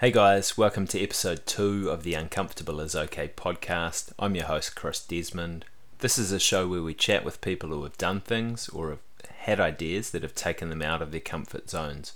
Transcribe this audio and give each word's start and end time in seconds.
Hey 0.00 0.12
guys, 0.12 0.56
welcome 0.56 0.86
to 0.86 1.02
episode 1.02 1.44
2 1.44 1.90
of 1.90 2.04
the 2.04 2.14
Uncomfortable 2.14 2.80
is 2.80 2.94
OK 2.94 3.32
podcast. 3.36 4.12
I'm 4.16 4.36
your 4.36 4.44
host, 4.44 4.76
Chris 4.76 5.04
Desmond. 5.04 5.64
This 5.98 6.20
is 6.20 6.30
a 6.30 6.38
show 6.38 6.68
where 6.68 6.84
we 6.84 6.94
chat 6.94 7.24
with 7.24 7.40
people 7.40 7.70
who 7.70 7.82
have 7.82 7.98
done 7.98 8.20
things 8.20 8.68
or 8.68 8.90
have 8.90 9.00
had 9.38 9.58
ideas 9.58 10.12
that 10.12 10.22
have 10.22 10.36
taken 10.36 10.68
them 10.68 10.82
out 10.82 11.02
of 11.02 11.10
their 11.10 11.18
comfort 11.18 11.68
zones. 11.68 12.12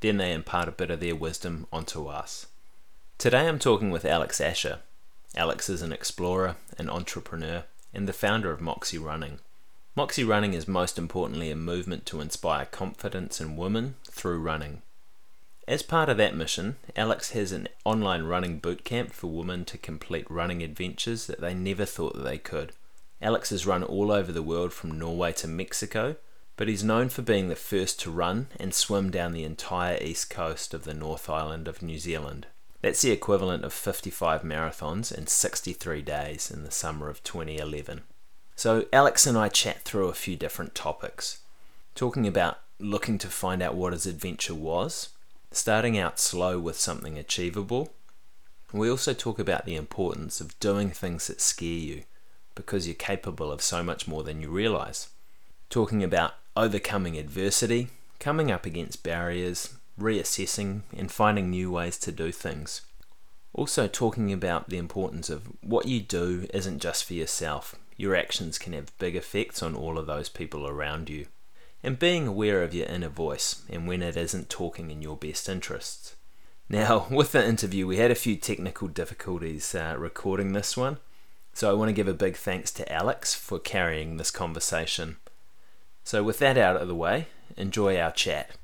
Then 0.00 0.18
they 0.18 0.34
impart 0.34 0.68
a 0.68 0.72
bit 0.72 0.90
of 0.90 1.00
their 1.00 1.16
wisdom 1.16 1.66
onto 1.72 2.08
us. 2.08 2.48
Today 3.16 3.48
I'm 3.48 3.58
talking 3.58 3.90
with 3.90 4.04
Alex 4.04 4.38
Asher. 4.38 4.80
Alex 5.34 5.70
is 5.70 5.80
an 5.80 5.94
explorer, 5.94 6.56
an 6.76 6.90
entrepreneur, 6.90 7.64
and 7.94 8.06
the 8.06 8.12
founder 8.12 8.50
of 8.50 8.60
Moxie 8.60 8.98
Running. 8.98 9.38
Moxie 9.96 10.24
Running 10.24 10.52
is 10.52 10.68
most 10.68 10.98
importantly 10.98 11.50
a 11.50 11.56
movement 11.56 12.04
to 12.04 12.20
inspire 12.20 12.66
confidence 12.66 13.40
in 13.40 13.56
women 13.56 13.94
through 14.10 14.40
running. 14.40 14.82
As 15.66 15.82
part 15.82 16.10
of 16.10 16.18
that 16.18 16.36
mission, 16.36 16.76
Alex 16.94 17.30
has 17.30 17.50
an 17.50 17.68
online 17.86 18.24
running 18.24 18.58
boot 18.58 18.84
camp 18.84 19.14
for 19.14 19.28
women 19.28 19.64
to 19.66 19.78
complete 19.78 20.30
running 20.30 20.62
adventures 20.62 21.26
that 21.26 21.40
they 21.40 21.54
never 21.54 21.86
thought 21.86 22.14
that 22.14 22.22
they 22.22 22.36
could. 22.36 22.72
Alex 23.22 23.48
has 23.48 23.66
run 23.66 23.82
all 23.82 24.12
over 24.12 24.30
the 24.30 24.42
world 24.42 24.74
from 24.74 24.98
Norway 24.98 25.32
to 25.32 25.48
Mexico, 25.48 26.16
but 26.56 26.68
he's 26.68 26.84
known 26.84 27.08
for 27.08 27.22
being 27.22 27.48
the 27.48 27.56
first 27.56 27.98
to 28.00 28.10
run 28.10 28.48
and 28.60 28.74
swim 28.74 29.10
down 29.10 29.32
the 29.32 29.44
entire 29.44 29.96
east 30.02 30.28
coast 30.28 30.74
of 30.74 30.84
the 30.84 30.92
North 30.92 31.30
Island 31.30 31.66
of 31.66 31.80
New 31.80 31.98
Zealand. 31.98 32.46
That's 32.82 33.00
the 33.00 33.10
equivalent 33.10 33.64
of 33.64 33.72
55 33.72 34.42
marathons 34.42 35.16
in 35.16 35.26
63 35.26 36.02
days 36.02 36.50
in 36.50 36.62
the 36.64 36.70
summer 36.70 37.08
of 37.08 37.24
2011. 37.24 38.02
So, 38.54 38.84
Alex 38.92 39.26
and 39.26 39.38
I 39.38 39.48
chat 39.48 39.80
through 39.80 40.08
a 40.08 40.14
few 40.14 40.36
different 40.36 40.74
topics, 40.74 41.38
talking 41.94 42.26
about 42.26 42.58
looking 42.78 43.16
to 43.18 43.28
find 43.28 43.62
out 43.62 43.74
what 43.74 43.94
his 43.94 44.04
adventure 44.04 44.54
was 44.54 45.13
starting 45.56 45.98
out 45.98 46.18
slow 46.18 46.58
with 46.58 46.78
something 46.78 47.18
achievable. 47.18 47.92
We 48.72 48.90
also 48.90 49.12
talk 49.12 49.38
about 49.38 49.66
the 49.66 49.76
importance 49.76 50.40
of 50.40 50.58
doing 50.58 50.90
things 50.90 51.28
that 51.28 51.40
scare 51.40 51.68
you 51.68 52.02
because 52.54 52.86
you're 52.86 52.94
capable 52.94 53.52
of 53.52 53.62
so 53.62 53.82
much 53.82 54.08
more 54.08 54.22
than 54.22 54.40
you 54.40 54.48
realize. 54.48 55.08
Talking 55.70 56.02
about 56.02 56.34
overcoming 56.56 57.16
adversity, 57.16 57.88
coming 58.18 58.50
up 58.50 58.66
against 58.66 59.02
barriers, 59.02 59.74
reassessing, 59.98 60.82
and 60.96 61.10
finding 61.10 61.50
new 61.50 61.70
ways 61.70 61.98
to 61.98 62.12
do 62.12 62.32
things. 62.32 62.82
Also, 63.52 63.86
talking 63.86 64.32
about 64.32 64.68
the 64.68 64.78
importance 64.78 65.30
of 65.30 65.48
what 65.62 65.86
you 65.86 66.00
do 66.00 66.46
isn't 66.52 66.80
just 66.80 67.04
for 67.04 67.14
yourself, 67.14 67.76
your 67.96 68.16
actions 68.16 68.58
can 68.58 68.72
have 68.72 68.96
big 68.98 69.14
effects 69.14 69.62
on 69.62 69.76
all 69.76 69.98
of 69.98 70.06
those 70.06 70.28
people 70.28 70.66
around 70.66 71.08
you 71.08 71.26
and 71.84 71.98
being 71.98 72.26
aware 72.26 72.62
of 72.62 72.74
your 72.74 72.86
inner 72.86 73.10
voice 73.10 73.62
and 73.68 73.86
when 73.86 74.02
it 74.02 74.16
isn't 74.16 74.48
talking 74.48 74.90
in 74.90 75.02
your 75.02 75.16
best 75.16 75.48
interests. 75.48 76.16
Now, 76.68 77.06
with 77.10 77.32
the 77.32 77.46
interview, 77.46 77.86
we 77.86 77.98
had 77.98 78.10
a 78.10 78.16
few 78.16 78.36
technical 78.36 78.88
difficulties 78.88 79.74
uh, 79.74 79.94
recording 79.98 80.52
this 80.52 80.76
one, 80.76 80.96
so 81.52 81.70
I 81.70 81.74
want 81.74 81.90
to 81.90 81.94
give 81.94 82.08
a 82.08 82.14
big 82.14 82.36
thanks 82.36 82.72
to 82.72 82.92
Alex 82.92 83.34
for 83.34 83.58
carrying 83.58 84.16
this 84.16 84.30
conversation. 84.30 85.18
So, 86.02 86.22
with 86.22 86.38
that 86.38 86.58
out 86.58 86.76
of 86.76 86.88
the 86.88 86.94
way, 86.94 87.28
enjoy 87.56 87.98
our 87.98 88.10
chat. 88.10 88.56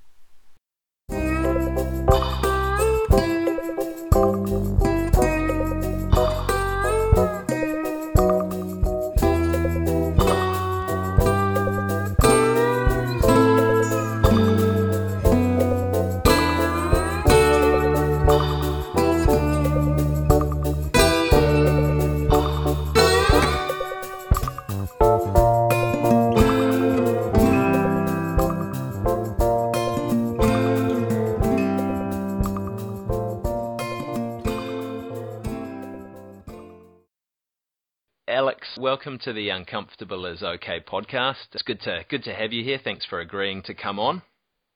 Welcome 39.00 39.18
to 39.18 39.32
the 39.32 39.48
Uncomfortable 39.48 40.26
is 40.26 40.42
Okay 40.42 40.78
podcast. 40.78 41.46
It's 41.54 41.62
good 41.62 41.80
to 41.84 42.04
good 42.10 42.22
to 42.24 42.34
have 42.34 42.52
you 42.52 42.62
here. 42.62 42.78
Thanks 42.84 43.06
for 43.06 43.18
agreeing 43.18 43.62
to 43.62 43.72
come 43.72 43.98
on. 43.98 44.20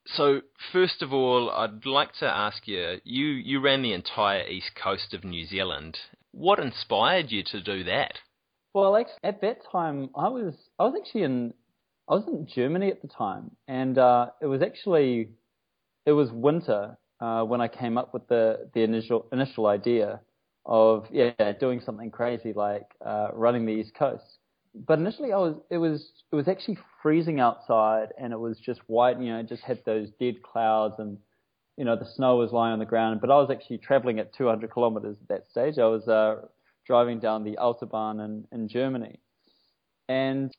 So, 0.07 0.41
first 0.73 1.03
of 1.03 1.13
all, 1.13 1.51
I'd 1.51 1.85
like 1.85 2.15
to 2.21 2.27
ask 2.27 2.67
you, 2.67 3.01
you 3.05 3.27
you 3.27 3.61
ran 3.61 3.83
the 3.83 3.93
entire 3.93 4.49
east 4.49 4.71
coast 4.83 5.13
of 5.13 5.25
New 5.25 5.45
Zealand. 5.45 5.99
What 6.33 6.59
inspired 6.59 7.33
you 7.33 7.43
to 7.51 7.61
do 7.61 7.85
that? 7.85 8.15
Well, 8.73 8.97
at 8.97 9.43
that 9.43 9.59
time, 9.71 10.09
I 10.17 10.29
was 10.29 10.55
I 10.79 10.85
was 10.85 10.95
actually 10.99 11.25
in 11.25 11.53
I 12.09 12.15
was 12.15 12.25
in 12.27 12.47
Germany 12.47 12.89
at 12.89 13.03
the 13.03 13.09
time, 13.09 13.51
and 13.69 13.99
uh, 13.99 14.29
it 14.41 14.47
was 14.47 14.63
actually 14.63 15.33
it 16.07 16.13
was 16.13 16.31
winter 16.33 16.97
uh, 17.21 17.43
when 17.43 17.61
I 17.61 17.69
came 17.69 17.99
up 17.99 18.15
with 18.15 18.27
the 18.29 18.71
the 18.73 18.85
initial 18.85 19.27
initial 19.33 19.67
idea 19.67 20.21
of 20.67 21.07
yeah 21.11 21.53
doing 21.61 21.81
something 21.81 22.11
crazy 22.11 22.53
like 22.53 22.87
uh, 23.05 23.29
running 23.33 23.67
the 23.67 23.73
East 23.73 23.95
Coast. 23.95 24.39
But 24.75 24.99
initially, 24.99 25.33
I 25.33 25.39
was 25.39 25.57
it 25.71 25.79
was 25.79 26.11
it 26.33 26.37
was 26.37 26.49
actually 26.49 26.79
freezing 27.03 27.39
outside, 27.41 28.09
and 28.19 28.33
it 28.33 28.39
was 28.39 28.59
just 28.59 28.81
white. 28.87 29.21
You 29.21 29.33
know, 29.33 29.41
it 29.41 29.49
just 29.49 29.63
had 29.63 29.85
those 29.85 30.09
dead 30.19 30.43
clouds, 30.43 30.97
and 30.99 31.19
you 31.77 31.85
know 31.85 31.97
the 31.97 32.09
snow 32.17 32.37
was 32.37 32.53
lying 32.53 32.73
on 32.73 32.79
the 32.79 32.85
ground. 32.85 33.21
But 33.21 33.31
I 33.31 33.37
was 33.37 33.51
actually 33.51 33.79
traveling 33.79 34.19
at 34.19 34.35
200 34.35 34.71
kilometers 34.71 35.17
at 35.21 35.29
that 35.29 35.51
stage. 35.51 35.79
I 35.79 35.87
was 35.87 36.09
uh, 36.09 36.47
driving 36.87 37.21
down 37.21 37.45
the 37.45 37.59
autobahn 37.61 38.25
in, 38.25 38.47
in 38.51 38.69
Germany, 38.69 39.21
and 40.09 40.53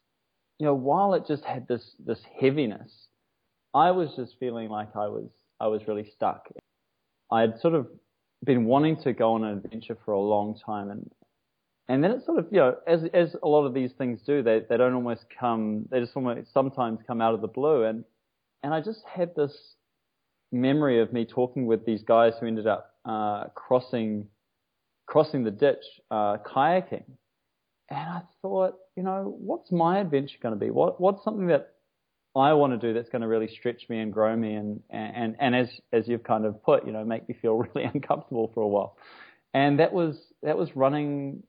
you 0.59 0.65
know 0.65 0.75
while 0.75 1.13
it 1.13 1.25
just 1.27 1.43
had 1.43 1.67
this 1.67 1.95
this 1.99 2.21
heaviness, 2.39 3.07
I 3.73 3.91
was 3.91 4.15
just 4.15 4.35
feeling 4.39 4.69
like 4.69 4.95
I 4.95 5.07
was 5.07 5.29
I 5.59 5.67
was 5.67 5.81
really 5.87 6.09
stuck. 6.15 6.47
I 7.31 7.41
had 7.41 7.59
sort 7.59 7.73
of 7.73 7.87
been 8.45 8.65
wanting 8.65 8.97
to 9.03 9.13
go 9.13 9.33
on 9.33 9.43
an 9.43 9.57
adventure 9.57 9.97
for 10.05 10.13
a 10.13 10.19
long 10.19 10.59
time, 10.65 10.89
and 10.89 11.11
and 11.87 12.03
then 12.03 12.11
it 12.11 12.25
sort 12.25 12.39
of 12.39 12.47
you 12.51 12.59
know 12.59 12.75
as 12.87 13.03
as 13.13 13.35
a 13.43 13.47
lot 13.47 13.65
of 13.65 13.73
these 13.73 13.91
things 13.93 14.21
do, 14.25 14.41
they 14.41 14.61
they 14.69 14.77
don't 14.77 14.93
almost 14.93 15.25
come, 15.39 15.85
they 15.91 15.99
just 15.99 16.15
almost 16.15 16.53
sometimes 16.53 16.99
come 17.05 17.21
out 17.21 17.33
of 17.33 17.41
the 17.41 17.47
blue, 17.47 17.83
and 17.83 18.03
and 18.63 18.73
I 18.73 18.81
just 18.81 19.03
had 19.05 19.35
this 19.35 19.75
memory 20.51 20.99
of 21.01 21.11
me 21.11 21.25
talking 21.25 21.65
with 21.65 21.85
these 21.85 22.03
guys 22.03 22.33
who 22.39 22.47
ended 22.47 22.67
up 22.67 22.91
uh, 23.05 23.45
crossing 23.55 24.27
crossing 25.07 25.43
the 25.43 25.51
ditch 25.51 25.83
uh, 26.09 26.37
kayaking, 26.37 27.03
and 27.89 28.09
I 28.09 28.21
thought, 28.41 28.75
you 28.95 29.03
know, 29.03 29.35
what's 29.39 29.71
my 29.71 29.99
adventure 29.99 30.37
going 30.41 30.57
to 30.57 30.59
be? 30.59 30.71
What 30.71 30.99
what's 30.99 31.23
something 31.23 31.47
that 31.47 31.74
I 32.35 32.53
want 32.53 32.79
to 32.79 32.87
do 32.87 32.93
that's 32.93 33.09
going 33.09 33.21
to 33.21 33.27
really 33.27 33.47
stretch 33.47 33.87
me 33.87 33.99
and 33.99 34.11
grow 34.11 34.35
me 34.35 34.55
and, 34.55 34.81
and, 34.89 35.35
and 35.39 35.55
as, 35.55 35.69
as 35.93 36.07
you've 36.07 36.23
kind 36.23 36.45
of 36.45 36.61
put, 36.63 36.85
you 36.85 36.91
know, 36.91 37.05
make 37.05 37.27
me 37.29 37.35
feel 37.41 37.55
really 37.75 37.89
uncomfortable 37.93 38.51
for 38.53 38.61
a 38.61 38.67
while. 38.67 38.97
And 39.53 39.79
that 39.79 39.93
was, 39.93 40.17
that 40.43 40.57
was 40.57 40.75
running 40.75 41.43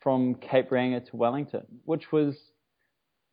from 0.00 0.36
Cape 0.36 0.70
Reinga 0.70 1.08
to 1.10 1.16
Wellington, 1.16 1.66
which 1.84 2.10
was 2.10 2.34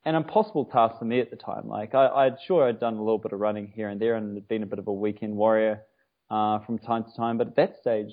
an 0.04 0.16
impossible 0.16 0.66
task 0.66 1.00
for 1.00 1.06
me 1.06 1.22
at 1.22 1.30
the 1.30 1.38
time. 1.38 1.70
Like 1.70 1.96
I, 1.96 2.08
I'd 2.08 2.38
sure 2.46 2.68
I'd 2.68 2.82
done 2.82 2.96
a 2.96 3.02
little 3.02 3.18
bit 3.18 3.32
of 3.32 3.40
running 3.40 3.72
here 3.74 3.88
and 3.88 4.00
there 4.00 4.16
and 4.16 4.36
had 4.36 4.48
been 4.48 4.64
a 4.64 4.68
bit 4.68 4.80
of 4.80 4.88
a 4.88 4.94
weekend 4.94 5.36
warrior, 5.36 5.82
uh, 6.30 6.60
from 6.60 6.80
time 6.80 7.06
to 7.06 7.16
time. 7.16 7.38
But 7.38 7.48
at 7.48 7.56
that 7.56 7.78
stage, 7.80 8.12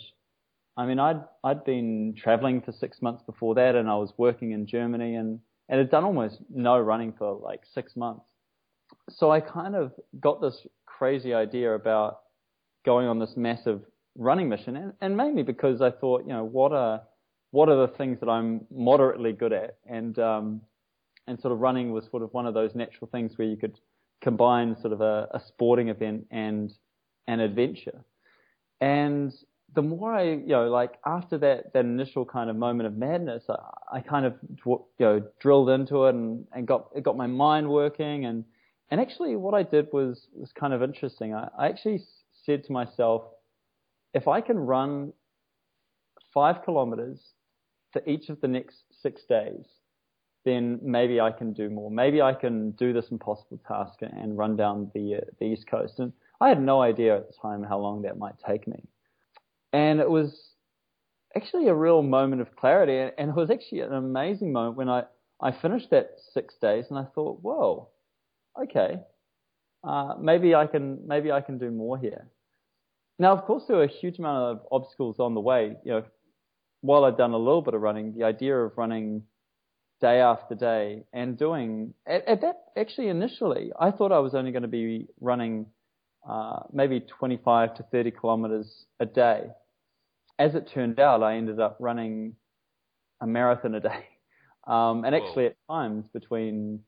I 0.76 0.86
mean, 0.86 1.00
I'd, 1.00 1.22
I'd 1.42 1.64
been 1.64 2.14
traveling 2.16 2.60
for 2.60 2.70
six 2.70 3.02
months 3.02 3.24
before 3.24 3.56
that 3.56 3.74
and 3.74 3.88
I 3.88 3.96
was 3.96 4.12
working 4.16 4.52
in 4.52 4.66
Germany 4.66 5.16
and, 5.16 5.40
and 5.68 5.78
had 5.78 5.90
done 5.90 6.04
almost 6.04 6.38
no 6.54 6.78
running 6.78 7.14
for 7.18 7.34
like 7.34 7.62
six 7.74 7.96
months 7.96 8.26
so 9.10 9.30
I 9.30 9.40
kind 9.40 9.74
of 9.74 9.92
got 10.20 10.40
this 10.40 10.66
crazy 10.86 11.34
idea 11.34 11.74
about 11.74 12.20
going 12.84 13.06
on 13.06 13.18
this 13.18 13.36
massive 13.36 13.82
running 14.16 14.48
mission, 14.48 14.76
and, 14.76 14.92
and 15.00 15.16
mainly 15.16 15.42
because 15.42 15.80
I 15.80 15.90
thought, 15.90 16.22
you 16.22 16.32
know, 16.32 16.44
what 16.44 16.72
are 16.72 17.02
what 17.50 17.68
are 17.68 17.86
the 17.86 17.92
things 17.94 18.18
that 18.20 18.28
I'm 18.28 18.66
moderately 18.70 19.32
good 19.32 19.52
at, 19.52 19.76
and 19.86 20.18
um, 20.18 20.60
and 21.26 21.40
sort 21.40 21.52
of 21.52 21.60
running 21.60 21.92
was 21.92 22.04
sort 22.10 22.22
of 22.22 22.32
one 22.32 22.46
of 22.46 22.54
those 22.54 22.74
natural 22.74 23.08
things 23.10 23.36
where 23.36 23.48
you 23.48 23.56
could 23.56 23.78
combine 24.22 24.76
sort 24.80 24.92
of 24.92 25.00
a, 25.00 25.28
a 25.32 25.40
sporting 25.46 25.88
event 25.88 26.26
and 26.30 26.72
an 27.26 27.40
adventure. 27.40 28.04
And 28.80 29.32
the 29.74 29.82
more 29.82 30.14
I, 30.14 30.22
you 30.22 30.46
know, 30.46 30.68
like 30.68 30.94
after 31.04 31.38
that, 31.38 31.72
that 31.72 31.84
initial 31.84 32.24
kind 32.24 32.48
of 32.48 32.56
moment 32.56 32.86
of 32.86 32.96
madness, 32.96 33.44
I, 33.48 33.98
I 33.98 34.00
kind 34.00 34.24
of, 34.24 34.34
you 34.64 34.86
know, 34.98 35.22
drilled 35.40 35.70
into 35.70 36.06
it 36.06 36.14
and, 36.14 36.46
and 36.52 36.66
got, 36.66 36.88
it 36.94 37.02
got 37.02 37.16
my 37.16 37.26
mind 37.26 37.68
working 37.68 38.24
and, 38.24 38.44
and 38.90 39.00
actually, 39.00 39.36
what 39.36 39.54
I 39.54 39.62
did 39.62 39.88
was 39.92 40.28
was 40.32 40.52
kind 40.52 40.72
of 40.72 40.82
interesting. 40.82 41.34
I, 41.34 41.48
I 41.58 41.68
actually 41.68 42.02
said 42.44 42.64
to 42.64 42.72
myself, 42.72 43.22
if 44.14 44.28
I 44.28 44.40
can 44.40 44.58
run 44.58 45.12
five 46.32 46.64
kilometers 46.64 47.18
for 47.92 48.02
each 48.06 48.28
of 48.28 48.40
the 48.40 48.48
next 48.48 48.84
six 49.02 49.22
days, 49.24 49.64
then 50.44 50.78
maybe 50.82 51.20
I 51.20 51.32
can 51.32 51.52
do 51.52 51.68
more. 51.68 51.90
Maybe 51.90 52.22
I 52.22 52.32
can 52.32 52.70
do 52.72 52.92
this 52.92 53.06
impossible 53.10 53.60
task 53.66 53.98
and 54.02 54.38
run 54.38 54.56
down 54.56 54.90
the 54.94 55.16
uh, 55.16 55.20
the 55.40 55.46
east 55.46 55.66
coast. 55.66 55.98
And 55.98 56.12
I 56.40 56.48
had 56.48 56.62
no 56.62 56.80
idea 56.80 57.16
at 57.16 57.26
the 57.26 57.34
time 57.40 57.62
how 57.62 57.78
long 57.78 58.02
that 58.02 58.18
might 58.18 58.34
take 58.46 58.68
me. 58.68 58.84
And 59.72 60.00
it 60.00 60.08
was 60.08 60.50
actually 61.34 61.68
a 61.68 61.74
real 61.74 62.02
moment 62.02 62.40
of 62.40 62.54
clarity. 62.56 63.12
And 63.18 63.30
it 63.30 63.36
was 63.36 63.50
actually 63.50 63.80
an 63.80 63.92
amazing 63.92 64.52
moment 64.52 64.76
when 64.76 64.88
I, 64.88 65.04
I 65.40 65.52
finished 65.52 65.90
that 65.90 66.12
six 66.32 66.54
days 66.60 66.86
and 66.90 66.98
I 66.98 67.04
thought, 67.14 67.40
whoa, 67.42 67.88
okay, 68.62 69.00
uh, 69.84 70.14
maybe 70.20 70.54
I 70.54 70.66
can, 70.66 71.06
maybe 71.06 71.32
I 71.32 71.40
can 71.40 71.58
do 71.58 71.70
more 71.70 71.98
here. 71.98 72.28
Now, 73.18 73.32
of 73.32 73.44
course, 73.44 73.64
there 73.66 73.76
were 73.76 73.84
a 73.84 73.88
huge 73.88 74.18
amount 74.18 74.58
of 74.58 74.66
obstacles 74.70 75.16
on 75.18 75.34
the 75.34 75.40
way. 75.40 75.76
You 75.84 75.92
know, 75.92 76.04
while 76.82 77.04
I'd 77.04 77.16
done 77.16 77.32
a 77.32 77.38
little 77.38 77.62
bit 77.62 77.74
of 77.74 77.80
running, 77.80 78.14
the 78.16 78.24
idea 78.24 78.56
of 78.56 78.72
running 78.76 79.22
day 80.00 80.20
after 80.20 80.54
day 80.54 81.04
and 81.12 81.38
doing 81.38 81.94
at, 82.06 82.26
at 82.28 82.40
that 82.42 82.64
actually 82.76 83.08
initially, 83.08 83.72
I 83.80 83.90
thought 83.90 84.12
I 84.12 84.18
was 84.18 84.34
only 84.34 84.52
going 84.52 84.62
to 84.62 84.68
be 84.68 85.06
running 85.20 85.66
uh, 86.28 86.60
maybe 86.72 87.00
25 87.00 87.74
to 87.76 87.82
30 87.84 88.10
kilometers 88.10 88.86
a 89.00 89.06
day. 89.06 89.44
As 90.38 90.54
it 90.54 90.70
turned 90.72 91.00
out, 91.00 91.22
I 91.22 91.36
ended 91.36 91.60
up 91.60 91.76
running 91.80 92.34
a 93.22 93.26
marathon 93.26 93.74
a 93.74 93.80
day, 93.80 94.04
um, 94.66 95.04
and 95.04 95.14
actually 95.14 95.46
at 95.46 95.56
times 95.70 96.04
between 96.12 96.80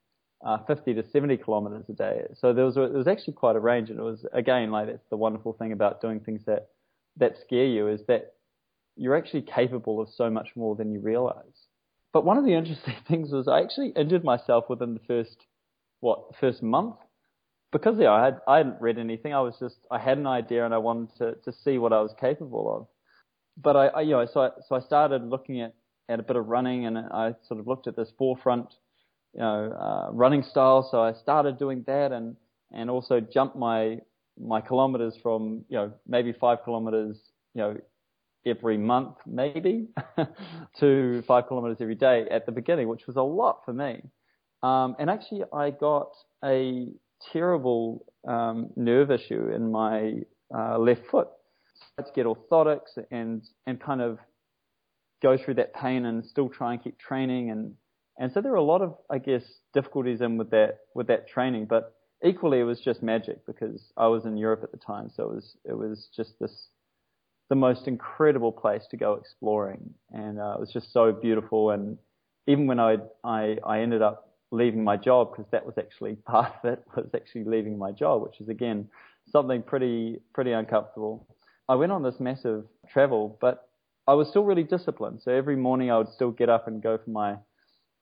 uh, 0.44 0.58
50 0.66 0.94
to 0.94 1.04
70 1.10 1.36
kilometers 1.38 1.84
a 1.88 1.92
day. 1.92 2.22
So 2.34 2.52
there 2.52 2.64
was 2.64 2.76
a, 2.76 2.80
there 2.80 2.98
was 2.98 3.08
actually 3.08 3.34
quite 3.34 3.56
a 3.56 3.60
range, 3.60 3.90
and 3.90 3.98
it 3.98 4.02
was 4.02 4.24
again 4.32 4.70
like 4.70 4.86
that's 4.86 5.08
the 5.10 5.16
wonderful 5.16 5.52
thing 5.54 5.72
about 5.72 6.00
doing 6.00 6.20
things 6.20 6.42
that 6.46 6.68
that 7.16 7.36
scare 7.44 7.66
you 7.66 7.88
is 7.88 8.00
that 8.06 8.34
you're 8.96 9.16
actually 9.16 9.42
capable 9.42 10.00
of 10.00 10.08
so 10.08 10.30
much 10.30 10.50
more 10.54 10.76
than 10.76 10.92
you 10.92 11.00
realize. 11.00 11.66
But 12.12 12.24
one 12.24 12.38
of 12.38 12.44
the 12.44 12.54
interesting 12.54 12.94
things 13.08 13.32
was 13.32 13.48
I 13.48 13.60
actually 13.60 13.92
injured 13.96 14.24
myself 14.24 14.64
within 14.68 14.94
the 14.94 15.00
first 15.06 15.36
what 16.00 16.36
first 16.40 16.62
month 16.62 16.94
because 17.72 17.96
yeah, 17.98 18.12
I 18.12 18.24
had 18.24 18.40
I 18.46 18.56
hadn't 18.58 18.80
read 18.80 18.98
anything. 18.98 19.34
I 19.34 19.40
was 19.40 19.56
just 19.58 19.76
I 19.90 19.98
had 19.98 20.18
an 20.18 20.26
idea 20.26 20.64
and 20.64 20.72
I 20.72 20.78
wanted 20.78 21.16
to 21.18 21.34
to 21.50 21.52
see 21.64 21.78
what 21.78 21.92
I 21.92 22.00
was 22.00 22.14
capable 22.20 22.74
of. 22.74 22.86
But 23.60 23.76
I, 23.76 23.86
I 23.88 24.00
you 24.02 24.12
know 24.12 24.26
so 24.32 24.42
I, 24.42 24.50
so 24.68 24.76
I 24.76 24.80
started 24.80 25.24
looking 25.24 25.60
at 25.60 25.74
at 26.08 26.20
a 26.20 26.22
bit 26.22 26.36
of 26.36 26.46
running 26.46 26.86
and 26.86 26.96
I 26.96 27.34
sort 27.46 27.60
of 27.60 27.66
looked 27.66 27.86
at 27.86 27.96
this 27.96 28.10
forefoot 28.16 28.72
you 29.38 29.44
know 29.44 29.72
uh, 29.72 30.12
running 30.12 30.42
style. 30.42 30.86
So 30.90 31.00
I 31.00 31.12
started 31.12 31.58
doing 31.58 31.84
that 31.86 32.12
and 32.12 32.36
and 32.72 32.90
also 32.90 33.20
jumped 33.20 33.56
my 33.56 33.98
my 34.38 34.60
kilometers 34.60 35.14
from 35.22 35.64
you 35.68 35.76
know 35.76 35.92
maybe 36.06 36.32
five 36.32 36.58
kilometers 36.64 37.16
you 37.54 37.62
know 37.62 37.76
every 38.44 38.78
month 38.78 39.16
maybe 39.26 39.88
to 40.80 41.22
five 41.26 41.46
kilometers 41.46 41.78
every 41.80 41.94
day 41.94 42.26
at 42.30 42.46
the 42.46 42.52
beginning, 42.52 42.88
which 42.88 43.06
was 43.06 43.16
a 43.16 43.22
lot 43.22 43.60
for 43.64 43.72
me. 43.72 44.02
Um, 44.62 44.96
and 44.98 45.08
actually, 45.08 45.44
I 45.52 45.70
got 45.70 46.10
a 46.44 46.88
terrible 47.32 48.06
um, 48.26 48.70
nerve 48.76 49.10
issue 49.12 49.52
in 49.54 49.70
my 49.70 50.14
uh, 50.54 50.78
left 50.78 51.02
foot. 51.10 51.28
I 51.98 52.02
had 52.02 52.06
to 52.06 52.12
get 52.12 52.26
orthotics 52.26 52.98
and 53.12 53.44
and 53.68 53.80
kind 53.80 54.00
of 54.00 54.18
go 55.22 55.36
through 55.36 55.54
that 55.54 55.74
pain 55.74 56.06
and 56.06 56.24
still 56.26 56.48
try 56.48 56.72
and 56.72 56.82
keep 56.82 56.98
training 56.98 57.50
and 57.50 57.74
and 58.18 58.32
so 58.32 58.40
there 58.40 58.50
were 58.52 58.58
a 58.58 58.62
lot 58.62 58.82
of 58.82 58.96
I 59.10 59.18
guess 59.18 59.42
difficulties 59.72 60.20
in 60.20 60.36
with 60.36 60.50
that 60.50 60.78
with 60.94 61.06
that 61.06 61.28
training, 61.28 61.66
but 61.66 61.94
equally 62.24 62.60
it 62.60 62.64
was 62.64 62.80
just 62.80 63.02
magic 63.02 63.46
because 63.46 63.92
I 63.96 64.08
was 64.08 64.24
in 64.24 64.36
Europe 64.36 64.60
at 64.64 64.72
the 64.72 64.78
time, 64.78 65.10
so 65.14 65.24
it 65.24 65.34
was 65.34 65.56
it 65.64 65.78
was 65.78 66.08
just 66.14 66.38
this 66.40 66.68
the 67.48 67.54
most 67.54 67.86
incredible 67.88 68.52
place 68.52 68.84
to 68.90 68.96
go 68.96 69.14
exploring, 69.14 69.94
and 70.12 70.38
uh, 70.38 70.54
it 70.54 70.60
was 70.60 70.72
just 70.72 70.92
so 70.92 71.12
beautiful. 71.12 71.70
And 71.70 71.96
even 72.46 72.66
when 72.66 72.80
I 72.80 72.96
I, 73.24 73.56
I 73.64 73.80
ended 73.80 74.02
up 74.02 74.34
leaving 74.50 74.82
my 74.82 74.96
job 74.96 75.30
because 75.30 75.50
that 75.52 75.64
was 75.64 75.76
actually 75.78 76.14
part 76.26 76.52
of 76.62 76.72
it 76.72 76.82
was 76.96 77.10
actually 77.14 77.44
leaving 77.44 77.78
my 77.78 77.92
job, 77.92 78.22
which 78.22 78.40
is 78.40 78.48
again 78.48 78.88
something 79.30 79.62
pretty 79.62 80.20
pretty 80.34 80.52
uncomfortable. 80.52 81.26
I 81.68 81.74
went 81.74 81.92
on 81.92 82.02
this 82.02 82.18
massive 82.18 82.64
travel, 82.90 83.38
but 83.40 83.68
I 84.06 84.14
was 84.14 84.28
still 84.28 84.44
really 84.44 84.64
disciplined. 84.64 85.20
So 85.22 85.32
every 85.32 85.54
morning 85.56 85.90
I 85.90 85.98
would 85.98 86.08
still 86.08 86.30
get 86.30 86.48
up 86.48 86.66
and 86.66 86.82
go 86.82 86.96
for 86.96 87.10
my 87.10 87.36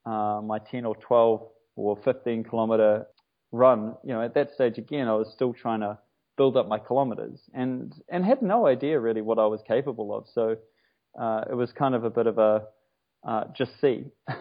uh, 0.06 0.40
my 0.42 0.58
10 0.58 0.84
or 0.86 0.96
12 0.96 1.46
or 1.76 1.98
15 2.04 2.44
kilometer 2.44 3.06
run. 3.52 3.94
You 4.04 4.14
know, 4.14 4.22
at 4.22 4.34
that 4.34 4.52
stage 4.54 4.78
again, 4.78 5.08
I 5.08 5.14
was 5.14 5.30
still 5.34 5.52
trying 5.52 5.80
to 5.80 5.98
build 6.36 6.56
up 6.56 6.68
my 6.68 6.78
kilometers 6.78 7.40
and 7.54 7.94
and 8.10 8.24
had 8.24 8.42
no 8.42 8.66
idea 8.66 9.00
really 9.00 9.22
what 9.22 9.38
I 9.38 9.46
was 9.46 9.60
capable 9.66 10.14
of. 10.16 10.26
So 10.32 10.56
uh, 11.20 11.42
it 11.50 11.54
was 11.54 11.72
kind 11.72 11.94
of 11.94 12.04
a 12.04 12.10
bit 12.10 12.26
of 12.26 12.38
a 12.38 12.62
uh, 13.26 13.44
just 13.56 13.72
see. 13.80 14.06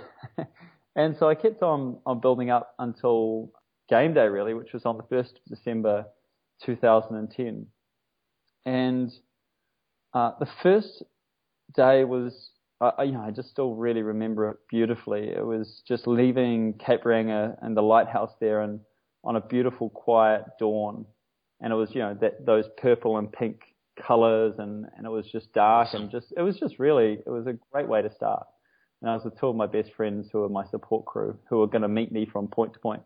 And 0.95 1.15
so 1.17 1.27
I 1.27 1.35
kept 1.35 1.61
on, 1.61 1.97
on 2.05 2.21
building 2.21 2.49
up 2.49 2.73
until 2.79 3.51
game 3.89 4.13
day, 4.13 4.27
really, 4.27 4.53
which 4.53 4.73
was 4.73 4.85
on 4.85 4.97
the 4.97 5.03
1st 5.03 5.31
of 5.31 5.45
December 5.49 6.05
2010. 6.65 7.67
And 8.65 9.11
uh, 10.13 10.31
the 10.39 10.47
first 10.63 11.03
day 11.75 12.05
was, 12.05 12.51
uh, 12.81 12.91
you 13.03 13.13
know, 13.13 13.21
I 13.21 13.31
just 13.31 13.49
still 13.49 13.73
really 13.75 14.01
remember 14.01 14.49
it 14.49 14.57
beautifully. 14.69 15.29
It 15.29 15.45
was 15.45 15.81
just 15.87 16.07
leaving 16.07 16.73
Cape 16.73 17.03
Reinga 17.03 17.57
and 17.61 17.75
the 17.75 17.81
lighthouse 17.81 18.33
there 18.39 18.61
and 18.61 18.79
on 19.23 19.35
a 19.35 19.41
beautiful, 19.41 19.89
quiet 19.89 20.43
dawn. 20.59 21.05
And 21.61 21.71
it 21.71 21.75
was, 21.75 21.89
you 21.93 21.99
know, 21.99 22.17
that, 22.21 22.45
those 22.45 22.65
purple 22.77 23.17
and 23.17 23.31
pink 23.31 23.61
colors 23.99 24.55
and, 24.57 24.85
and 24.97 25.05
it 25.05 25.09
was 25.09 25.25
just 25.31 25.53
dark 25.53 25.93
and 25.93 26.11
just, 26.11 26.33
it 26.35 26.41
was 26.41 26.59
just 26.59 26.79
really, 26.79 27.13
it 27.25 27.29
was 27.29 27.47
a 27.47 27.57
great 27.71 27.87
way 27.87 28.01
to 28.01 28.13
start 28.13 28.45
and 29.05 29.11
I 29.11 29.13
was 29.13 29.23
with 29.23 29.39
two 29.39 29.47
of 29.47 29.55
my 29.55 29.67
best 29.67 29.93
friends 29.93 30.29
who 30.31 30.39
were 30.39 30.49
my 30.49 30.65
support 30.65 31.05
crew 31.05 31.37
who 31.47 31.59
were 31.59 31.67
going 31.67 31.83
to 31.83 31.87
meet 31.87 32.11
me 32.11 32.25
from 32.25 32.47
point 32.47 32.73
to 32.73 32.79
point. 32.79 33.03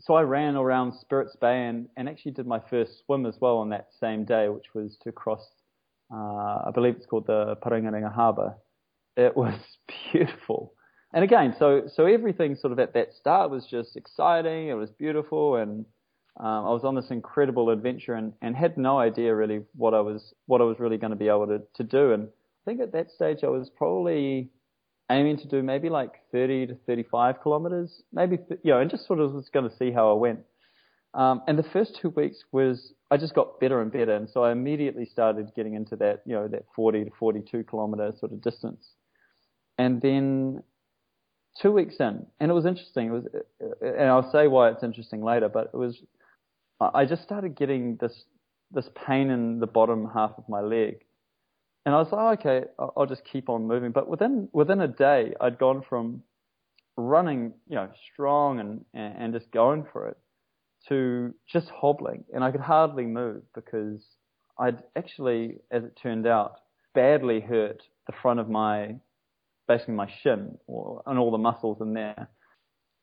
So 0.00 0.14
I 0.14 0.22
ran 0.22 0.54
around 0.54 0.94
Spirits 1.00 1.36
Bay 1.40 1.66
and, 1.66 1.88
and 1.96 2.08
actually 2.08 2.30
did 2.30 2.46
my 2.46 2.60
first 2.70 3.04
swim 3.04 3.26
as 3.26 3.34
well 3.40 3.58
on 3.58 3.70
that 3.70 3.88
same 4.00 4.24
day, 4.24 4.48
which 4.48 4.66
was 4.72 4.96
to 5.02 5.10
cross, 5.10 5.44
uh, 6.14 6.62
I 6.66 6.70
believe 6.72 6.94
it's 6.94 7.06
called 7.06 7.26
the 7.26 7.56
Parengarenga 7.56 8.12
Harbour. 8.12 8.54
It 9.16 9.36
was 9.36 9.58
beautiful. 10.12 10.74
And 11.14 11.24
again, 11.24 11.54
so, 11.58 11.82
so 11.94 12.06
everything 12.06 12.56
sort 12.56 12.72
of 12.72 12.78
at 12.78 12.94
that 12.94 13.12
start 13.12 13.50
was 13.50 13.66
just 13.66 13.96
exciting. 13.96 14.68
It 14.68 14.74
was 14.74 14.90
beautiful 14.90 15.56
and, 15.56 15.84
um, 16.40 16.64
I 16.64 16.70
was 16.70 16.82
on 16.84 16.94
this 16.94 17.10
incredible 17.10 17.68
adventure 17.68 18.14
and, 18.14 18.32
and 18.40 18.56
had 18.56 18.78
no 18.78 18.98
idea 18.98 19.34
really 19.34 19.60
what 19.76 19.92
I 19.92 20.00
was, 20.00 20.32
what 20.46 20.62
I 20.62 20.64
was 20.64 20.78
really 20.78 20.96
going 20.96 21.10
to 21.10 21.16
be 21.16 21.28
able 21.28 21.46
to, 21.48 21.60
to 21.74 21.84
do. 21.84 22.12
And 22.12 22.24
I 22.24 22.70
think 22.70 22.80
at 22.80 22.92
that 22.92 23.10
stage 23.10 23.44
I 23.44 23.48
was 23.48 23.68
probably 23.68 24.48
aiming 25.10 25.36
to 25.38 25.48
do 25.48 25.62
maybe 25.62 25.90
like 25.90 26.12
30 26.32 26.68
to 26.68 26.74
35 26.86 27.42
kilometers, 27.42 28.02
maybe, 28.14 28.38
you 28.62 28.72
know, 28.72 28.80
and 28.80 28.90
just 28.90 29.06
sort 29.06 29.20
of 29.20 29.34
was 29.34 29.50
going 29.50 29.68
to 29.68 29.76
see 29.76 29.90
how 29.90 30.10
I 30.10 30.14
went. 30.14 30.40
Um, 31.14 31.42
and 31.46 31.58
the 31.58 31.64
first 31.64 31.98
two 32.00 32.08
weeks 32.08 32.38
was, 32.52 32.94
I 33.10 33.18
just 33.18 33.34
got 33.34 33.60
better 33.60 33.82
and 33.82 33.92
better. 33.92 34.14
And 34.14 34.30
so 34.30 34.42
I 34.42 34.52
immediately 34.52 35.04
started 35.04 35.50
getting 35.54 35.74
into 35.74 35.96
that, 35.96 36.22
you 36.24 36.32
know, 36.32 36.48
that 36.48 36.64
40 36.74 37.04
to 37.04 37.10
42 37.18 37.64
kilometer 37.64 38.12
sort 38.18 38.32
of 38.32 38.40
distance. 38.40 38.92
And 39.82 40.00
then 40.00 40.62
two 41.60 41.72
weeks 41.72 41.96
in, 41.98 42.26
and 42.40 42.50
it 42.50 42.54
was 42.54 42.66
interesting. 42.66 43.06
It 43.08 43.10
was, 43.10 43.24
and 43.80 44.08
I'll 44.08 44.30
say 44.30 44.46
why 44.48 44.70
it's 44.70 44.82
interesting 44.82 45.22
later, 45.22 45.48
but 45.48 45.70
it 45.72 45.76
was, 45.76 45.94
I 46.80 47.04
just 47.04 47.22
started 47.22 47.56
getting 47.56 47.98
this, 48.00 48.24
this 48.70 48.88
pain 49.06 49.30
in 49.30 49.60
the 49.60 49.66
bottom 49.66 50.08
half 50.14 50.32
of 50.38 50.48
my 50.48 50.60
leg 50.60 51.04
and 51.84 51.94
I 51.94 51.98
was 51.98 52.08
like, 52.12 52.20
oh, 52.20 52.50
okay, 52.50 52.66
I'll 52.96 53.06
just 53.06 53.22
keep 53.30 53.48
on 53.48 53.66
moving. 53.66 53.90
But 53.90 54.08
within 54.08 54.48
within 54.52 54.80
a 54.80 54.88
day, 54.88 55.34
I'd 55.40 55.58
gone 55.58 55.82
from 55.88 56.22
running, 56.96 57.54
you 57.68 57.76
know, 57.76 57.88
strong 58.12 58.60
and 58.60 58.84
and 58.94 59.32
just 59.32 59.50
going 59.50 59.86
for 59.92 60.08
it, 60.08 60.16
to 60.88 61.34
just 61.52 61.68
hobbling, 61.70 62.24
and 62.32 62.44
I 62.44 62.52
could 62.52 62.60
hardly 62.60 63.04
move 63.04 63.42
because 63.54 64.00
I'd 64.58 64.82
actually, 64.94 65.58
as 65.70 65.82
it 65.84 65.98
turned 66.00 66.26
out, 66.26 66.60
badly 66.94 67.40
hurt 67.40 67.82
the 68.06 68.12
front 68.22 68.38
of 68.38 68.48
my, 68.48 68.96
basically 69.68 69.94
my 69.94 70.10
shin, 70.22 70.58
or, 70.66 71.02
and 71.06 71.18
all 71.18 71.30
the 71.30 71.38
muscles 71.38 71.78
in 71.80 71.94
there. 71.94 72.28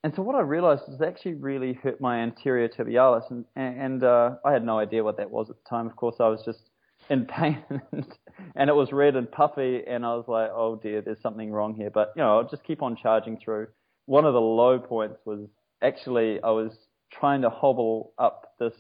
And 0.03 0.13
so 0.15 0.21
what 0.21 0.35
I 0.35 0.41
realized 0.41 0.83
is 0.87 1.01
it 1.01 1.05
actually 1.05 1.33
really 1.33 1.73
hurt 1.73 1.99
my 1.99 2.19
anterior 2.19 2.69
tibialis, 2.69 3.29
and 3.29 3.45
and 3.55 4.03
uh, 4.03 4.35
I 4.45 4.53
had 4.53 4.65
no 4.65 4.79
idea 4.79 5.03
what 5.03 5.17
that 5.17 5.29
was 5.29 5.49
at 5.49 5.57
the 5.57 5.69
time. 5.69 5.87
Of 5.87 5.95
course, 5.95 6.15
I 6.19 6.27
was 6.27 6.41
just 6.45 6.69
in 7.09 7.25
pain 7.25 7.63
and 8.55 8.69
it 8.69 8.75
was 8.75 8.91
red 8.91 9.15
and 9.15 9.31
puffy 9.31 9.81
and 9.87 10.05
I 10.05 10.15
was 10.15 10.25
like, 10.27 10.49
oh 10.53 10.79
dear, 10.81 11.01
there's 11.01 11.21
something 11.21 11.51
wrong 11.51 11.73
here. 11.73 11.89
But 11.89 12.13
you 12.15 12.21
know, 12.21 12.37
I'll 12.37 12.49
just 12.49 12.63
keep 12.63 12.81
on 12.81 12.95
charging 12.95 13.37
through. 13.37 13.67
One 14.05 14.25
of 14.25 14.33
the 14.33 14.41
low 14.41 14.79
points 14.79 15.19
was 15.25 15.47
actually 15.83 16.41
I 16.43 16.49
was 16.51 16.71
trying 17.11 17.41
to 17.41 17.49
hobble 17.49 18.13
up 18.17 18.53
this 18.59 18.73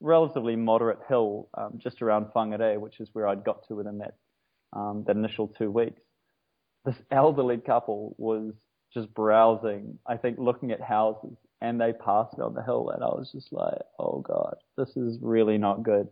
relatively 0.00 0.56
moderate 0.56 0.98
hill 1.08 1.48
um, 1.54 1.78
just 1.78 2.02
around 2.02 2.26
Whangarei, 2.34 2.78
which 2.78 3.00
is 3.00 3.08
where 3.12 3.28
I'd 3.28 3.44
got 3.44 3.66
to 3.68 3.74
within 3.74 3.98
that 3.98 4.14
um, 4.72 5.04
that 5.06 5.16
initial 5.16 5.48
two 5.48 5.70
weeks. 5.70 6.00
This 6.84 6.96
elderly 7.10 7.58
couple 7.58 8.14
was 8.18 8.52
just 8.92 9.12
browsing, 9.14 9.98
I 10.06 10.16
think, 10.16 10.38
looking 10.38 10.72
at 10.72 10.80
houses, 10.80 11.36
and 11.60 11.80
they 11.80 11.92
passed 11.92 12.36
me 12.36 12.44
on 12.44 12.54
the 12.54 12.62
hill, 12.62 12.90
and 12.90 13.04
I 13.04 13.08
was 13.08 13.30
just 13.32 13.52
like, 13.52 13.78
oh 13.98 14.20
god, 14.20 14.56
this 14.76 14.96
is 14.96 15.18
really 15.20 15.58
not 15.58 15.82
good 15.82 16.08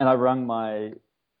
and 0.00 0.08
I 0.08 0.14
rung 0.14 0.46
my. 0.46 0.92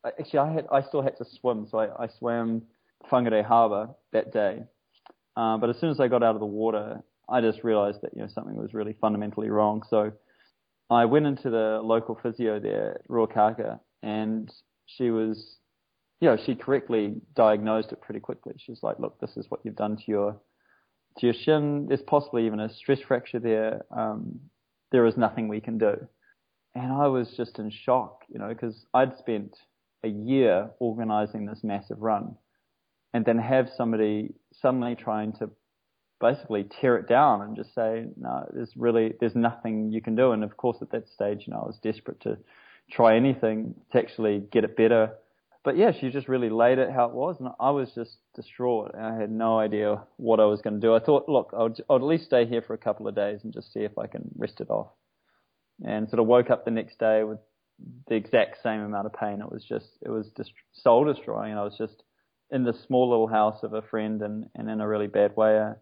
Actually, 0.06 0.38
I 0.38 0.52
had 0.52 0.66
I 0.70 0.82
still 0.82 1.02
had 1.02 1.16
to 1.16 1.24
swim, 1.24 1.66
so 1.68 1.78
I, 1.78 2.04
I 2.04 2.08
swam 2.18 2.62
Whangarei 3.10 3.44
Harbour 3.44 3.88
that 4.12 4.32
day. 4.32 4.62
Uh, 5.36 5.56
but 5.56 5.70
as 5.70 5.78
soon 5.78 5.90
as 5.90 5.98
I 5.98 6.08
got 6.08 6.22
out 6.22 6.34
of 6.34 6.40
the 6.40 6.46
water, 6.46 7.02
I 7.28 7.40
just 7.40 7.64
realised 7.64 8.00
that 8.02 8.14
you 8.14 8.22
know 8.22 8.28
something 8.28 8.56
was 8.56 8.74
really 8.74 8.94
fundamentally 9.00 9.50
wrong. 9.50 9.82
So 9.88 10.12
I 10.90 11.06
went 11.06 11.26
into 11.26 11.50
the 11.50 11.80
local 11.82 12.18
physio 12.22 12.60
there, 12.60 13.00
Ruakaka, 13.08 13.80
and 14.02 14.52
she 14.86 15.10
was 15.10 15.56
you 16.20 16.28
know, 16.28 16.36
she 16.44 16.54
correctly 16.54 17.14
diagnosed 17.34 17.92
it 17.92 18.00
pretty 18.00 18.20
quickly. 18.20 18.54
She's 18.58 18.82
like, 18.82 18.98
look, 18.98 19.18
this 19.20 19.36
is 19.36 19.46
what 19.48 19.60
you've 19.64 19.76
done 19.76 19.96
to 19.96 20.02
your 20.06 20.40
to 21.18 21.26
your 21.26 21.34
shin. 21.34 21.86
There's 21.88 22.02
possibly 22.02 22.46
even 22.46 22.60
a 22.60 22.72
stress 22.72 23.00
fracture 23.00 23.40
there. 23.40 23.82
Um, 23.90 24.40
there 24.92 25.06
is 25.06 25.16
nothing 25.16 25.48
we 25.48 25.60
can 25.60 25.78
do. 25.78 25.96
And 26.74 26.92
I 26.92 27.08
was 27.08 27.32
just 27.36 27.58
in 27.58 27.70
shock, 27.70 28.22
you 28.28 28.38
know, 28.38 28.48
because 28.48 28.86
I'd 28.94 29.16
spent 29.18 29.56
a 30.04 30.08
year 30.08 30.70
organizing 30.78 31.46
this 31.46 31.60
massive 31.62 32.00
run 32.00 32.36
and 33.12 33.24
then 33.24 33.38
have 33.38 33.68
somebody 33.76 34.34
suddenly 34.52 34.94
trying 34.94 35.32
to 35.34 35.50
basically 36.20 36.66
tear 36.80 36.96
it 36.96 37.08
down 37.08 37.42
and 37.42 37.56
just 37.56 37.74
say, 37.74 38.04
no, 38.16 38.46
there's 38.52 38.70
really, 38.76 39.14
there's 39.20 39.34
nothing 39.34 39.90
you 39.90 40.00
can 40.00 40.14
do. 40.14 40.32
And 40.32 40.44
of 40.44 40.56
course, 40.56 40.76
at 40.80 40.92
that 40.92 41.08
stage, 41.08 41.44
you 41.46 41.52
know, 41.52 41.60
I 41.60 41.66
was 41.66 41.78
desperate 41.82 42.20
to 42.20 42.38
try 42.90 43.16
anything 43.16 43.74
to 43.92 43.98
actually 43.98 44.42
get 44.52 44.64
it 44.64 44.76
better. 44.76 45.12
But 45.62 45.76
yeah, 45.76 45.92
she 45.92 46.08
just 46.08 46.28
really 46.28 46.48
laid 46.48 46.78
it 46.78 46.90
how 46.90 47.06
it 47.06 47.14
was, 47.14 47.36
and 47.38 47.50
I 47.60 47.70
was 47.70 47.90
just 47.94 48.16
distraught. 48.34 48.92
I 48.98 49.14
had 49.14 49.30
no 49.30 49.58
idea 49.58 50.02
what 50.16 50.40
I 50.40 50.46
was 50.46 50.62
going 50.62 50.74
to 50.74 50.80
do. 50.80 50.94
I 50.94 51.00
thought, 51.00 51.28
look, 51.28 51.50
I'll, 51.52 51.74
I'll 51.88 51.96
at 51.96 52.02
least 52.02 52.24
stay 52.24 52.46
here 52.46 52.62
for 52.62 52.72
a 52.72 52.78
couple 52.78 53.06
of 53.06 53.14
days 53.14 53.40
and 53.44 53.52
just 53.52 53.72
see 53.72 53.80
if 53.80 53.98
I 53.98 54.06
can 54.06 54.30
rest 54.38 54.60
it 54.60 54.70
off. 54.70 54.88
And 55.84 56.08
sort 56.08 56.20
of 56.20 56.26
woke 56.26 56.50
up 56.50 56.64
the 56.64 56.70
next 56.70 56.98
day 56.98 57.24
with 57.24 57.38
the 58.08 58.14
exact 58.14 58.62
same 58.62 58.80
amount 58.80 59.06
of 59.06 59.12
pain. 59.12 59.40
It 59.40 59.52
was 59.52 59.64
just, 59.64 59.88
it 60.02 60.08
was 60.08 60.30
just 60.36 60.52
soul 60.72 61.04
destroying. 61.04 61.54
I 61.54 61.64
was 61.64 61.76
just 61.76 62.02
in 62.50 62.64
this 62.64 62.82
small 62.86 63.10
little 63.10 63.28
house 63.28 63.62
of 63.62 63.74
a 63.74 63.82
friend 63.82 64.22
and, 64.22 64.46
and 64.54 64.68
in 64.68 64.80
a 64.80 64.88
really 64.88 65.06
bad 65.06 65.36
way. 65.36 65.58
I, 65.58 65.72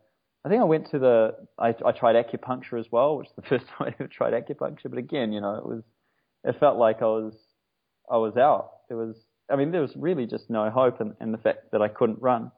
I 0.45 0.49
think 0.49 0.61
I 0.61 0.65
went 0.65 0.91
to 0.91 0.99
the, 0.99 1.35
I, 1.59 1.75
I 1.85 1.93
tried 1.93 2.17
acupuncture 2.17 2.79
as 2.79 2.87
well, 2.91 3.19
which 3.19 3.29
is 3.29 3.33
the 3.37 3.43
first 3.49 3.67
time 3.67 3.89
I 3.89 3.95
ever 3.99 4.09
tried 4.09 4.33
acupuncture. 4.33 4.91
But 4.91 4.99
again, 4.99 5.33
you 5.33 5.41
know, 5.41 5.55
it 5.55 5.67
was, 5.67 5.83
it 6.45 6.59
felt 6.61 6.79
like 6.79 7.03
I 7.03 7.07
was, 7.07 7.35
I 8.11 8.17
was 8.17 8.37
out. 8.37 8.71
There 8.89 8.97
was, 8.97 9.17
I 9.51 9.57
mean, 9.57 9.71
there 9.71 9.81
was 9.81 9.93
really 9.97 10.27
just 10.27 10.51
no 10.51 10.71
hope 10.71 11.01
in, 11.01 11.15
in 11.21 11.33
the 11.33 11.39
fact 11.39 11.71
that 11.73 11.83
I 11.83 11.89
couldn't 11.89 12.21
run. 12.21 12.51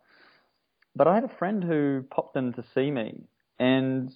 But 0.97 1.07
I 1.07 1.15
had 1.15 1.25
a 1.25 1.37
friend 1.39 1.63
who 1.63 2.05
popped 2.11 2.37
in 2.37 2.53
to 2.55 2.65
see 2.75 2.91
me 2.91 3.23
and 3.59 4.11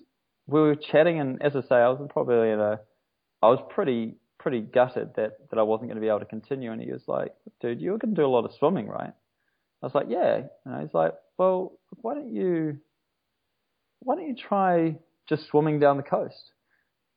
we 0.46 0.60
were 0.60 0.74
chatting 0.74 1.20
and 1.20 1.40
as 1.40 1.54
I 1.54 1.60
say, 1.62 1.76
I 1.76 1.88
was 1.88 2.06
probably 2.12 2.50
in 2.50 2.60
a, 2.60 2.80
I 3.42 3.48
was 3.48 3.60
pretty, 3.70 4.14
pretty 4.38 4.60
gutted 4.60 5.14
that, 5.16 5.38
that 5.50 5.58
I 5.58 5.62
wasn't 5.62 5.88
going 5.88 5.96
to 5.96 6.00
be 6.00 6.08
able 6.08 6.20
to 6.20 6.24
continue. 6.24 6.72
And 6.72 6.80
he 6.80 6.90
was 6.90 7.02
like, 7.06 7.34
dude, 7.60 7.80
you 7.80 7.92
were 7.92 7.98
going 7.98 8.14
to 8.14 8.20
do 8.20 8.26
a 8.26 8.28
lot 8.28 8.44
of 8.44 8.52
swimming, 8.58 8.88
right? 8.88 9.12
I 9.82 9.86
was 9.86 9.94
like, 9.94 10.06
yeah. 10.08 10.42
And 10.64 10.82
he's 10.82 10.94
like, 10.94 11.12
well, 11.38 11.72
why 12.00 12.14
don't 12.14 12.34
you, 12.34 12.78
why 14.00 14.16
don't 14.16 14.26
you 14.26 14.36
try 14.36 14.96
just 15.28 15.46
swimming 15.46 15.78
down 15.78 15.96
the 15.96 16.02
coast? 16.02 16.52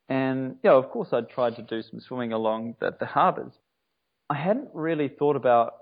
And, 0.10 0.58
you 0.64 0.70
know, 0.70 0.78
of 0.78 0.90
course 0.90 1.10
I'd 1.12 1.30
tried 1.30 1.56
to 1.56 1.62
do 1.62 1.82
some 1.82 2.00
swimming 2.00 2.34
along 2.34 2.76
the, 2.80 2.96
the 2.98 3.06
harbours. 3.06 3.54
I 4.30 4.36
hadn't 4.36 4.70
really 4.74 5.08
thought 5.08 5.36
about 5.36 5.74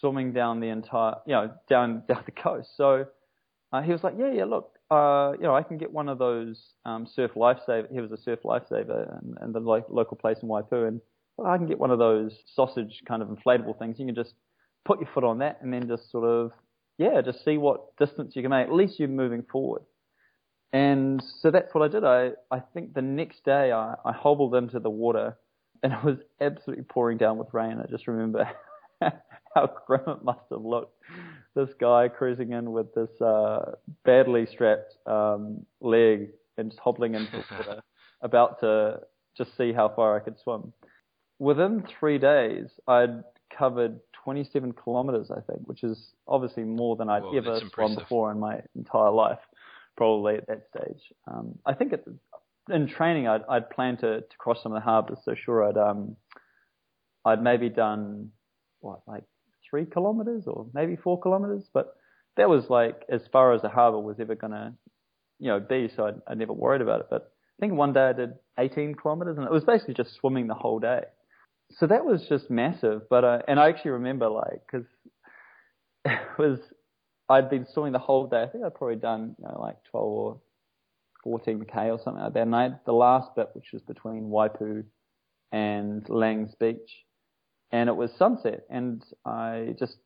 swimming 0.00 0.32
down 0.32 0.60
the 0.60 0.68
entire, 0.68 1.14
you 1.26 1.32
know, 1.32 1.50
down, 1.68 2.02
down 2.08 2.22
the 2.26 2.32
coast. 2.32 2.70
So 2.76 3.06
uh, 3.72 3.82
he 3.82 3.92
was 3.92 4.02
like, 4.02 4.14
yeah, 4.18 4.32
yeah, 4.32 4.44
look, 4.44 4.72
uh, 4.90 5.32
you 5.36 5.44
know, 5.44 5.54
I 5.54 5.62
can 5.62 5.78
get 5.78 5.92
one 5.92 6.08
of 6.08 6.18
those 6.18 6.62
um, 6.84 7.06
surf 7.14 7.32
lifesaver. 7.36 7.92
He 7.92 8.00
was 8.00 8.12
a 8.12 8.16
surf 8.16 8.40
lifesaver 8.44 9.18
and, 9.18 9.36
and 9.40 9.54
the 9.54 9.60
lo- 9.60 9.84
local 9.88 10.16
place 10.16 10.38
in 10.42 10.48
Waipu, 10.48 10.88
and 10.88 11.00
well, 11.36 11.46
I 11.46 11.56
can 11.56 11.66
get 11.66 11.78
one 11.78 11.90
of 11.90 11.98
those 11.98 12.36
sausage 12.54 13.02
kind 13.06 13.22
of 13.22 13.28
inflatable 13.28 13.78
things. 13.78 13.98
You 13.98 14.06
can 14.06 14.14
just 14.14 14.34
put 14.84 15.00
your 15.00 15.08
foot 15.12 15.24
on 15.24 15.38
that 15.38 15.58
and 15.62 15.72
then 15.72 15.86
just 15.86 16.10
sort 16.10 16.24
of, 16.24 16.52
yeah, 16.96 17.20
just 17.20 17.44
see 17.44 17.58
what 17.58 17.96
distance 17.96 18.34
you 18.34 18.42
can 18.42 18.50
make. 18.50 18.66
At 18.66 18.72
least 18.72 18.98
you're 18.98 19.08
moving 19.08 19.44
forward. 19.50 19.82
And 20.72 21.22
so 21.40 21.50
that's 21.50 21.72
what 21.74 21.84
I 21.84 21.88
did. 21.88 22.04
I, 22.04 22.32
I 22.50 22.60
think 22.74 22.94
the 22.94 23.02
next 23.02 23.44
day 23.44 23.72
I, 23.72 23.94
I 24.04 24.12
hobbled 24.12 24.54
into 24.54 24.80
the 24.80 24.90
water 24.90 25.36
and 25.82 25.92
it 25.92 26.04
was 26.04 26.18
absolutely 26.40 26.84
pouring 26.84 27.18
down 27.18 27.38
with 27.38 27.52
rain. 27.52 27.78
I 27.82 27.90
just 27.90 28.06
remember 28.06 28.50
how 29.00 29.70
grim 29.86 30.02
it 30.06 30.24
must 30.24 30.40
have 30.50 30.64
looked. 30.64 30.94
This 31.54 31.70
guy 31.80 32.08
cruising 32.08 32.52
in 32.52 32.72
with 32.72 32.94
this 32.94 33.20
uh, 33.20 33.72
badly 34.04 34.46
strapped 34.46 34.94
um, 35.06 35.64
leg 35.80 36.30
and 36.56 36.70
just 36.70 36.80
hobbling 36.80 37.14
into 37.14 37.30
the 37.30 37.44
water, 37.56 37.82
about 38.22 38.60
to 38.60 39.00
just 39.36 39.56
see 39.56 39.72
how 39.72 39.88
far 39.88 40.16
I 40.16 40.20
could 40.20 40.38
swim. 40.40 40.72
Within 41.38 41.84
three 41.98 42.18
days, 42.18 42.66
I'd 42.86 43.22
covered 43.56 44.00
27 44.24 44.72
kilometers, 44.72 45.30
I 45.30 45.40
think, 45.40 45.66
which 45.66 45.84
is 45.84 46.10
obviously 46.26 46.64
more 46.64 46.96
than 46.96 47.08
I'd 47.08 47.22
Whoa, 47.22 47.36
ever 47.36 47.60
swum 47.72 47.94
before 47.94 48.30
in 48.32 48.40
my 48.40 48.60
entire 48.76 49.10
life, 49.10 49.38
probably 49.96 50.36
at 50.36 50.46
that 50.48 50.64
stage. 50.76 51.00
Um, 51.26 51.58
I 51.64 51.74
think 51.74 51.92
it, 51.92 52.06
in 52.70 52.88
training, 52.88 53.28
I'd, 53.28 53.42
I'd 53.48 53.70
planned 53.70 54.00
to, 54.00 54.20
to 54.20 54.36
cross 54.38 54.62
some 54.62 54.72
of 54.72 54.76
the 54.76 54.84
harbours, 54.84 55.18
so 55.24 55.34
sure, 55.34 55.68
I'd 55.68 55.76
um, 55.76 56.16
I'd 57.24 57.42
maybe 57.42 57.68
done 57.68 58.30
what 58.80 59.00
like 59.06 59.24
three 59.68 59.86
kilometers 59.86 60.44
or 60.46 60.66
maybe 60.72 60.96
four 60.96 61.20
kilometers, 61.20 61.64
but 61.72 61.94
that 62.36 62.48
was 62.48 62.64
like 62.70 63.02
as 63.10 63.22
far 63.32 63.52
as 63.54 63.62
the 63.62 63.68
harbour 63.68 63.98
was 63.98 64.16
ever 64.20 64.34
gonna, 64.34 64.74
you 65.38 65.48
know, 65.48 65.60
be. 65.60 65.90
So 65.94 66.06
I, 66.06 66.32
I 66.32 66.34
never 66.34 66.52
worried 66.52 66.80
about 66.80 67.00
it. 67.00 67.06
But 67.10 67.32
I 67.58 67.60
think 67.60 67.74
one 67.74 67.92
day 67.92 68.08
I 68.08 68.12
did 68.12 68.34
18 68.58 68.94
kilometers, 68.94 69.36
and 69.36 69.46
it 69.46 69.52
was 69.52 69.64
basically 69.64 69.94
just 69.94 70.14
swimming 70.14 70.46
the 70.46 70.54
whole 70.54 70.78
day 70.78 71.02
so 71.72 71.86
that 71.86 72.04
was 72.04 72.26
just 72.28 72.50
massive. 72.50 73.02
But 73.08 73.24
uh, 73.24 73.38
and 73.46 73.60
I 73.60 73.68
actually 73.68 73.92
remember 73.92 74.28
like 74.28 74.62
because 74.70 74.86
it 76.04 76.38
was 76.38 76.58
I'd 77.28 77.50
been 77.50 77.66
swimming 77.72 77.92
the 77.92 77.98
whole 77.98 78.26
day. 78.26 78.42
I 78.42 78.46
think 78.46 78.64
I'd 78.64 78.74
probably 78.74 78.96
done 78.96 79.36
you 79.38 79.44
know 79.46 79.60
like 79.60 79.76
12 79.90 80.06
or 80.06 80.40
14k 81.28 81.76
or 81.92 82.00
something 82.02 82.22
like 82.22 82.32
that. 82.34 82.42
And 82.42 82.56
I 82.56 82.62
had 82.62 82.80
the 82.86 82.92
last 82.92 83.34
bit, 83.36 83.50
which 83.52 83.68
was 83.72 83.82
between 83.82 84.30
Waipu 84.30 84.84
and 85.52 86.08
Lang's 86.08 86.54
Beach, 86.54 87.04
and 87.70 87.88
it 87.88 87.96
was 87.96 88.10
sunset. 88.18 88.64
And 88.70 89.04
I 89.24 89.74
just 89.78 89.96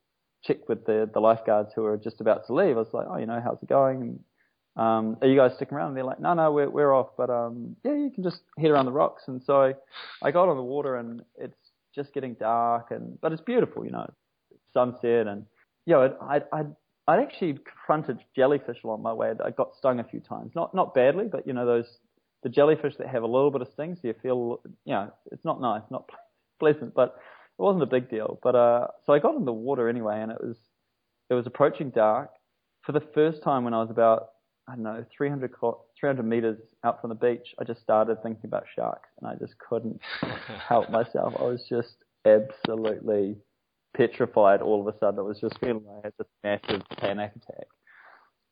checked 0.43 0.69
with 0.69 0.87
the 0.87 1.09
the 1.13 1.21
lifeguards 1.21 1.71
who 1.75 1.83
were 1.83 1.97
just 1.97 2.21
about 2.21 2.47
to 2.47 2.55
leave. 2.55 2.77
I 2.77 2.81
was 2.81 2.93
like, 2.93 3.07
oh, 3.09 3.19
you 3.19 3.27
know, 3.27 3.41
how's 3.43 3.63
it 3.63 3.69
going? 3.69 4.03
And 4.03 4.21
um, 4.77 5.17
are 5.21 5.29
you 5.29 5.37
guys 5.37 5.53
sticking 5.57 5.77
around? 5.77 5.89
And 5.89 5.97
they're 5.97 6.05
like, 6.05 6.21
no, 6.21 6.35
no, 6.35 6.51
we're, 6.51 6.71
we're 6.71 6.95
off, 6.95 7.11
but, 7.17 7.29
um, 7.29 7.77
yeah, 7.85 7.93
you 7.93 8.11
can 8.11 8.23
just 8.25 8.41
head 8.59 8.71
around 8.71 8.87
the 8.87 8.93
rocks. 8.93 9.25
And 9.27 9.43
so 9.45 9.61
I, 9.61 9.75
I 10.23 10.31
got 10.31 10.49
on 10.49 10.57
the 10.57 10.63
water 10.63 10.97
and 10.97 11.23
it's 11.37 11.55
just 11.95 12.15
getting 12.15 12.35
dark 12.35 12.91
and, 12.91 13.21
but 13.21 13.33
it's 13.33 13.43
beautiful, 13.43 13.85
you 13.85 13.91
know, 13.91 14.11
sunset 14.73 15.27
and, 15.27 15.45
you 15.85 15.93
know, 15.93 16.17
I, 16.23 16.37
I, 16.37 16.43
I'd 16.61 16.75
actually 17.09 17.59
confronted 17.65 18.19
jellyfish 18.35 18.79
along 18.85 19.03
my 19.03 19.13
way. 19.13 19.33
I 19.45 19.51
got 19.51 19.75
stung 19.77 20.01
a 20.01 20.05
few 20.05 20.21
times, 20.21 20.53
not, 20.55 20.75
not 20.75 20.95
badly, 20.95 21.27
but 21.31 21.47
you 21.47 21.53
know, 21.53 21.67
those, 21.67 21.87
the 22.43 22.49
jellyfish 22.49 22.95
that 22.99 23.09
have 23.09 23.23
a 23.23 23.27
little 23.27 23.51
bit 23.51 23.63
of 23.63 23.69
sting, 23.73 23.97
so 23.97 24.09
you 24.09 24.15
feel, 24.23 24.61
you 24.85 24.93
know, 24.93 25.13
it's 25.31 25.45
not 25.45 25.61
nice, 25.61 25.83
not 25.91 26.09
pleasant, 26.61 26.95
but 26.95 27.17
it 27.59 27.63
wasn't 27.63 27.83
a 27.83 27.87
big 27.87 28.09
deal. 28.09 28.39
But, 28.43 28.55
uh, 28.55 28.87
so 29.05 29.13
I 29.13 29.19
got 29.19 29.37
in 29.37 29.45
the 29.45 29.53
water 29.53 29.89
anyway 29.89 30.21
and 30.21 30.31
it 30.31 30.39
was, 30.41 30.57
it 31.31 31.35
was 31.35 31.47
approaching 31.47 31.91
dark. 31.91 32.31
For 32.83 32.93
the 32.93 33.03
first 33.15 33.43
time 33.43 33.65
when 33.65 33.75
I 33.75 33.81
was 33.81 33.91
about 33.91 34.29
I 34.69 34.75
don't 34.75 34.85
know, 34.85 35.05
300, 35.17 35.53
300 35.99 36.23
meters 36.23 36.59
out 36.85 37.01
from 37.01 37.11
the 37.11 37.17
beach, 37.17 37.55
I 37.59 37.65
just 37.65 37.83
started 37.83 38.23
thinking 38.23 38.45
about 38.45 38.65
sharks 38.75 39.09
and 39.21 39.29
I 39.29 39.35
just 39.35 39.59
couldn't 39.59 40.01
help 40.69 40.89
myself. 40.91 41.35
I 41.39 41.43
was 41.43 41.65
just 41.69 41.97
absolutely 42.25 43.37
petrified 43.97 44.63
all 44.63 44.87
of 44.87 44.95
a 44.95 44.99
sudden. 44.99 45.21
It 45.21 45.25
was 45.25 45.41
just 45.41 45.59
feeling 45.59 45.85
like 45.87 46.05
I 46.05 46.07
had 46.07 46.15
this 46.19 46.29
massive 46.43 46.83
panic 46.99 47.33
attack. 47.37 47.67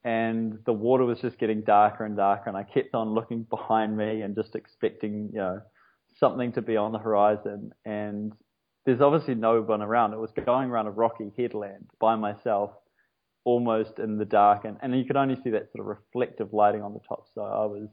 And 0.02 0.59
the 0.64 0.73
water 0.73 1.04
was 1.04 1.20
just 1.20 1.38
getting 1.38 1.62
darker 1.62 2.04
and 2.04 2.16
darker 2.16 2.49
and 2.49 2.56
I 2.56 2.62
kept 2.62 2.94
on 2.94 3.14
looking 3.14 3.42
behind 3.44 3.97
me 3.97 4.23
and 4.23 4.35
just 4.35 4.54
expecting, 4.54 5.30
you 5.32 5.38
know, 5.38 5.61
something 6.18 6.52
to 6.52 6.62
be 6.62 6.76
on 6.76 6.92
the 6.92 6.99
horizon. 6.99 7.73
And 7.85 8.32
there's 8.87 9.00
obviously 9.00 9.35
no 9.35 9.61
one 9.61 9.82
around. 9.82 10.14
It 10.14 10.18
was 10.18 10.30
going 10.32 10.70
around 10.70 10.87
a 10.87 10.90
rocky 10.90 11.32
headland 11.37 11.90
by 12.00 12.16
myself 12.16 12.70
almost 13.44 13.99
in 13.99 14.18
the 14.18 14.25
dark, 14.25 14.64
and, 14.64 14.76
and 14.82 14.97
you 14.97 15.04
could 15.04 15.16
only 15.16 15.37
see 15.42 15.50
that 15.50 15.70
sort 15.73 15.80
of 15.80 15.87
reflective 15.87 16.52
lighting 16.52 16.82
on 16.82 16.92
the 16.92 17.00
top. 17.09 17.26
So 17.35 17.42
I 17.42 17.64
was, 17.64 17.88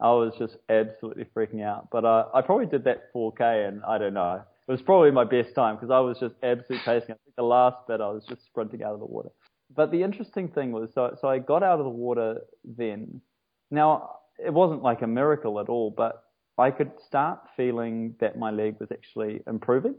I 0.00 0.10
was 0.10 0.32
just 0.38 0.56
absolutely 0.68 1.26
freaking 1.36 1.62
out. 1.62 1.88
But 1.90 2.04
uh, 2.04 2.26
I 2.34 2.42
probably 2.42 2.66
did 2.66 2.84
that 2.84 3.12
4K, 3.14 3.68
and 3.68 3.82
I 3.84 3.98
don't 3.98 4.14
know. 4.14 4.42
It 4.68 4.72
was 4.72 4.82
probably 4.82 5.10
my 5.10 5.24
best 5.24 5.54
time 5.54 5.76
because 5.76 5.90
I 5.90 6.00
was 6.00 6.18
just 6.18 6.34
absolutely 6.42 6.84
pacing. 6.84 7.14
I 7.14 7.18
think 7.24 7.36
the 7.36 7.42
last 7.42 7.78
bit 7.88 8.02
I 8.02 8.08
was 8.10 8.24
just 8.28 8.44
sprinting 8.44 8.82
out 8.82 8.92
of 8.92 9.00
the 9.00 9.06
water. 9.06 9.30
But 9.74 9.90
the 9.90 10.02
interesting 10.02 10.48
thing 10.48 10.72
was, 10.72 10.90
so 10.94 11.16
so 11.18 11.28
I 11.28 11.38
got 11.38 11.62
out 11.62 11.78
of 11.78 11.84
the 11.84 11.90
water 11.90 12.40
then. 12.64 13.22
Now 13.70 14.16
it 14.38 14.52
wasn't 14.52 14.82
like 14.82 15.00
a 15.00 15.06
miracle 15.06 15.58
at 15.58 15.70
all, 15.70 15.90
but 15.90 16.22
I 16.58 16.70
could 16.70 16.92
start 17.06 17.40
feeling 17.56 18.14
that 18.20 18.38
my 18.38 18.50
leg 18.50 18.76
was 18.78 18.90
actually 18.92 19.40
improving, 19.46 19.94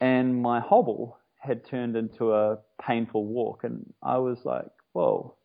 and 0.00 0.42
my 0.42 0.58
hobble 0.58 1.18
had 1.38 1.64
turned 1.64 1.96
into 1.96 2.32
a 2.32 2.58
painful 2.84 3.26
walk, 3.26 3.62
and 3.62 3.92
I 4.02 4.18
was 4.18 4.38
like, 4.44 4.66
"Whoa, 4.92 5.36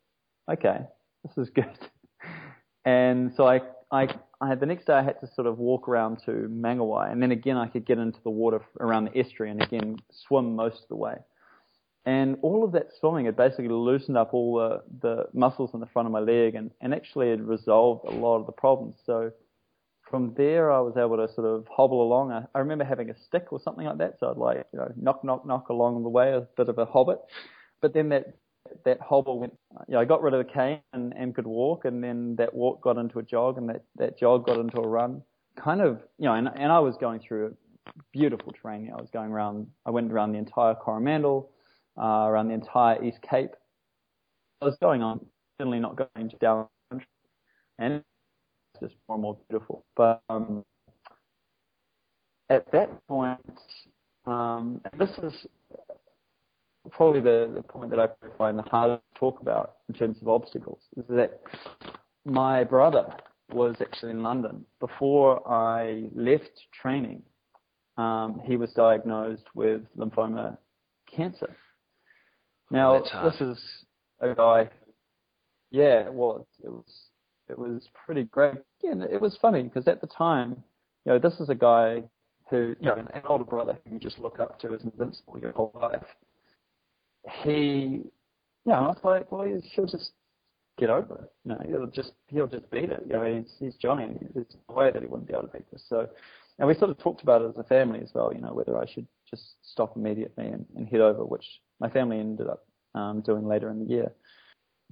okay, 0.50 0.80
this 1.24 1.38
is 1.38 1.50
good." 1.50 1.78
and 2.84 3.32
so 3.36 3.46
I, 3.46 3.60
I, 3.92 4.08
I 4.40 4.54
the 4.54 4.66
next 4.66 4.86
day 4.86 4.94
I 4.94 5.02
had 5.02 5.20
to 5.20 5.28
sort 5.34 5.46
of 5.46 5.58
walk 5.58 5.86
around 5.86 6.22
to 6.24 6.48
Mangawhai, 6.50 7.12
and 7.12 7.22
then 7.22 7.30
again 7.30 7.58
I 7.58 7.68
could 7.68 7.84
get 7.84 7.98
into 7.98 8.18
the 8.24 8.30
water 8.30 8.62
around 8.80 9.04
the 9.04 9.18
estuary, 9.18 9.50
and 9.50 9.62
again 9.62 9.98
swim 10.26 10.56
most 10.56 10.82
of 10.82 10.88
the 10.88 10.96
way. 10.96 11.16
And 12.04 12.38
all 12.42 12.64
of 12.64 12.72
that 12.72 12.88
swimming 12.98 13.26
had 13.26 13.36
basically 13.36 13.68
loosened 13.68 14.16
up 14.16 14.34
all 14.34 14.56
the, 14.56 14.82
the 15.00 15.26
muscles 15.32 15.70
in 15.72 15.78
the 15.78 15.86
front 15.86 16.06
of 16.06 16.12
my 16.12 16.20
leg, 16.20 16.54
and, 16.54 16.70
and 16.80 16.94
actually 16.94 17.30
had 17.30 17.46
resolved 17.46 18.06
a 18.08 18.16
lot 18.16 18.38
of 18.38 18.46
the 18.46 18.52
problems. 18.52 18.96
So 19.04 19.30
from 20.10 20.34
there, 20.36 20.72
I 20.72 20.80
was 20.80 20.96
able 20.96 21.18
to 21.18 21.32
sort 21.32 21.46
of 21.46 21.68
hobble 21.68 22.02
along. 22.02 22.32
I, 22.32 22.44
I 22.54 22.58
remember 22.60 22.84
having 22.84 23.10
a 23.10 23.18
stick 23.26 23.52
or 23.52 23.60
something 23.60 23.86
like 23.86 23.98
that, 23.98 24.16
so 24.18 24.30
I'd 24.30 24.36
like 24.38 24.66
you 24.72 24.78
know 24.78 24.90
knock 24.96 25.22
knock 25.22 25.46
knock 25.46 25.68
along 25.68 26.02
the 26.02 26.08
way, 26.08 26.32
a 26.32 26.40
bit 26.56 26.68
of 26.68 26.78
a 26.78 26.86
hobbit. 26.86 27.18
But 27.82 27.94
then 27.94 28.08
that 28.08 28.34
that 28.84 29.00
hobble 29.00 29.38
went. 29.38 29.56
You 29.88 29.94
know, 29.94 30.00
I 30.00 30.04
got 30.04 30.22
rid 30.22 30.34
of 30.34 30.46
the 30.46 30.52
cane 30.52 30.80
and, 30.92 31.12
and 31.16 31.34
could 31.34 31.46
walk, 31.46 31.84
and 31.84 32.02
then 32.02 32.36
that 32.36 32.54
walk 32.54 32.82
got 32.82 32.98
into 32.98 33.18
a 33.18 33.22
jog, 33.22 33.58
and 33.58 33.68
that 33.68 33.84
that 33.96 34.18
jog 34.18 34.46
got 34.46 34.58
into 34.58 34.78
a 34.78 34.86
run. 34.86 35.22
Kind 35.56 35.80
of, 35.80 36.00
you 36.18 36.26
know, 36.26 36.34
and 36.34 36.48
and 36.54 36.72
I 36.72 36.78
was 36.78 36.96
going 37.00 37.20
through 37.20 37.56
beautiful 38.12 38.52
terrain. 38.52 38.90
I 38.92 39.00
was 39.00 39.10
going 39.12 39.30
around. 39.30 39.66
I 39.86 39.90
went 39.90 40.12
around 40.12 40.32
the 40.32 40.38
entire 40.38 40.74
Coromandel, 40.74 41.50
uh, 42.00 42.26
around 42.28 42.48
the 42.48 42.54
entire 42.54 43.02
East 43.02 43.18
Cape. 43.28 43.50
I 44.60 44.66
was 44.66 44.76
going 44.80 45.02
on, 45.02 45.24
certainly 45.58 45.80
not 45.80 45.96
going 45.96 46.28
to 46.30 46.36
down, 46.36 46.68
country, 46.90 47.06
and 47.78 48.02
just 48.80 48.94
more 49.08 49.16
and 49.16 49.22
more 49.22 49.38
beautiful. 49.48 49.84
But 49.96 50.22
um, 50.28 50.64
at 52.48 52.70
that 52.72 53.06
point, 53.08 53.40
um, 54.26 54.80
this 54.96 55.10
is 55.22 55.46
probably 56.90 57.20
the, 57.20 57.50
the 57.54 57.62
point 57.62 57.90
that 57.90 58.00
I 58.00 58.08
find 58.36 58.58
the 58.58 58.62
hardest 58.62 59.02
to 59.14 59.18
talk 59.18 59.40
about 59.40 59.76
in 59.88 59.94
terms 59.94 60.18
of 60.20 60.28
obstacles, 60.28 60.80
is 60.96 61.04
that 61.08 61.40
my 62.24 62.64
brother 62.64 63.06
was 63.52 63.76
actually 63.80 64.12
in 64.12 64.22
London 64.22 64.64
before 64.80 65.46
I 65.50 66.04
left 66.14 66.62
training. 66.80 67.22
Um, 67.98 68.40
he 68.44 68.56
was 68.56 68.72
diagnosed 68.72 69.44
with 69.54 69.82
lymphoma 69.96 70.56
cancer. 71.14 71.54
Now, 72.70 73.02
this 73.22 73.40
is 73.40 73.58
a 74.20 74.34
guy. 74.34 74.70
Yeah, 75.70 76.06
it 76.06 76.12
was. 76.12 76.46
It 76.64 76.70
was 76.70 76.84
it 77.48 77.58
was 77.58 77.88
pretty 78.06 78.24
great. 78.24 78.54
Yeah, 78.82 78.94
it 79.10 79.20
was 79.20 79.36
funny 79.40 79.62
because 79.62 79.86
at 79.86 80.00
the 80.00 80.06
time, 80.06 80.62
you 81.04 81.12
know, 81.12 81.18
this 81.18 81.38
is 81.38 81.50
a 81.50 81.54
guy 81.54 82.02
who, 82.48 82.74
you 82.80 82.86
know, 82.86 82.94
an, 82.94 83.08
an 83.12 83.22
older 83.26 83.44
brother 83.44 83.78
who 83.84 83.94
you 83.94 84.00
just 84.00 84.18
look 84.18 84.40
up 84.40 84.58
to 84.60 84.74
as 84.74 84.82
invincible 84.82 85.38
your 85.38 85.52
whole 85.52 85.72
life. 85.74 86.02
He, 87.44 87.50
you 87.52 88.10
know, 88.66 88.72
I 88.72 88.80
was 88.88 88.98
like, 89.04 89.30
well, 89.30 89.46
he'll 89.74 89.86
just 89.86 90.12
get 90.78 90.90
over 90.90 91.14
it. 91.14 91.32
You 91.44 91.52
know, 91.52 91.60
he'll 91.66 91.86
just 91.86 92.12
he'll 92.28 92.46
just 92.46 92.70
beat 92.70 92.90
it. 92.90 93.02
You 93.06 93.12
know, 93.12 93.24
he's, 93.24 93.52
he's 93.58 93.76
Johnny. 93.76 94.08
There's 94.34 94.46
no 94.68 94.74
way 94.74 94.90
that 94.90 95.02
he 95.02 95.08
wouldn't 95.08 95.28
be 95.28 95.34
able 95.34 95.48
to 95.48 95.52
beat 95.52 95.70
this. 95.70 95.84
So, 95.88 96.08
and 96.58 96.68
we 96.68 96.74
sort 96.74 96.90
of 96.90 96.98
talked 96.98 97.22
about 97.22 97.42
it 97.42 97.50
as 97.50 97.58
a 97.58 97.64
family 97.64 98.00
as 98.00 98.10
well. 98.14 98.32
You 98.34 98.40
know, 98.40 98.52
whether 98.52 98.76
I 98.76 98.86
should 98.86 99.06
just 99.30 99.42
stop 99.62 99.96
immediately 99.96 100.46
and, 100.46 100.66
and 100.76 100.88
head 100.88 101.00
over, 101.00 101.24
which 101.24 101.44
my 101.80 101.88
family 101.88 102.18
ended 102.18 102.48
up 102.48 102.66
um, 102.94 103.20
doing 103.20 103.46
later 103.46 103.70
in 103.70 103.84
the 103.84 103.90
year 103.90 104.12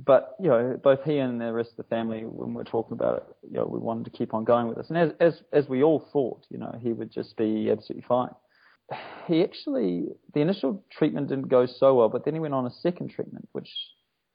but 0.05 0.37
you 0.41 0.49
know, 0.49 0.79
both 0.83 1.01
he 1.05 1.19
and 1.19 1.41
the 1.41 1.53
rest 1.53 1.71
of 1.71 1.77
the 1.77 1.83
family, 1.85 2.23
when 2.25 2.55
we 2.55 2.61
are 2.61 2.65
talking 2.65 2.93
about 2.93 3.17
it, 3.17 3.49
you 3.51 3.57
know, 3.59 3.67
we 3.67 3.79
wanted 3.79 4.05
to 4.05 4.11
keep 4.11 4.35
on 4.35 4.45
going 4.45 4.69
with 4.69 4.77
this. 4.77 4.89
And 4.89 4.99
as 4.99 5.11
as 5.21 5.43
as 5.53 5.69
we 5.69 5.83
all 5.83 6.09
thought, 6.13 6.47
you 6.49 6.59
know, 6.59 6.75
he 6.81 6.93
would 6.93 7.11
just 7.11 7.37
be 7.37 7.71
absolutely 7.71 8.07
fine. 8.09 8.31
He 9.27 9.43
actually, 9.45 10.07
the 10.35 10.41
initial 10.41 10.85
treatment 10.91 11.29
didn't 11.29 11.49
go 11.49 11.67
so 11.67 11.95
well, 11.95 12.09
but 12.09 12.25
then 12.25 12.35
he 12.35 12.41
went 12.41 12.55
on 12.55 12.67
a 12.67 12.71
second 12.71 13.11
treatment, 13.11 13.49
which 13.53 13.71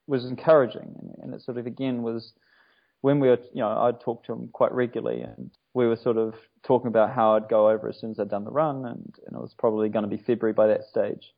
was 0.08 0.26
encouraging, 0.26 0.96
and, 1.22 1.34
it 1.34 1.42
sort 1.42 1.58
of 1.58 1.66
again 1.66 2.04
was 2.04 2.34
when 3.02 3.20
we 3.20 3.28
were, 3.28 3.40
you 3.54 3.62
know, 3.62 3.70
I'd 3.70 4.00
talk 4.00 4.24
to 4.26 4.34
him 4.34 4.50
quite 4.54 4.72
regularly, 4.72 5.22
and 5.22 5.52
we 5.74 5.88
were 5.88 5.98
sort 5.98 6.18
of 6.18 6.36
talking 6.64 6.88
about 6.88 7.14
how 7.14 7.36
I'd 7.36 7.50
go 7.50 7.70
over 7.70 7.90
as 7.90 8.00
soon 8.00 8.12
as 8.12 8.20
I'd 8.20 8.30
done 8.30 8.46
the 8.46 8.52
run, 8.52 8.86
and, 8.86 9.16
and 9.28 9.36
it 9.36 9.42
was 9.42 9.54
probably 9.58 9.90
going 9.90 10.10
to 10.10 10.16
be 10.16 10.24
February 10.24 10.54
by 10.54 10.68
that 10.68 10.86
stage. 10.86 11.34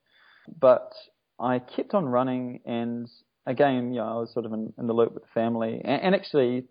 But 0.60 0.94
I 1.40 1.60
kept 1.60 1.94
on 1.94 2.06
running, 2.06 2.62
and 2.66 3.10
again, 3.46 3.94
you 3.94 4.00
know, 4.00 4.08
I 4.08 4.20
was 4.20 4.32
sort 4.34 4.46
of 4.46 4.54
in, 4.54 4.74
in 4.78 4.88
the 4.88 4.94
loop 4.94 5.14
with 5.14 5.24
the 5.24 5.30
family, 5.34 5.82
and, 5.84 6.02
and, 6.04 6.16
actually, 6.16 6.66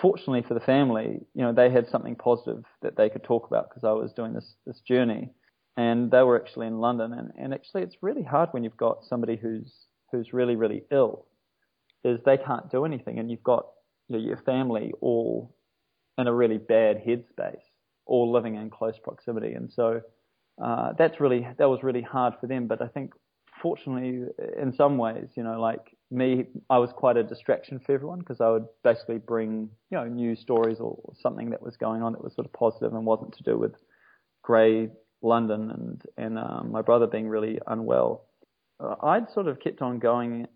fortunately 0.00 0.42
for 0.46 0.54
the 0.54 0.60
family, 0.60 1.20
you 1.34 1.42
know, 1.42 1.52
they 1.52 1.70
had 1.70 1.88
something 1.88 2.16
positive 2.16 2.64
that 2.82 2.96
they 2.96 3.08
could 3.08 3.24
talk 3.24 3.46
about 3.46 3.68
because 3.68 3.84
I 3.84 3.92
was 3.92 4.12
doing 4.12 4.34
this 4.34 4.54
this 4.66 4.80
journey, 4.80 5.30
and 5.76 6.10
they 6.10 6.22
were 6.22 6.40
actually 6.40 6.66
in 6.66 6.78
London, 6.78 7.12
and, 7.12 7.32
and 7.36 7.54
actually, 7.54 7.82
it's 7.82 7.96
really 8.02 8.22
hard 8.22 8.48
when 8.52 8.64
you've 8.64 8.76
got 8.76 9.04
somebody 9.04 9.36
who's 9.36 9.72
who's 10.12 10.32
really 10.32 10.56
really 10.56 10.82
ill, 10.90 11.26
is 12.04 12.20
they 12.24 12.36
can't 12.36 12.70
do 12.70 12.84
anything, 12.84 13.18
and 13.18 13.30
you've 13.30 13.42
got 13.42 13.66
you 14.08 14.16
know, 14.16 14.22
your 14.22 14.38
family 14.38 14.92
all 15.00 15.54
in 16.18 16.26
a 16.26 16.32
really 16.32 16.58
bad 16.58 17.02
headspace, 17.04 17.62
all 18.06 18.32
living 18.32 18.54
in 18.56 18.70
close 18.70 18.98
proximity, 19.02 19.52
and 19.52 19.72
so. 19.72 20.00
Uh, 20.58 20.94
that's 20.96 21.20
really 21.20 21.46
that 21.58 21.68
was 21.68 21.82
really 21.82 22.00
hard 22.00 22.32
for 22.40 22.46
them, 22.46 22.66
but 22.66 22.80
I 22.80 22.86
think 22.86 23.12
fortunately, 23.60 24.26
in 24.60 24.72
some 24.72 24.98
ways, 24.98 25.28
you 25.34 25.42
know, 25.42 25.60
like 25.60 25.96
me, 26.10 26.44
I 26.70 26.78
was 26.78 26.90
quite 26.92 27.16
a 27.16 27.22
distraction 27.22 27.80
for 27.80 27.92
everyone 27.92 28.20
because 28.20 28.40
I 28.40 28.50
would 28.50 28.66
basically 28.84 29.18
bring, 29.18 29.70
you 29.90 29.98
know, 29.98 30.04
news 30.04 30.40
stories 30.40 30.78
or 30.78 30.98
something 31.20 31.50
that 31.50 31.62
was 31.62 31.76
going 31.76 32.02
on 32.02 32.12
that 32.12 32.22
was 32.22 32.34
sort 32.34 32.46
of 32.46 32.52
positive 32.52 32.92
and 32.94 33.04
wasn't 33.04 33.36
to 33.36 33.42
do 33.42 33.58
with 33.58 33.74
grey 34.42 34.90
London 35.22 35.70
and 35.70 36.02
and 36.16 36.38
um, 36.38 36.70
my 36.70 36.82
brother 36.82 37.06
being 37.06 37.28
really 37.28 37.58
unwell. 37.66 38.24
Uh, 38.78 38.94
I'd 39.02 39.30
sort 39.30 39.48
of 39.48 39.60
kept 39.60 39.82
on 39.82 39.98
going. 39.98 40.46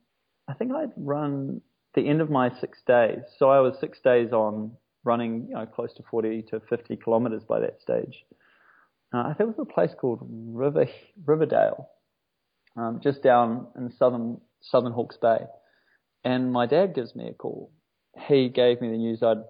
I 0.49 0.55
think 0.55 0.73
I'd 0.73 0.93
run 0.97 1.61
the 1.95 2.09
end 2.09 2.21
of 2.21 2.31
my 2.31 2.51
six 2.61 2.79
days, 2.87 3.21
so 3.39 3.51
I 3.51 3.61
was 3.61 3.79
six 3.81 3.99
days 4.01 4.33
on 4.33 4.73
running, 5.05 5.47
you 5.49 5.55
know, 5.55 5.67
close 5.67 5.93
to 5.95 6.03
40 6.11 6.43
to 6.51 6.61
50 6.69 6.97
kilometres 6.97 7.43
by 7.49 7.61
that 7.61 7.81
stage. 7.81 8.25
Uh, 9.13 9.23
I 9.23 9.35
think 9.35 9.41
it 9.41 9.59
was 9.59 9.67
a 9.71 9.73
place 9.73 9.91
called 9.99 10.21
River 10.31 10.87
Riverdale, 11.25 11.89
um, 12.77 13.01
just 13.03 13.23
down 13.23 13.67
in 13.77 13.91
southern 13.91 14.41
southern 14.61 14.93
Hawke's 14.93 15.17
Bay. 15.17 15.39
And 16.23 16.53
my 16.53 16.67
dad 16.67 16.95
gives 16.95 17.17
me 17.17 17.29
a 17.29 17.33
call. 17.33 17.73
He 18.29 18.49
gave 18.49 18.81
me 18.81 18.91
the 18.91 18.97
news 18.99 19.23
I'd 19.23 19.43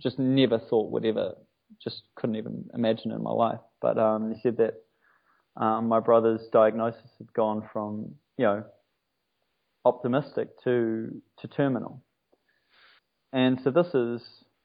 just 0.00 0.18
never 0.18 0.58
thought 0.58 0.90
would 0.92 1.04
ever, 1.04 1.34
just 1.82 2.02
couldn't 2.14 2.36
even 2.36 2.70
imagine 2.72 3.10
in 3.10 3.22
my 3.22 3.32
life. 3.32 3.60
But 3.84 3.98
um, 3.98 4.32
he 4.32 4.40
said 4.40 4.56
that 4.56 4.74
um, 5.62 5.88
my 5.88 6.00
brother's 6.00 6.40
diagnosis 6.52 7.10
had 7.18 7.30
gone 7.34 7.68
from, 7.70 8.14
you 8.38 8.46
know, 8.46 8.64
optimistic 9.84 10.48
to 10.64 11.20
to 11.40 11.48
terminal. 11.48 12.02
And 13.34 13.60
so 13.62 13.70
this 13.70 13.88
is 13.94 14.22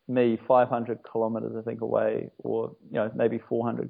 me 0.08 0.39
500 0.47 0.99
kilometers, 1.03 1.55
I 1.60 1.62
think, 1.62 1.82
away, 1.82 2.29
or 2.38 2.75
you 2.89 2.99
know, 2.99 3.12
maybe 3.13 3.39
400, 3.49 3.89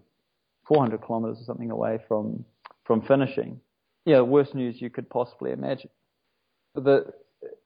400 0.68 1.02
kilometers 1.04 1.42
or 1.42 1.44
something 1.44 1.70
away 1.70 2.00
from 2.08 2.44
from 2.86 3.04
finishing 3.04 3.62
yeah, 4.10 4.22
worst 4.22 4.56
news 4.56 4.82
you 4.82 4.89
could 4.89 5.10
possibly 5.10 5.52
imagine. 5.52 5.89
The 6.76 7.13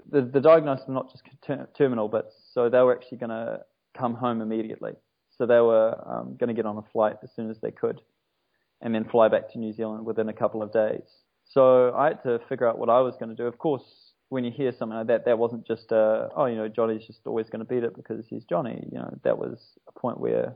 the, 0.09 0.21
the 0.21 0.41
diagnosis 0.41 0.85
was 0.87 0.93
not 0.93 1.11
just 1.11 1.23
ter- 1.45 1.67
terminal, 1.77 2.09
but 2.09 2.31
so 2.53 2.69
they 2.69 2.79
were 2.79 2.95
actually 2.95 3.17
going 3.17 3.29
to 3.29 3.61
come 3.97 4.13
home 4.13 4.41
immediately. 4.41 4.93
So 5.37 5.45
they 5.45 5.59
were 5.59 5.95
um, 6.05 6.37
going 6.39 6.49
to 6.49 6.53
get 6.53 6.65
on 6.65 6.77
a 6.77 6.83
flight 6.91 7.17
as 7.23 7.29
soon 7.35 7.49
as 7.49 7.57
they 7.61 7.71
could, 7.71 8.01
and 8.81 8.93
then 8.93 9.05
fly 9.05 9.27
back 9.29 9.51
to 9.53 9.59
New 9.59 9.73
Zealand 9.73 10.05
within 10.05 10.29
a 10.29 10.33
couple 10.33 10.61
of 10.61 10.71
days. 10.71 11.01
So 11.45 11.93
I 11.93 12.07
had 12.09 12.23
to 12.23 12.39
figure 12.49 12.67
out 12.67 12.77
what 12.77 12.89
I 12.89 13.01
was 13.01 13.15
going 13.19 13.29
to 13.29 13.35
do. 13.35 13.47
Of 13.47 13.57
course, 13.57 13.83
when 14.29 14.43
you 14.43 14.51
hear 14.51 14.71
something 14.77 14.97
like 14.97 15.07
that, 15.07 15.25
that 15.25 15.37
wasn't 15.37 15.67
just 15.67 15.91
a, 15.91 16.29
oh, 16.35 16.45
you 16.45 16.55
know, 16.55 16.67
Johnny's 16.67 17.05
just 17.05 17.19
always 17.25 17.47
going 17.49 17.59
to 17.59 17.65
beat 17.65 17.83
it 17.83 17.95
because 17.95 18.25
he's 18.29 18.43
Johnny. 18.45 18.87
You 18.91 18.99
know, 18.99 19.19
that 19.23 19.37
was 19.37 19.59
a 19.87 19.99
point 19.99 20.19
where 20.19 20.55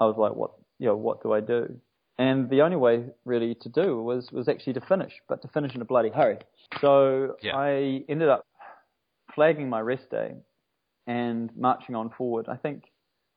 I 0.00 0.04
was 0.04 0.16
like, 0.18 0.34
what, 0.34 0.52
you 0.78 0.86
know, 0.86 0.96
what 0.96 1.22
do 1.22 1.32
I 1.32 1.40
do? 1.40 1.80
And 2.18 2.50
the 2.50 2.60
only 2.60 2.76
way 2.76 3.04
really 3.24 3.54
to 3.62 3.68
do 3.68 4.02
was, 4.02 4.30
was 4.32 4.48
actually 4.48 4.74
to 4.74 4.82
finish, 4.82 5.12
but 5.28 5.40
to 5.42 5.48
finish 5.48 5.74
in 5.74 5.80
a 5.80 5.84
bloody 5.84 6.10
hurry. 6.10 6.38
So 6.80 7.36
yeah. 7.42 7.56
I 7.56 8.04
ended 8.08 8.28
up 8.28 8.44
flagging 9.34 9.68
my 9.68 9.80
rest 9.80 10.10
day 10.10 10.34
and 11.06 11.50
marching 11.56 11.94
on 11.94 12.10
forward. 12.10 12.46
I 12.48 12.56
think 12.56 12.84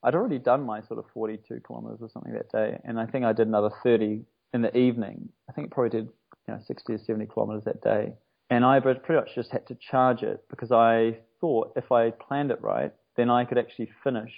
I'd 0.05 0.13
already 0.13 0.37
done 0.37 0.63
my 0.63 0.81
sort 0.83 0.99
of 0.99 1.05
42 1.13 1.61
kilometers 1.65 1.97
or 1.99 2.09
something 2.09 2.33
that 2.33 2.51
day, 2.51 2.79
and 2.83 2.99
I 2.99 3.07
think 3.07 3.25
I 3.25 3.33
did 3.33 3.47
another 3.47 3.71
30 3.83 4.23
in 4.53 4.61
the 4.61 4.75
evening. 4.77 5.29
I 5.49 5.51
think 5.51 5.67
it 5.67 5.71
probably 5.71 5.89
did 5.99 6.09
you 6.47 6.53
know 6.53 6.59
60 6.63 6.93
or 6.93 6.97
70 6.99 7.25
kilometers 7.25 7.63
that 7.65 7.81
day. 7.81 8.13
And 8.51 8.63
I 8.63 8.79
pretty 8.79 9.15
much 9.15 9.33
just 9.33 9.51
had 9.51 9.65
to 9.67 9.75
charge 9.75 10.21
it 10.21 10.43
because 10.47 10.71
I 10.71 11.17
thought 11.41 11.73
if 11.75 11.91
I 11.91 12.11
planned 12.11 12.51
it 12.51 12.61
right, 12.61 12.93
then 13.17 13.31
I 13.31 13.45
could 13.45 13.57
actually 13.57 13.89
finish 14.03 14.31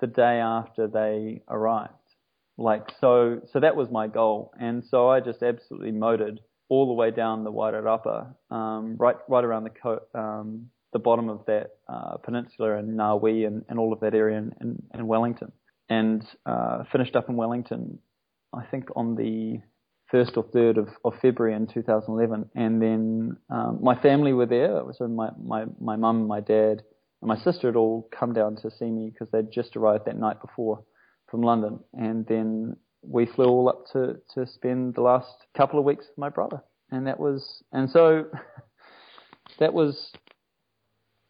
the 0.00 0.06
day 0.06 0.40
after 0.40 0.88
they 0.88 1.42
arrived. 1.48 1.92
Like 2.56 2.88
so, 2.98 3.42
so 3.52 3.60
that 3.60 3.76
was 3.76 3.90
my 3.90 4.06
goal, 4.06 4.54
and 4.58 4.82
so 4.82 5.10
I 5.10 5.20
just 5.20 5.42
absolutely 5.42 5.92
motored 5.92 6.40
all 6.70 6.86
the 6.86 6.94
way 6.94 7.10
down 7.10 7.44
the 7.44 7.52
Wairarapa, 7.52 8.34
um, 8.50 8.96
right 8.96 9.16
right 9.28 9.44
around 9.44 9.64
the 9.64 9.70
co- 9.70 10.06
um, 10.14 10.70
the 10.94 10.98
bottom 10.98 11.28
of 11.28 11.44
that 11.46 11.72
uh, 11.88 12.16
peninsula 12.16 12.78
in 12.78 12.96
Ngawi 12.96 13.46
and, 13.46 13.64
and 13.68 13.78
all 13.78 13.92
of 13.92 14.00
that 14.00 14.14
area 14.14 14.38
in, 14.38 14.54
in, 14.62 14.82
in 14.94 15.06
Wellington, 15.06 15.52
and 15.90 16.24
uh, 16.46 16.84
finished 16.90 17.14
up 17.14 17.28
in 17.28 17.36
Wellington, 17.36 17.98
I 18.54 18.64
think 18.70 18.88
on 18.96 19.16
the 19.16 19.60
first 20.10 20.36
or 20.36 20.44
third 20.52 20.78
of, 20.78 20.88
of 21.04 21.14
February 21.20 21.54
in 21.54 21.66
2011, 21.66 22.48
and 22.54 22.80
then 22.80 23.36
um, 23.50 23.80
my 23.82 24.00
family 24.00 24.32
were 24.32 24.46
there. 24.46 24.80
So 24.96 25.08
my 25.08 25.30
my 25.42 25.64
my 25.80 25.96
mum, 25.96 26.26
my 26.26 26.40
dad, 26.40 26.82
and 27.20 27.28
my 27.28 27.36
sister 27.36 27.68
had 27.68 27.76
all 27.76 28.08
come 28.18 28.32
down 28.32 28.56
to 28.62 28.70
see 28.70 28.90
me 28.90 29.10
because 29.10 29.28
they'd 29.32 29.50
just 29.52 29.76
arrived 29.76 30.04
that 30.06 30.18
night 30.18 30.40
before 30.40 30.84
from 31.28 31.42
London, 31.42 31.80
and 31.92 32.24
then 32.26 32.76
we 33.02 33.26
flew 33.26 33.46
all 33.46 33.68
up 33.68 33.84
to 33.92 34.20
to 34.34 34.46
spend 34.46 34.94
the 34.94 35.02
last 35.02 35.34
couple 35.56 35.78
of 35.78 35.84
weeks 35.84 36.06
with 36.08 36.18
my 36.18 36.28
brother, 36.28 36.62
and 36.92 37.06
that 37.08 37.18
was 37.18 37.64
and 37.72 37.90
so 37.90 38.26
that 39.58 39.74
was 39.74 40.12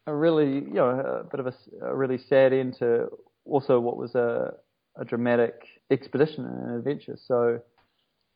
a 0.07 0.13
really 0.13 0.55
you 0.55 0.73
know 0.73 0.89
a 0.89 1.23
bit 1.23 1.39
of 1.39 1.47
a, 1.47 1.53
a 1.81 1.95
really 1.95 2.19
sad 2.29 2.53
end 2.53 2.75
to 2.79 3.07
also 3.45 3.79
what 3.79 3.97
was 3.97 4.15
a, 4.15 4.53
a 4.99 5.05
dramatic 5.05 5.55
expedition 5.91 6.45
and 6.45 6.69
an 6.69 6.77
adventure. 6.77 7.17
So 7.27 7.59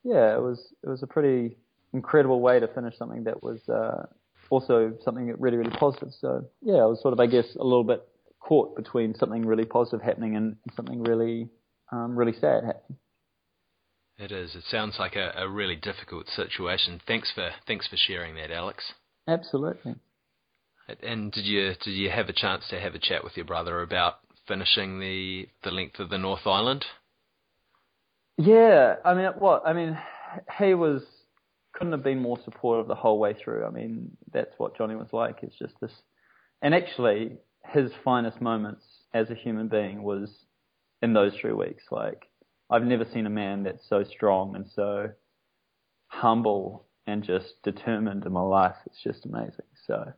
yeah, 0.03 0.35
it 0.35 0.41
was 0.41 0.73
it 0.83 0.89
was 0.89 1.03
a 1.03 1.07
pretty 1.07 1.57
incredible 1.93 2.41
way 2.41 2.59
to 2.59 2.67
finish 2.67 2.97
something 2.97 3.23
that 3.23 3.41
was 3.43 3.59
uh, 3.69 4.05
also 4.49 4.93
something 5.03 5.33
really 5.37 5.57
really 5.57 5.75
positive. 5.77 6.09
So 6.19 6.45
yeah, 6.61 6.77
I 6.77 6.85
was 6.85 7.01
sort 7.01 7.13
of 7.13 7.19
I 7.19 7.27
guess 7.27 7.55
a 7.59 7.63
little 7.63 7.83
bit 7.83 8.07
caught 8.39 8.75
between 8.75 9.15
something 9.15 9.45
really 9.45 9.65
positive 9.65 10.01
happening 10.01 10.35
and 10.35 10.55
something 10.75 11.03
really 11.03 11.49
um, 11.91 12.15
really 12.15 12.33
sad 12.33 12.63
happening. 12.63 12.97
It 14.17 14.31
is. 14.33 14.53
It 14.53 14.65
sounds 14.69 14.97
like 14.99 15.15
a, 15.15 15.33
a 15.37 15.47
really 15.47 15.77
difficult 15.77 16.27
situation. 16.27 16.99
Thanks 17.07 17.31
for 17.33 17.51
thanks 17.67 17.87
for 17.87 17.95
sharing 17.95 18.35
that, 18.35 18.51
Alex. 18.51 18.93
Absolutely. 19.27 19.95
And 21.01 21.31
did 21.31 21.45
you 21.45 21.73
did 21.83 21.91
you 21.91 22.09
have 22.09 22.29
a 22.29 22.33
chance 22.33 22.67
to 22.69 22.79
have 22.79 22.95
a 22.95 22.99
chat 22.99 23.23
with 23.23 23.35
your 23.35 23.45
brother 23.45 23.81
about 23.81 24.15
finishing 24.47 24.99
the 24.99 25.47
the 25.63 25.71
length 25.71 25.99
of 25.99 26.09
the 26.09 26.17
North 26.17 26.45
Island? 26.45 26.85
Yeah, 28.37 28.95
I 29.03 29.13
mean, 29.13 29.25
what 29.37 29.63
I 29.65 29.73
mean, 29.73 29.97
he 30.57 30.73
was 30.73 31.03
couldn't 31.73 31.93
have 31.93 32.03
been 32.03 32.19
more 32.19 32.39
supportive 32.43 32.87
the 32.87 32.95
whole 32.95 33.19
way 33.19 33.33
through. 33.33 33.65
I 33.65 33.69
mean, 33.69 34.11
that's 34.33 34.53
what 34.57 34.77
Johnny 34.77 34.95
was 34.95 35.11
like. 35.11 35.39
It's 35.43 35.57
just 35.57 35.73
this, 35.81 35.91
and 36.61 36.73
actually, 36.73 37.37
his 37.65 37.91
finest 38.03 38.41
moments 38.41 38.83
as 39.13 39.29
a 39.29 39.35
human 39.35 39.67
being 39.67 40.03
was 40.03 40.29
in 41.01 41.13
those 41.13 41.33
three 41.39 41.53
weeks. 41.53 41.83
Like, 41.91 42.27
I've 42.69 42.83
never 42.83 43.05
seen 43.13 43.25
a 43.25 43.29
man 43.29 43.63
that's 43.63 43.87
so 43.87 44.03
strong 44.03 44.55
and 44.55 44.65
so 44.73 45.09
humble 46.07 46.85
and 47.07 47.23
just 47.23 47.61
determined 47.63 48.25
in 48.25 48.31
my 48.31 48.41
life. 48.41 48.75
It's 48.85 49.01
just 49.03 49.25
amazing. 49.25 49.65
So, 49.87 50.13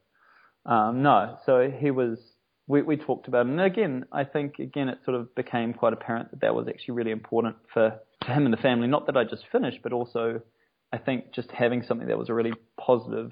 um, 0.65 1.02
no, 1.02 1.38
so 1.45 1.69
he 1.69 1.91
was. 1.91 2.19
We, 2.67 2.84
we 2.84 2.95
talked 2.95 3.28
about 3.28 3.47
it, 3.47 3.50
and 3.50 3.60
again, 3.60 4.06
I 4.12 4.24
think 4.24 4.60
again 4.60 4.88
it 4.88 5.00
sort 5.04 5.17
of 5.17 5.34
became 5.36 5.74
quite 5.74 5.93
apparent 5.93 6.32
that 6.32 6.41
that 6.41 6.56
was 6.56 6.67
actually 6.67 6.93
really 6.93 7.12
important 7.12 7.56
for, 7.74 8.00
for 8.26 8.32
him 8.32 8.45
and 8.45 8.54
the 8.54 8.62
family. 8.62 8.88
Not 8.88 9.08
that 9.08 9.17
I 9.17 9.24
just 9.24 9.43
finished, 9.52 9.80
but 9.84 9.91
also 9.91 10.41
I 10.93 10.97
think 10.97 11.34
just 11.34 11.52
having 11.52 11.84
something 11.84 12.08
that 12.08 12.17
was 12.17 12.30
a 12.30 12.34
really 12.34 12.54
positive 12.80 13.32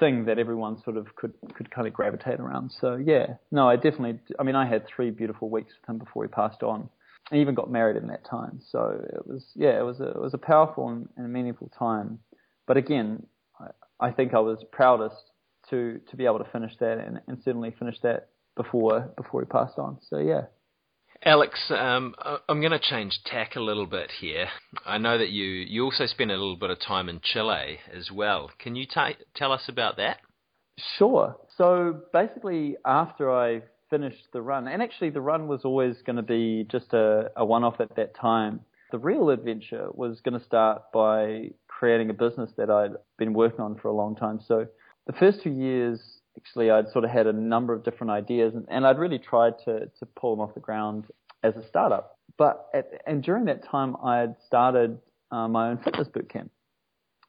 thing 0.00 0.24
that 0.24 0.38
everyone 0.38 0.82
sort 0.82 0.96
of 0.96 1.14
could 1.16 1.32
could 1.54 1.70
kind 1.70 1.86
of 1.86 1.94
gravitate 1.94 2.40
around. 2.40 2.72
So 2.80 2.96
yeah, 2.96 3.34
no, 3.50 3.68
I 3.68 3.76
definitely. 3.76 4.20
I 4.38 4.42
mean, 4.42 4.56
I 4.56 4.68
had 4.68 4.86
three 4.86 5.10
beautiful 5.10 5.50
weeks 5.50 5.72
with 5.80 5.88
him 5.88 5.98
before 5.98 6.24
he 6.24 6.28
passed 6.28 6.62
on. 6.62 6.88
I 7.32 7.36
even 7.36 7.54
got 7.54 7.70
married 7.70 7.96
in 7.96 8.08
that 8.08 8.24
time. 8.28 8.60
So 8.70 9.00
it 9.12 9.26
was 9.26 9.44
yeah, 9.54 9.78
it 9.78 9.84
was 9.84 10.00
a, 10.00 10.08
it 10.08 10.20
was 10.20 10.34
a 10.34 10.38
powerful 10.38 10.88
and, 10.88 11.08
and 11.16 11.32
meaningful 11.32 11.70
time. 11.78 12.18
But 12.66 12.76
again, 12.76 13.26
I, 13.60 14.08
I 14.08 14.10
think 14.10 14.34
I 14.34 14.40
was 14.40 14.64
proudest 14.72 15.30
to 15.70 16.00
to 16.10 16.16
be 16.16 16.26
able 16.26 16.38
to 16.38 16.50
finish 16.50 16.72
that 16.80 16.98
and, 16.98 17.20
and 17.26 17.38
certainly 17.44 17.74
finish 17.78 17.98
that 18.02 18.28
before 18.56 19.12
before 19.16 19.40
he 19.42 19.46
passed 19.46 19.78
on. 19.78 19.98
So 20.08 20.18
yeah. 20.18 20.42
Alex, 21.24 21.58
um, 21.70 22.14
I'm 22.48 22.60
going 22.60 22.72
to 22.72 22.78
change 22.78 23.18
tack 23.24 23.56
a 23.56 23.60
little 23.60 23.86
bit 23.86 24.10
here. 24.20 24.48
I 24.84 24.98
know 24.98 25.16
that 25.16 25.30
you, 25.30 25.44
you 25.44 25.84
also 25.84 26.04
spent 26.04 26.30
a 26.30 26.34
little 26.34 26.56
bit 26.56 26.68
of 26.68 26.78
time 26.80 27.08
in 27.08 27.20
Chile 27.22 27.78
as 27.96 28.10
well. 28.12 28.50
Can 28.58 28.76
you 28.76 28.84
t- 28.84 29.16
tell 29.34 29.50
us 29.50 29.62
about 29.66 29.96
that? 29.96 30.18
Sure. 30.98 31.36
So 31.56 32.02
basically, 32.12 32.76
after 32.84 33.32
I 33.32 33.62
finished 33.88 34.26
the 34.34 34.42
run, 34.42 34.68
and 34.68 34.82
actually 34.82 35.10
the 35.10 35.20
run 35.22 35.48
was 35.48 35.60
always 35.64 35.96
going 36.04 36.16
to 36.16 36.22
be 36.22 36.66
just 36.70 36.92
a, 36.92 37.30
a 37.36 37.44
one 37.44 37.64
off 37.64 37.80
at 37.80 37.96
that 37.96 38.14
time, 38.14 38.60
the 38.90 38.98
real 38.98 39.30
adventure 39.30 39.88
was 39.92 40.20
going 40.20 40.38
to 40.38 40.44
start 40.44 40.82
by 40.92 41.50
creating 41.68 42.10
a 42.10 42.14
business 42.14 42.50
that 42.56 42.70
I'd 42.70 42.96
been 43.18 43.32
working 43.32 43.60
on 43.60 43.76
for 43.76 43.88
a 43.88 43.92
long 43.92 44.14
time. 44.14 44.40
So 44.46 44.66
the 45.06 45.12
first 45.12 45.42
two 45.42 45.50
years, 45.50 46.00
actually, 46.36 46.70
I'd 46.70 46.88
sort 46.90 47.04
of 47.04 47.10
had 47.10 47.26
a 47.26 47.32
number 47.32 47.72
of 47.72 47.84
different 47.84 48.10
ideas, 48.10 48.54
and, 48.54 48.66
and 48.68 48.86
I'd 48.86 48.98
really 48.98 49.18
tried 49.18 49.54
to, 49.64 49.90
to 49.98 50.06
pull 50.16 50.34
them 50.34 50.40
off 50.40 50.54
the 50.54 50.60
ground 50.60 51.06
as 51.42 51.54
a 51.56 51.66
startup. 51.68 52.18
But 52.36 52.66
at, 52.74 52.90
and 53.06 53.22
during 53.22 53.44
that 53.46 53.64
time, 53.64 53.96
I 54.02 54.18
had 54.18 54.36
started 54.46 54.98
uh, 55.30 55.48
my 55.48 55.70
own 55.70 55.78
fitness 55.78 56.08
boot 56.08 56.28
camp, 56.28 56.50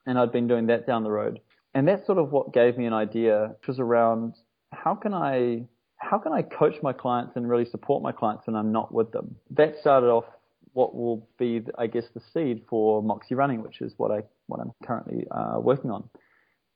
and 0.06 0.18
I'd 0.18 0.32
been 0.32 0.48
doing 0.48 0.68
that 0.68 0.88
down 0.88 1.04
the 1.04 1.12
road. 1.12 1.40
And 1.74 1.88
that's 1.88 2.06
sort 2.06 2.18
of 2.18 2.32
what 2.32 2.54
gave 2.54 2.78
me 2.78 2.86
an 2.86 2.94
idea, 2.94 3.54
which 3.60 3.68
was 3.68 3.80
around 3.80 4.36
how 4.72 4.96
can 4.96 5.14
I 5.14 5.66
how 5.98 6.18
can 6.20 6.34
I 6.34 6.42
coach 6.42 6.76
my 6.84 6.94
clients 6.94 7.36
and 7.36 7.50
really 7.50 7.66
support 7.66 8.04
my 8.04 8.12
clients 8.12 8.46
when 8.48 8.56
I'm 8.56 8.72
not 8.72 8.94
with 8.94 9.12
them. 9.12 9.36
That 9.52 9.76
started 9.80 10.08
off 10.08 10.26
what 10.74 10.94
will 10.94 11.28
be, 11.40 11.62
I 11.78 11.88
guess, 11.88 12.04
the 12.14 12.22
seed 12.34 12.64
for 12.70 13.02
Moxie 13.02 13.36
Running, 13.36 13.62
which 13.62 13.82
is 13.82 13.94
what 13.98 14.12
I 14.12 14.24
what 14.48 14.60
I'm 14.60 14.72
currently 14.86 15.26
uh, 15.32 15.60
working 15.60 15.92
on. 15.92 16.10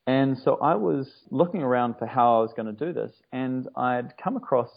And 0.10 0.40
so 0.40 0.58
I 0.60 0.74
was 0.74 1.08
looking 1.30 1.62
around 1.62 2.00
for 2.00 2.08
how 2.08 2.40
I 2.40 2.42
was 2.42 2.52
going 2.56 2.66
to 2.66 2.86
do 2.86 2.94
this, 2.94 3.12
and 3.32 3.68
I'd 3.76 4.18
come 4.18 4.38
across 4.38 4.72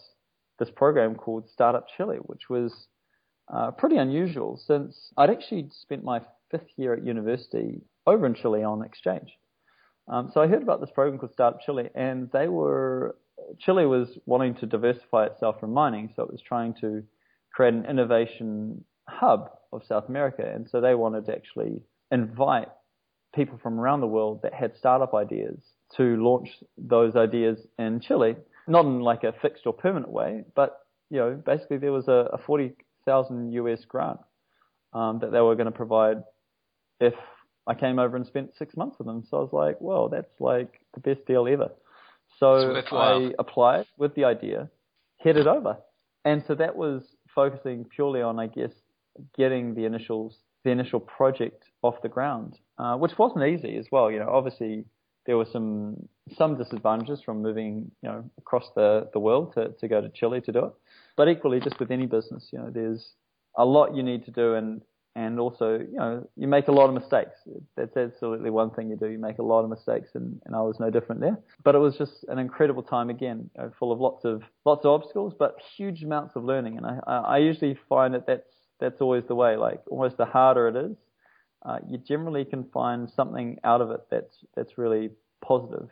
this 0.59 0.69
program 0.69 1.15
called 1.15 1.49
Startup 1.49 1.87
Chile, 1.97 2.17
which 2.17 2.51
was 2.51 2.71
uh, 3.51 3.71
pretty 3.71 3.97
unusual 3.97 4.61
since 4.63 5.11
I'd 5.17 5.31
actually 5.31 5.69
spent 5.81 6.03
my 6.03 6.21
fifth 6.51 6.69
year 6.77 6.93
at 6.93 7.03
university 7.03 7.81
over 8.05 8.27
in 8.27 8.35
Chile 8.35 8.63
on 8.63 8.85
exchange. 8.85 9.31
Um, 10.07 10.29
so 10.31 10.39
I 10.39 10.45
heard 10.45 10.61
about 10.61 10.81
this 10.81 10.91
program 10.93 11.17
called 11.17 11.33
Startup 11.33 11.59
Chile, 11.61 11.89
and 11.95 12.29
they 12.31 12.47
were 12.47 13.15
Chile 13.57 13.87
was 13.87 14.09
wanting 14.27 14.53
to 14.57 14.67
diversify 14.67 15.25
itself 15.25 15.59
from 15.59 15.73
mining, 15.73 16.13
so 16.15 16.21
it 16.21 16.31
was 16.31 16.43
trying 16.43 16.75
to 16.81 17.01
create 17.51 17.73
an 17.73 17.85
innovation 17.85 18.85
hub 19.09 19.49
of 19.71 19.81
South 19.89 20.09
America, 20.09 20.43
and 20.45 20.69
so 20.69 20.79
they 20.79 20.93
wanted 20.93 21.25
to 21.25 21.33
actually 21.33 21.81
invite 22.11 22.67
people 23.33 23.59
from 23.61 23.79
around 23.79 24.01
the 24.01 24.07
world 24.07 24.41
that 24.43 24.53
had 24.53 24.75
startup 24.77 25.13
ideas 25.13 25.57
to 25.97 26.15
launch 26.17 26.49
those 26.77 27.15
ideas 27.15 27.59
in 27.77 27.99
Chile, 27.99 28.35
not 28.67 28.85
in 28.85 28.99
like 28.99 29.23
a 29.23 29.33
fixed 29.41 29.65
or 29.65 29.73
permanent 29.73 30.11
way, 30.11 30.43
but 30.55 30.79
you 31.09 31.17
know, 31.17 31.41
basically 31.45 31.77
there 31.77 31.91
was 31.91 32.07
a, 32.07 32.29
a 32.33 32.37
40,000 32.45 33.51
US 33.53 33.85
grant 33.85 34.19
um, 34.93 35.19
that 35.19 35.31
they 35.31 35.41
were 35.41 35.55
going 35.55 35.65
to 35.65 35.71
provide 35.71 36.23
if 36.99 37.13
I 37.67 37.73
came 37.75 37.99
over 37.99 38.15
and 38.15 38.25
spent 38.25 38.51
six 38.57 38.75
months 38.75 38.97
with 38.97 39.07
them. 39.07 39.23
So 39.29 39.37
I 39.37 39.41
was 39.41 39.53
like, 39.53 39.77
well, 39.79 40.09
that's 40.09 40.39
like 40.39 40.81
the 40.93 40.99
best 40.99 41.25
deal 41.25 41.47
ever. 41.47 41.71
So 42.39 42.81
I 42.91 43.31
applied 43.39 43.85
with 43.97 44.15
the 44.15 44.25
idea, 44.25 44.69
headed 45.17 45.47
over. 45.47 45.77
And 46.25 46.43
so 46.47 46.55
that 46.55 46.75
was 46.75 47.03
focusing 47.33 47.85
purely 47.85 48.21
on, 48.21 48.39
I 48.39 48.47
guess, 48.47 48.71
getting 49.37 49.75
the 49.75 49.85
initials, 49.85 50.35
the 50.63 50.71
initial 50.71 50.99
project 50.99 51.63
off 51.81 52.01
the 52.01 52.09
ground, 52.09 52.57
uh, 52.77 52.95
which 52.95 53.17
wasn't 53.17 53.45
easy 53.45 53.77
as 53.77 53.87
well. 53.91 54.09
You 54.11 54.19
know, 54.19 54.29
obviously 54.29 54.85
there 55.25 55.37
were 55.37 55.47
some 55.51 56.07
some 56.37 56.57
disadvantages 56.57 57.21
from 57.21 57.41
moving, 57.41 57.91
you 58.01 58.09
know, 58.09 58.29
across 58.37 58.69
the, 58.75 59.09
the 59.13 59.19
world 59.19 59.53
to, 59.53 59.69
to 59.79 59.87
go 59.87 60.01
to 60.01 60.09
Chile 60.09 60.41
to 60.41 60.51
do 60.51 60.65
it. 60.65 60.73
But 61.17 61.27
equally, 61.27 61.59
just 61.59 61.79
with 61.79 61.91
any 61.91 62.05
business, 62.05 62.49
you 62.51 62.59
know, 62.59 62.69
there's 62.69 63.11
a 63.57 63.65
lot 63.65 63.95
you 63.95 64.03
need 64.03 64.25
to 64.25 64.31
do, 64.31 64.55
and 64.55 64.81
and 65.15 65.39
also, 65.39 65.77
you 65.77 65.97
know, 65.97 66.27
you 66.35 66.47
make 66.47 66.69
a 66.69 66.71
lot 66.71 66.87
of 66.87 66.95
mistakes. 66.95 67.35
That's 67.77 67.95
absolutely 67.95 68.49
one 68.49 68.71
thing 68.71 68.89
you 68.89 68.95
do. 68.95 69.09
You 69.09 69.19
make 69.19 69.37
a 69.37 69.43
lot 69.43 69.63
of 69.63 69.69
mistakes, 69.69 70.09
and, 70.15 70.41
and 70.45 70.55
I 70.55 70.61
was 70.61 70.79
no 70.79 70.89
different 70.89 71.21
there. 71.21 71.37
But 71.63 71.75
it 71.75 71.77
was 71.77 71.95
just 71.97 72.25
an 72.29 72.39
incredible 72.39 72.81
time 72.81 73.11
again, 73.11 73.49
you 73.55 73.61
know, 73.61 73.71
full 73.77 73.91
of 73.91 73.99
lots 73.99 74.25
of 74.25 74.41
lots 74.65 74.85
of 74.85 74.91
obstacles, 74.91 75.33
but 75.37 75.55
huge 75.77 76.03
amounts 76.03 76.35
of 76.35 76.43
learning. 76.43 76.77
And 76.77 76.85
I 76.85 76.99
I 77.07 77.37
usually 77.37 77.77
find 77.87 78.13
that 78.13 78.25
that's 78.25 78.49
that's 78.83 79.01
always 79.01 79.23
the 79.27 79.35
way. 79.35 79.55
Like 79.55 79.81
almost 79.89 80.17
the 80.17 80.25
harder 80.25 80.67
it 80.67 80.75
is, 80.75 80.97
uh, 81.65 81.77
you 81.89 81.97
generally 81.97 82.43
can 82.43 82.65
find 82.73 83.09
something 83.15 83.57
out 83.63 83.81
of 83.81 83.91
it 83.91 84.01
that's 84.11 84.35
that's 84.55 84.77
really 84.77 85.11
positive 85.43 85.89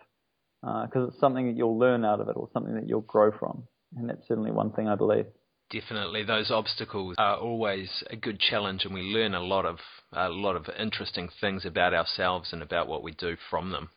because 0.61 1.05
uh, 1.05 1.07
it's 1.07 1.19
something 1.19 1.47
that 1.47 1.57
you'll 1.57 1.79
learn 1.79 2.05
out 2.05 2.19
of 2.19 2.27
it 2.27 2.35
or 2.35 2.49
something 2.53 2.75
that 2.75 2.87
you'll 2.87 3.01
grow 3.01 3.31
from. 3.31 3.63
And 3.95 4.09
that's 4.09 4.27
certainly 4.27 4.51
one 4.51 4.71
thing 4.71 4.87
I 4.87 4.95
believe. 4.95 5.25
Definitely, 5.71 6.25
those 6.25 6.51
obstacles 6.51 7.15
are 7.17 7.37
always 7.37 8.03
a 8.09 8.17
good 8.17 8.39
challenge, 8.39 8.83
and 8.83 8.93
we 8.93 9.01
learn 9.01 9.33
a 9.33 9.41
lot 9.41 9.65
of 9.65 9.77
a 10.11 10.27
lot 10.27 10.57
of 10.57 10.65
interesting 10.77 11.29
things 11.39 11.65
about 11.65 11.93
ourselves 11.93 12.51
and 12.51 12.61
about 12.61 12.89
what 12.89 13.03
we 13.03 13.13
do 13.13 13.37
from 13.49 13.71
them. 13.71 13.89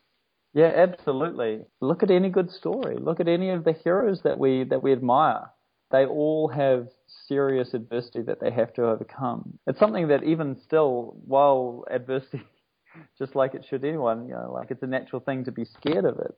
Yeah, 0.52 0.70
absolutely. 0.72 1.62
Look 1.80 2.04
at 2.04 2.12
any 2.12 2.28
good 2.28 2.50
story. 2.52 2.96
Look 2.96 3.18
at 3.18 3.26
any 3.26 3.50
of 3.50 3.64
the 3.64 3.72
heroes 3.72 4.20
that 4.22 4.38
we 4.38 4.62
that 4.70 4.84
we 4.84 4.92
admire. 4.92 5.50
They 5.90 6.06
all 6.06 6.48
have 6.48 6.88
serious 7.28 7.74
adversity 7.74 8.22
that 8.22 8.40
they 8.40 8.50
have 8.50 8.72
to 8.74 8.86
overcome. 8.86 9.58
It's 9.66 9.78
something 9.78 10.08
that 10.08 10.24
even 10.24 10.56
still, 10.64 11.16
while 11.26 11.84
adversity, 11.90 12.42
just 13.18 13.36
like 13.36 13.54
it 13.54 13.64
should 13.68 13.84
anyone, 13.84 14.28
you 14.28 14.34
know, 14.34 14.52
like 14.52 14.70
it's 14.70 14.82
a 14.82 14.86
natural 14.86 15.20
thing 15.20 15.44
to 15.44 15.52
be 15.52 15.64
scared 15.64 16.04
of 16.04 16.18
it. 16.18 16.36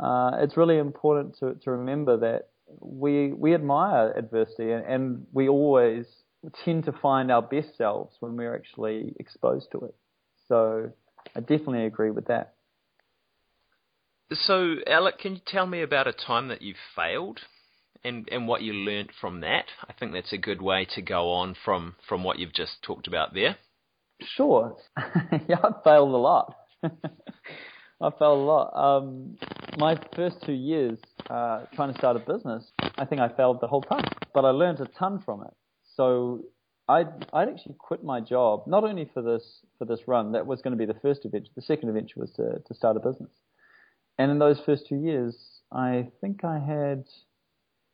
Uh, 0.00 0.32
it's 0.40 0.56
really 0.56 0.78
important 0.78 1.36
to 1.38 1.54
to 1.62 1.70
remember 1.70 2.16
that 2.16 2.48
we 2.80 3.32
we 3.32 3.54
admire 3.54 4.12
adversity 4.16 4.72
and, 4.72 4.84
and 4.86 5.26
we 5.32 5.48
always 5.48 6.06
tend 6.64 6.84
to 6.84 6.92
find 6.92 7.30
our 7.30 7.42
best 7.42 7.76
selves 7.76 8.16
when 8.20 8.36
we're 8.36 8.54
actually 8.54 9.14
exposed 9.20 9.70
to 9.72 9.78
it. 9.80 9.94
So 10.48 10.90
I 11.36 11.40
definitely 11.40 11.86
agree 11.86 12.10
with 12.10 12.26
that. 12.26 12.54
So, 14.32 14.76
Alec, 14.86 15.18
can 15.18 15.34
you 15.34 15.40
tell 15.46 15.66
me 15.66 15.82
about 15.82 16.06
a 16.06 16.12
time 16.12 16.48
that 16.48 16.62
you 16.62 16.74
failed 16.96 17.40
and, 18.04 18.28
and 18.30 18.48
what 18.48 18.62
you 18.62 18.72
learnt 18.72 19.10
from 19.20 19.40
that? 19.40 19.66
I 19.88 19.92
think 19.92 20.12
that's 20.12 20.32
a 20.32 20.38
good 20.38 20.60
way 20.60 20.86
to 20.94 21.02
go 21.02 21.30
on 21.32 21.56
from, 21.64 21.96
from 22.08 22.24
what 22.24 22.38
you've 22.38 22.52
just 22.52 22.82
talked 22.82 23.06
about 23.06 23.34
there. 23.34 23.56
Sure. 24.36 24.76
yeah, 25.48 25.56
I 25.62 25.70
failed 25.84 26.14
a 26.14 26.16
lot. 26.16 26.54
I 26.82 28.10
failed 28.18 28.40
a 28.40 28.42
lot. 28.42 28.72
Um, 28.74 29.36
my 29.78 29.96
first 30.16 30.36
two 30.44 30.52
years 30.52 30.98
uh, 31.30 31.64
trying 31.74 31.92
to 31.92 31.98
start 31.98 32.16
a 32.16 32.20
business, 32.20 32.64
I 32.96 33.04
think 33.04 33.20
I 33.20 33.28
failed 33.28 33.60
the 33.60 33.68
whole 33.68 33.82
time, 33.82 34.04
but 34.34 34.44
I 34.44 34.50
learned 34.50 34.80
a 34.80 34.86
ton 34.98 35.22
from 35.24 35.42
it. 35.42 35.54
So 35.96 36.42
I'd, 36.88 37.26
I'd 37.32 37.48
actually 37.48 37.76
quit 37.78 38.02
my 38.02 38.20
job, 38.20 38.64
not 38.66 38.84
only 38.84 39.08
for 39.14 39.22
this, 39.22 39.60
for 39.78 39.84
this 39.84 40.00
run, 40.06 40.32
that 40.32 40.46
was 40.46 40.60
going 40.62 40.72
to 40.72 40.78
be 40.78 40.90
the 40.90 40.98
first 41.00 41.24
adventure. 41.24 41.50
The 41.54 41.62
second 41.62 41.88
adventure 41.88 42.20
was 42.20 42.32
to, 42.32 42.60
to 42.66 42.74
start 42.74 42.96
a 42.96 43.00
business. 43.00 43.30
And 44.18 44.30
in 44.30 44.38
those 44.38 44.60
first 44.66 44.86
two 44.88 44.96
years, 44.96 45.36
I 45.72 46.08
think 46.20 46.44
I 46.44 46.58
had, 46.58 47.04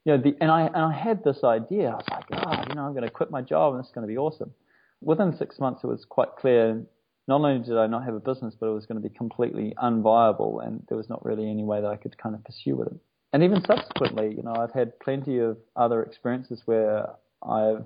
you 0.04 0.16
know, 0.16 0.22
the, 0.22 0.36
and 0.40 0.50
I, 0.50 0.62
and 0.66 0.76
I 0.76 0.92
had 0.92 1.22
this 1.24 1.44
idea. 1.44 1.90
I 1.90 1.94
was 1.94 2.04
like, 2.10 2.24
ah, 2.32 2.44
oh, 2.46 2.68
you 2.68 2.74
know, 2.74 2.82
I'm 2.82 2.92
going 2.92 3.04
to 3.04 3.10
quit 3.10 3.30
my 3.30 3.42
job 3.42 3.74
and 3.74 3.84
it's 3.84 3.92
going 3.92 4.06
to 4.06 4.12
be 4.12 4.18
awesome. 4.18 4.52
Within 5.00 5.36
six 5.36 5.58
months, 5.58 5.84
it 5.84 5.86
was 5.86 6.04
quite 6.08 6.36
clear. 6.38 6.82
Not 7.28 7.42
only 7.42 7.64
did 7.64 7.76
I 7.76 7.86
not 7.86 8.04
have 8.04 8.14
a 8.14 8.20
business, 8.20 8.54
but 8.58 8.66
it 8.66 8.74
was 8.74 8.86
going 8.86 9.00
to 9.00 9.06
be 9.06 9.14
completely 9.14 9.74
unviable, 9.82 10.66
and 10.66 10.82
there 10.88 10.96
was 10.96 11.10
not 11.10 11.24
really 11.24 11.48
any 11.48 11.62
way 11.62 11.80
that 11.80 11.88
I 11.88 11.96
could 11.96 12.16
kind 12.16 12.34
of 12.34 12.42
pursue 12.42 12.74
with 12.76 12.88
it. 12.88 12.96
And 13.32 13.42
even 13.42 13.62
subsequently, 13.66 14.34
you 14.34 14.42
know, 14.42 14.54
I've 14.54 14.72
had 14.72 14.98
plenty 15.00 15.38
of 15.38 15.58
other 15.76 16.02
experiences 16.02 16.62
where 16.64 17.10
I've 17.42 17.84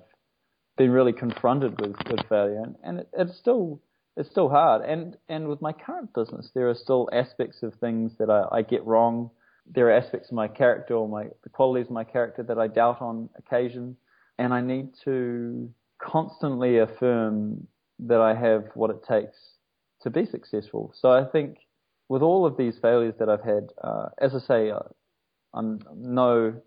been 0.79 0.93
really 0.93 1.13
confronted 1.13 1.81
with, 1.81 1.97
with 2.09 2.21
failure, 2.29 2.63
and, 2.63 2.77
and 2.85 2.99
it, 3.01 3.09
it's 3.15 3.37
still 3.37 3.81
it's 4.17 4.31
still 4.31 4.49
hard. 4.49 4.83
And 4.83 5.17
and 5.29 5.49
with 5.49 5.61
my 5.61 5.73
current 5.73 6.15
business, 6.15 6.51
there 6.55 6.69
are 6.71 6.75
still 6.75 7.09
aspects 7.13 7.63
of 7.63 7.75
things 7.75 8.13
that 8.19 8.31
I, 8.31 8.45
I 8.53 8.63
get 8.63 8.87
wrong. 8.87 9.31
There 9.67 9.89
are 9.89 9.93
aspects 9.93 10.29
of 10.29 10.35
my 10.35 10.49
character 10.49 10.95
or 10.95 11.09
my 11.09 11.25
the 11.43 11.49
qualities 11.51 11.87
of 11.87 11.93
my 11.93 12.05
character 12.05 12.43
that 12.43 12.59
I 12.59 12.67
doubt 12.67 13.01
on 13.01 13.29
occasion, 13.37 13.97
and 14.39 14.53
I 14.53 14.61
need 14.61 14.89
to 15.05 15.71
constantly 16.01 16.79
affirm 16.79 17.67
that 18.01 18.21
I 18.21 18.35
have 18.35 18.65
what 18.75 18.91
it 18.91 19.05
takes 19.09 19.37
to 20.03 20.11
be 20.11 20.27
successful. 20.27 20.93
So 20.95 21.11
I 21.11 21.25
think 21.25 21.59
with 22.09 22.23
all 22.23 22.45
of 22.45 22.57
these 22.57 22.77
failures 22.83 23.15
that 23.21 23.29
I've 23.29 23.45
had, 23.45 23.69
uh, 23.83 24.09
as 24.19 24.35
I 24.35 24.41
say, 24.41 24.71
uh, 24.71 24.81
I'm 25.55 25.81
no 25.95 26.61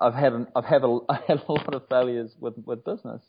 I've 0.00 0.14
had 0.14 0.32
an, 0.32 0.46
I've 0.56 0.64
had 0.64 0.82
a, 0.82 0.98
I 1.08 1.20
had 1.26 1.42
a 1.46 1.52
lot 1.52 1.74
of 1.74 1.88
failures 1.88 2.34
with 2.38 2.54
with 2.64 2.84
business. 2.84 3.22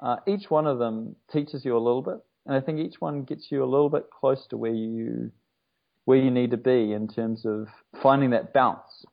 Uh, 0.00 0.16
each 0.26 0.50
one 0.50 0.66
of 0.66 0.78
them 0.78 1.14
teaches 1.32 1.64
you 1.64 1.76
a 1.76 1.78
little 1.78 2.02
bit, 2.02 2.18
and 2.46 2.54
I 2.54 2.60
think 2.60 2.80
each 2.80 3.00
one 3.00 3.22
gets 3.24 3.50
you 3.50 3.62
a 3.62 3.66
little 3.66 3.90
bit 3.90 4.10
close 4.10 4.46
to 4.48 4.56
where 4.56 4.72
you 4.72 5.30
where 6.04 6.18
you 6.18 6.30
need 6.30 6.50
to 6.50 6.56
be 6.56 6.92
in 6.92 7.08
terms 7.08 7.44
of 7.44 7.68
finding 8.02 8.30
that 8.30 8.52
bounce 8.52 9.04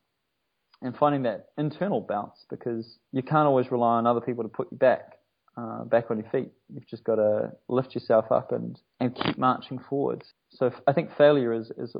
and 0.82 0.96
finding 0.96 1.22
that 1.22 1.46
internal 1.56 2.00
bounce 2.00 2.44
because 2.50 2.98
you 3.12 3.22
can't 3.22 3.46
always 3.46 3.70
rely 3.70 3.96
on 3.96 4.06
other 4.06 4.20
people 4.20 4.42
to 4.42 4.48
put 4.48 4.68
you 4.70 4.78
back 4.78 5.12
uh, 5.56 5.84
back 5.84 6.10
on 6.10 6.18
your 6.18 6.30
feet. 6.30 6.50
You've 6.72 6.88
just 6.88 7.04
got 7.04 7.16
to 7.16 7.52
lift 7.68 7.94
yourself 7.94 8.32
up 8.32 8.52
and 8.52 8.78
and 9.00 9.14
keep 9.14 9.38
marching 9.38 9.78
forwards. 9.78 10.32
So 10.50 10.72
I 10.86 10.92
think 10.92 11.10
failure 11.16 11.52
is 11.52 11.70
is 11.78 11.94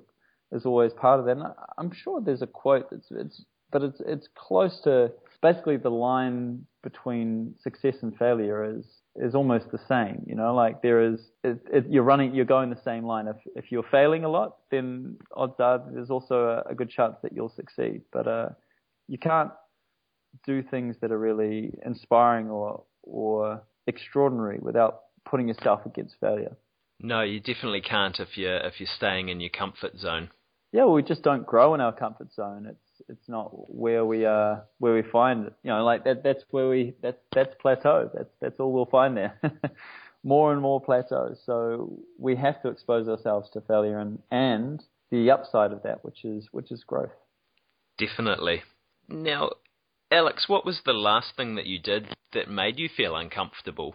is 0.53 0.67
always 0.67 0.93
part 0.93 1.21
of 1.21 1.27
that. 1.27 1.33
And 1.33 1.45
I'm 1.79 1.93
sure 1.93 2.21
there's 2.21 2.43
a 2.43 2.47
quote 2.47 2.91
that's 2.91 3.09
it's 3.11 3.45
but 3.71 3.83
it's 3.83 4.01
it's 4.07 4.29
close 4.35 4.81
to 4.85 5.13
basically 5.41 5.77
the 5.77 5.91
line 5.91 6.67
between 6.83 7.55
success 7.61 7.97
and 8.03 8.17
failure 8.17 8.79
is 8.79 8.85
is 9.17 9.35
almost 9.35 9.71
the 9.71 9.81
same. 9.89 10.25
You 10.27 10.35
know, 10.35 10.55
like 10.55 10.83
there 10.83 11.03
is 11.03 11.21
it, 11.45 11.59
it, 11.73 11.87
you're 11.91 12.03
running 12.03 12.35
you're 12.35 12.45
going 12.45 12.71
the 12.71 12.81
same 12.85 13.05
line. 13.05 13.29
If 13.29 13.37
if 13.55 13.71
you're 13.71 13.85
failing 13.91 14.25
a 14.25 14.29
lot, 14.29 14.57
then 14.71 15.17
odds 15.37 15.55
are 15.59 15.83
there's 15.93 16.11
also 16.11 16.63
a, 16.67 16.71
a 16.71 16.75
good 16.75 16.91
chance 16.91 17.17
that 17.23 17.33
you'll 17.33 17.53
succeed. 17.55 18.03
But 18.13 18.27
uh, 18.27 18.49
you 19.09 19.19
can't 19.19 19.51
do 20.47 20.63
things 20.63 20.97
that 21.01 21.13
are 21.13 21.19
really 21.19 21.75
inspiring 21.85 22.49
or 22.49 22.85
or 23.03 23.63
extraordinary 23.87 24.59
without 24.61 25.01
putting 25.25 25.49
yourself 25.49 25.85
against 25.85 26.17
failure. 26.21 26.57
No, 27.01 27.23
you 27.23 27.41
definitely 27.41 27.81
can't 27.81 28.19
if 28.21 28.39
you're 28.39 28.59
if 28.59 28.81
you're 28.81 28.89
staying 28.97 29.29
in 29.29 29.41
your 29.41 29.51
comfort 29.51 29.99
zone. 29.99 30.31
Yeah, 30.73 30.85
well, 30.85 30.95
we 30.95 31.03
just 31.03 31.23
don't 31.23 31.47
grow 31.47 31.75
in 31.75 31.83
our 31.83 31.93
comfort 31.93 32.33
zone. 32.33 32.67
It's 32.67 32.82
it's 33.09 33.29
not 33.29 33.51
where 33.75 34.05
we 34.05 34.27
uh 34.27 34.57
where 34.79 34.95
we 34.95 35.03
find 35.03 35.47
it. 35.47 35.55
You 35.63 35.71
know, 35.71 35.85
like 35.85 36.05
that 36.05 36.23
that's 36.23 36.45
where 36.51 36.69
we 36.69 36.95
that's 37.03 37.19
that's 37.35 37.55
plateau. 37.61 38.11
That's 38.15 38.31
that's 38.41 38.61
all 38.61 38.73
we'll 38.73 38.87
find 38.87 39.17
there. 39.17 39.39
more 40.25 40.53
and 40.53 40.63
more 40.63 40.81
plateaus. 40.81 41.39
So 41.45 41.99
we 42.19 42.37
have 42.37 42.63
to 42.63 42.69
expose 42.69 43.09
ourselves 43.09 43.51
to 43.51 43.61
failure 43.63 43.99
and 43.99 44.19
and 44.31 44.83
the 45.11 45.31
upside 45.31 45.73
of 45.73 45.83
that, 45.83 46.05
which 46.05 46.25
is 46.25 46.49
which 46.53 46.71
is 46.71 46.85
growth. 46.85 47.11
Definitely. 47.99 48.63
Now, 49.09 49.51
Alex, 50.11 50.49
what 50.49 50.65
was 50.65 50.81
the 50.85 50.93
last 50.93 51.37
thing 51.37 51.57
that 51.57 51.67
you 51.67 51.79
did 51.79 52.09
that 52.33 52.51
made 52.51 52.79
you 52.79 52.89
feel 52.95 53.17
uncomfortable? 53.17 53.95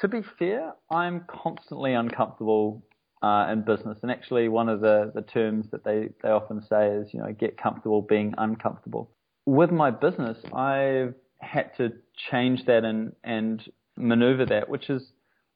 To 0.00 0.08
be 0.08 0.20
fair, 0.38 0.74
I'm 0.90 1.24
constantly 1.28 1.92
uncomfortable 1.94 2.82
uh, 3.22 3.46
in 3.50 3.62
business. 3.62 3.98
And 4.02 4.10
actually, 4.10 4.48
one 4.48 4.68
of 4.68 4.80
the, 4.80 5.12
the 5.14 5.22
terms 5.22 5.66
that 5.70 5.84
they, 5.84 6.10
they 6.22 6.30
often 6.30 6.62
say 6.68 6.88
is, 6.88 7.08
you 7.12 7.20
know, 7.20 7.32
get 7.32 7.56
comfortable 7.56 8.02
being 8.02 8.34
uncomfortable. 8.38 9.10
With 9.46 9.70
my 9.70 9.90
business, 9.90 10.38
I've 10.52 11.14
had 11.40 11.76
to 11.76 11.92
change 12.30 12.64
that 12.66 12.84
and, 12.84 13.12
and 13.24 13.62
maneuver 13.96 14.46
that, 14.46 14.68
which 14.68 14.86
has 14.86 15.02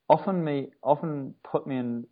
often 0.09 0.44
me 0.44 0.68
often 0.83 1.35
put 1.50 1.66
me 1.66 1.76
in 1.76 2.07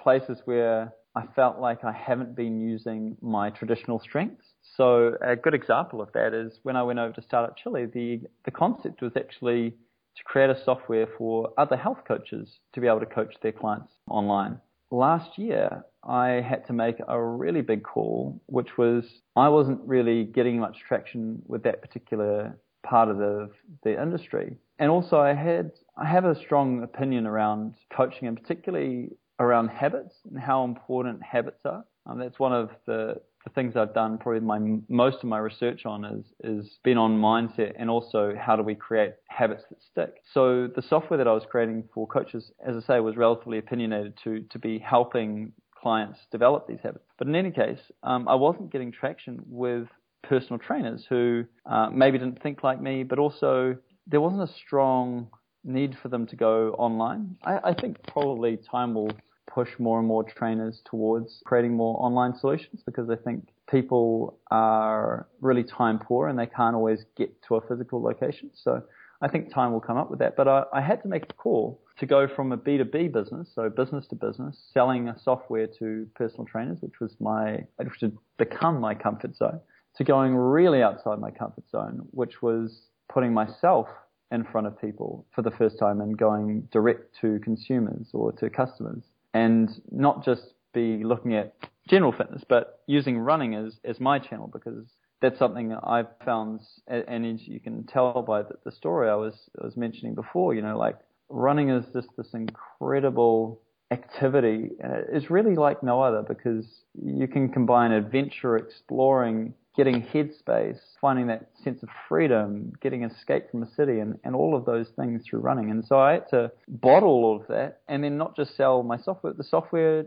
places 0.00 0.38
where 0.44 0.92
I 1.16 1.24
felt 1.36 1.58
like 1.58 1.84
I 1.84 1.92
haven't 1.92 2.34
been 2.34 2.60
using 2.60 3.16
my 3.20 3.50
traditional 3.50 4.00
strengths. 4.00 4.46
So 4.76 5.14
a 5.22 5.36
good 5.36 5.54
example 5.54 6.00
of 6.00 6.12
that 6.14 6.34
is 6.34 6.58
when 6.64 6.76
I 6.76 6.82
went 6.82 6.98
over 6.98 7.12
to 7.12 7.22
Startup 7.22 7.56
Chile, 7.56 7.86
the, 7.86 8.22
the 8.44 8.50
concept 8.50 9.00
was 9.00 9.12
actually 9.16 9.70
to 9.70 10.24
create 10.24 10.50
a 10.50 10.64
software 10.64 11.06
for 11.18 11.50
other 11.56 11.76
health 11.76 11.98
coaches 12.06 12.58
to 12.72 12.80
be 12.80 12.86
able 12.86 13.00
to 13.00 13.06
coach 13.06 13.34
their 13.42 13.52
clients 13.52 13.92
online 14.08 14.58
last 14.96 15.38
year, 15.38 15.84
I 16.02 16.28
had 16.48 16.66
to 16.66 16.72
make 16.72 16.96
a 17.06 17.22
really 17.22 17.62
big 17.62 17.82
call, 17.82 18.40
which 18.46 18.76
was 18.76 19.04
I 19.36 19.48
wasn't 19.48 19.80
really 19.86 20.24
getting 20.24 20.58
much 20.58 20.78
traction 20.86 21.42
with 21.46 21.62
that 21.64 21.80
particular 21.82 22.58
part 22.84 23.08
of 23.08 23.18
the 23.18 23.50
the 23.82 24.00
industry. 24.00 24.58
And 24.78 24.90
also, 24.90 25.18
I 25.18 25.34
had 25.34 25.72
I 25.96 26.04
have 26.06 26.24
a 26.24 26.34
strong 26.34 26.82
opinion 26.82 27.26
around 27.26 27.74
coaching, 27.96 28.28
and 28.28 28.40
particularly 28.40 29.10
around 29.40 29.68
habits 29.68 30.14
and 30.28 30.38
how 30.38 30.64
important 30.64 31.22
habits 31.22 31.60
are. 31.64 31.84
Um, 32.06 32.18
that's 32.18 32.38
one 32.38 32.52
of 32.52 32.70
the 32.86 33.20
the 33.44 33.50
things 33.50 33.76
I've 33.76 33.94
done, 33.94 34.18
probably 34.18 34.40
my 34.40 34.58
most 34.88 35.18
of 35.18 35.24
my 35.24 35.38
research 35.38 35.84
on 35.84 36.04
is 36.04 36.24
is 36.42 36.78
been 36.82 36.96
on 36.96 37.18
mindset 37.18 37.74
and 37.78 37.90
also 37.90 38.34
how 38.38 38.56
do 38.56 38.62
we 38.62 38.74
create 38.74 39.12
habits 39.28 39.64
that 39.68 39.82
stick. 39.82 40.14
So 40.32 40.66
the 40.74 40.82
software 40.82 41.18
that 41.18 41.28
I 41.28 41.32
was 41.32 41.44
creating 41.48 41.84
for 41.94 42.06
coaches, 42.06 42.50
as 42.66 42.76
I 42.76 42.86
say, 42.86 43.00
was 43.00 43.16
relatively 43.16 43.58
opinionated 43.58 44.18
to 44.24 44.40
to 44.50 44.58
be 44.58 44.78
helping 44.78 45.52
clients 45.80 46.18
develop 46.32 46.66
these 46.66 46.80
habits. 46.82 47.04
But 47.18 47.28
in 47.28 47.36
any 47.36 47.50
case, 47.50 47.80
um, 48.02 48.26
I 48.26 48.34
wasn't 48.34 48.72
getting 48.72 48.90
traction 48.90 49.42
with 49.46 49.86
personal 50.22 50.58
trainers 50.58 51.04
who 51.06 51.44
uh, 51.66 51.90
maybe 51.90 52.16
didn't 52.18 52.42
think 52.42 52.64
like 52.64 52.80
me, 52.80 53.02
but 53.02 53.18
also 53.18 53.76
there 54.06 54.22
wasn't 54.22 54.42
a 54.42 54.52
strong 54.54 55.28
need 55.62 55.96
for 56.02 56.08
them 56.08 56.26
to 56.26 56.36
go 56.36 56.74
online. 56.78 57.36
I, 57.44 57.58
I 57.64 57.74
think 57.74 57.98
probably 58.06 58.58
time 58.70 58.94
will 58.94 59.12
push 59.46 59.68
more 59.78 59.98
and 59.98 60.08
more 60.08 60.24
trainers 60.24 60.82
towards 60.84 61.42
creating 61.44 61.74
more 61.74 61.96
online 61.98 62.34
solutions 62.36 62.82
because 62.84 63.08
I 63.10 63.16
think 63.16 63.48
people 63.70 64.38
are 64.50 65.26
really 65.40 65.64
time 65.64 65.98
poor 65.98 66.28
and 66.28 66.38
they 66.38 66.46
can't 66.46 66.74
always 66.74 67.04
get 67.16 67.42
to 67.48 67.56
a 67.56 67.60
physical 67.66 68.02
location. 68.02 68.50
So 68.54 68.82
I 69.20 69.28
think 69.28 69.52
time 69.52 69.72
will 69.72 69.80
come 69.80 69.96
up 69.96 70.10
with 70.10 70.18
that. 70.18 70.36
But 70.36 70.48
I, 70.48 70.64
I 70.72 70.80
had 70.80 71.02
to 71.02 71.08
make 71.08 71.24
a 71.24 71.32
call 71.34 71.80
to 71.98 72.06
go 72.06 72.26
from 72.26 72.52
a 72.52 72.58
B2B 72.58 73.12
business, 73.12 73.48
so 73.54 73.68
business 73.70 74.06
to 74.08 74.16
business, 74.16 74.58
selling 74.72 75.08
a 75.08 75.18
software 75.18 75.68
to 75.78 76.06
personal 76.14 76.44
trainers, 76.44 76.78
which 76.80 77.00
was 77.00 77.14
my, 77.20 77.64
which 77.76 78.00
had 78.00 78.16
become 78.36 78.80
my 78.80 78.94
comfort 78.94 79.36
zone, 79.36 79.60
to 79.96 80.04
going 80.04 80.34
really 80.34 80.82
outside 80.82 81.20
my 81.20 81.30
comfort 81.30 81.64
zone, 81.70 82.06
which 82.10 82.42
was 82.42 82.88
putting 83.08 83.32
myself 83.32 83.86
in 84.30 84.44
front 84.44 84.66
of 84.66 84.78
people 84.80 85.24
for 85.34 85.42
the 85.42 85.50
first 85.52 85.78
time 85.78 86.00
and 86.00 86.18
going 86.18 86.66
direct 86.72 87.14
to 87.20 87.38
consumers 87.44 88.08
or 88.12 88.32
to 88.32 88.50
customers 88.50 89.04
and 89.34 89.68
not 89.90 90.24
just 90.24 90.42
be 90.72 91.04
looking 91.04 91.34
at 91.34 91.54
general 91.88 92.12
fitness, 92.12 92.42
but 92.48 92.80
using 92.86 93.18
running 93.18 93.54
as, 93.54 93.78
as 93.84 94.00
my 94.00 94.18
channel 94.18 94.48
because 94.50 94.86
that's 95.20 95.38
something 95.38 95.72
I've 95.72 96.08
found, 96.24 96.60
and 96.86 97.26
as 97.26 97.46
you 97.46 97.60
can 97.60 97.84
tell 97.84 98.22
by 98.22 98.42
the, 98.42 98.54
the 98.64 98.72
story 98.72 99.08
I 99.10 99.14
was 99.14 99.34
I 99.60 99.64
was 99.64 99.76
mentioning 99.76 100.14
before, 100.14 100.54
you 100.54 100.62
know, 100.62 100.78
like 100.78 100.96
running 101.28 101.70
is 101.70 101.84
just 101.92 102.08
this 102.16 102.28
incredible 102.34 103.60
activity. 103.90 104.70
It's 105.12 105.30
really 105.30 105.54
like 105.54 105.82
no 105.82 106.02
other 106.02 106.22
because 106.22 106.66
you 107.02 107.26
can 107.26 107.48
combine 107.48 107.92
adventure, 107.92 108.56
exploring, 108.56 109.54
getting 109.76 110.02
headspace, 110.02 110.78
finding 111.00 111.26
that 111.26 111.50
sense 111.62 111.82
of 111.82 111.88
freedom, 112.08 112.72
getting 112.80 113.02
escape 113.02 113.50
from 113.50 113.62
a 113.62 113.70
city, 113.74 113.98
and, 113.98 114.18
and 114.24 114.34
all 114.34 114.56
of 114.56 114.64
those 114.64 114.86
things 114.96 115.22
through 115.28 115.40
running. 115.40 115.70
And 115.70 115.84
so 115.84 115.98
I 115.98 116.12
had 116.12 116.28
to 116.30 116.52
bottle 116.68 117.08
all 117.08 117.40
of 117.40 117.48
that 117.48 117.80
and 117.88 118.04
then 118.04 118.16
not 118.16 118.36
just 118.36 118.56
sell 118.56 118.82
my 118.82 118.98
software. 118.98 119.32
The 119.32 119.44
software 119.44 120.06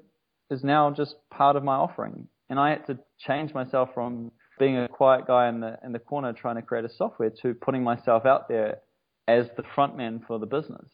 is 0.49 0.63
now 0.63 0.91
just 0.91 1.15
part 1.29 1.55
of 1.55 1.63
my 1.63 1.75
offering. 1.75 2.27
And 2.49 2.59
I 2.59 2.69
had 2.69 2.87
to 2.87 2.97
change 3.19 3.53
myself 3.53 3.89
from 3.93 4.31
being 4.57 4.77
a 4.77 4.87
quiet 4.87 5.27
guy 5.27 5.49
in 5.49 5.59
the 5.59 5.77
in 5.83 5.91
the 5.91 5.99
corner 5.99 6.33
trying 6.33 6.55
to 6.55 6.61
create 6.61 6.85
a 6.85 6.93
software 6.97 7.31
to 7.41 7.53
putting 7.53 7.83
myself 7.83 8.25
out 8.25 8.47
there 8.47 8.79
as 9.27 9.47
the 9.57 9.63
front 9.75 9.97
man 9.97 10.23
for 10.25 10.39
the 10.39 10.45
business, 10.45 10.87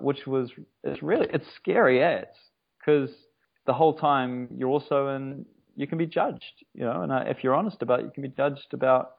which 0.00 0.26
was 0.26 0.50
it's 0.82 1.02
really 1.02 1.28
it's 1.32 1.46
scary 1.56 2.02
as 2.02 2.26
because 2.78 3.10
the 3.66 3.72
whole 3.72 3.94
time 3.94 4.48
you're 4.56 4.68
also 4.68 5.08
in 5.08 5.46
you 5.76 5.86
can 5.86 5.98
be 5.98 6.06
judged, 6.06 6.64
you 6.74 6.84
know, 6.84 7.02
and 7.02 7.28
if 7.28 7.44
you're 7.44 7.54
honest 7.54 7.82
about 7.82 8.00
it, 8.00 8.06
you 8.06 8.10
can 8.10 8.22
be 8.22 8.28
judged 8.30 8.72
about 8.72 9.12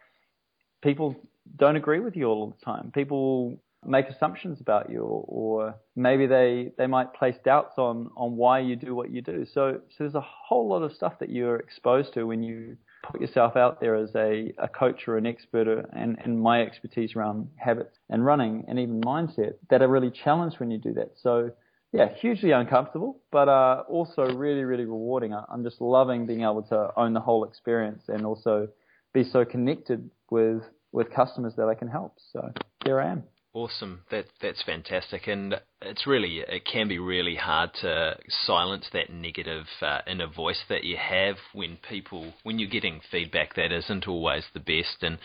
people 0.81 1.15
don't 1.55 1.75
agree 1.75 1.99
with 1.99 2.15
you 2.15 2.25
all 2.25 2.47
the 2.47 2.65
time. 2.65 2.91
People 2.93 3.57
make 3.85 4.09
assumptions 4.09 4.59
about 4.59 4.89
you, 4.89 5.01
or, 5.01 5.23
or, 5.27 5.75
maybe 5.95 6.25
they, 6.25 6.71
they 6.77 6.87
might 6.87 7.13
place 7.13 7.35
doubts 7.45 7.77
on, 7.77 8.09
on 8.17 8.35
why 8.35 8.59
you 8.59 8.75
do 8.75 8.93
what 8.95 9.11
you 9.11 9.21
do. 9.21 9.45
So, 9.45 9.79
so 9.89 9.95
there's 9.99 10.15
a 10.15 10.21
whole 10.21 10.67
lot 10.67 10.81
of 10.83 10.93
stuff 10.93 11.13
that 11.19 11.29
you're 11.29 11.57
exposed 11.57 12.13
to 12.15 12.25
when 12.25 12.43
you 12.43 12.75
put 13.03 13.21
yourself 13.21 13.55
out 13.55 13.79
there 13.79 13.95
as 13.95 14.09
a, 14.15 14.51
a 14.57 14.67
coach 14.67 15.07
or 15.07 15.17
an 15.17 15.25
expert, 15.25 15.67
or, 15.67 15.85
and, 15.93 16.17
and 16.23 16.41
my 16.41 16.61
expertise 16.61 17.15
around 17.15 17.49
habits 17.55 17.97
and 18.09 18.25
running 18.25 18.65
and 18.67 18.79
even 18.79 18.99
mindset 19.01 19.53
that 19.69 19.81
are 19.81 19.87
really 19.87 20.11
challenged 20.11 20.59
when 20.59 20.71
you 20.71 20.79
do 20.79 20.93
that. 20.93 21.11
So, 21.21 21.51
yeah, 21.97 22.09
hugely 22.21 22.51
uncomfortable, 22.51 23.19
but 23.31 23.49
uh, 23.49 23.83
also 23.89 24.21
really, 24.35 24.63
really 24.63 24.85
rewarding. 24.85 25.33
I'm 25.33 25.63
just 25.63 25.81
loving 25.81 26.27
being 26.27 26.41
able 26.41 26.61
to 26.69 26.91
own 26.95 27.13
the 27.13 27.19
whole 27.19 27.43
experience 27.43 28.03
and 28.07 28.23
also 28.23 28.67
be 29.13 29.23
so 29.23 29.43
connected 29.43 30.09
with 30.29 30.61
with 30.91 31.09
customers 31.11 31.53
that 31.57 31.67
I 31.67 31.73
can 31.73 31.87
help. 31.87 32.13
So 32.31 32.51
here 32.85 33.01
I 33.01 33.11
am. 33.11 33.23
Awesome. 33.53 34.03
That 34.11 34.25
that's 34.39 34.61
fantastic, 34.61 35.27
and 35.27 35.55
it's 35.81 36.05
really 36.05 36.43
it 36.47 36.65
can 36.71 36.87
be 36.87 36.99
really 36.99 37.35
hard 37.35 37.71
to 37.81 38.17
silence 38.45 38.85
that 38.93 39.09
negative 39.09 39.65
uh, 39.81 40.01
inner 40.05 40.27
voice 40.27 40.61
that 40.69 40.83
you 40.83 40.97
have 40.97 41.37
when 41.53 41.79
people 41.89 42.33
when 42.43 42.59
you're 42.59 42.69
getting 42.69 43.01
feedback 43.11 43.55
that 43.55 43.71
isn't 43.71 44.07
always 44.07 44.43
the 44.53 44.59
best, 44.59 45.01
and 45.01 45.17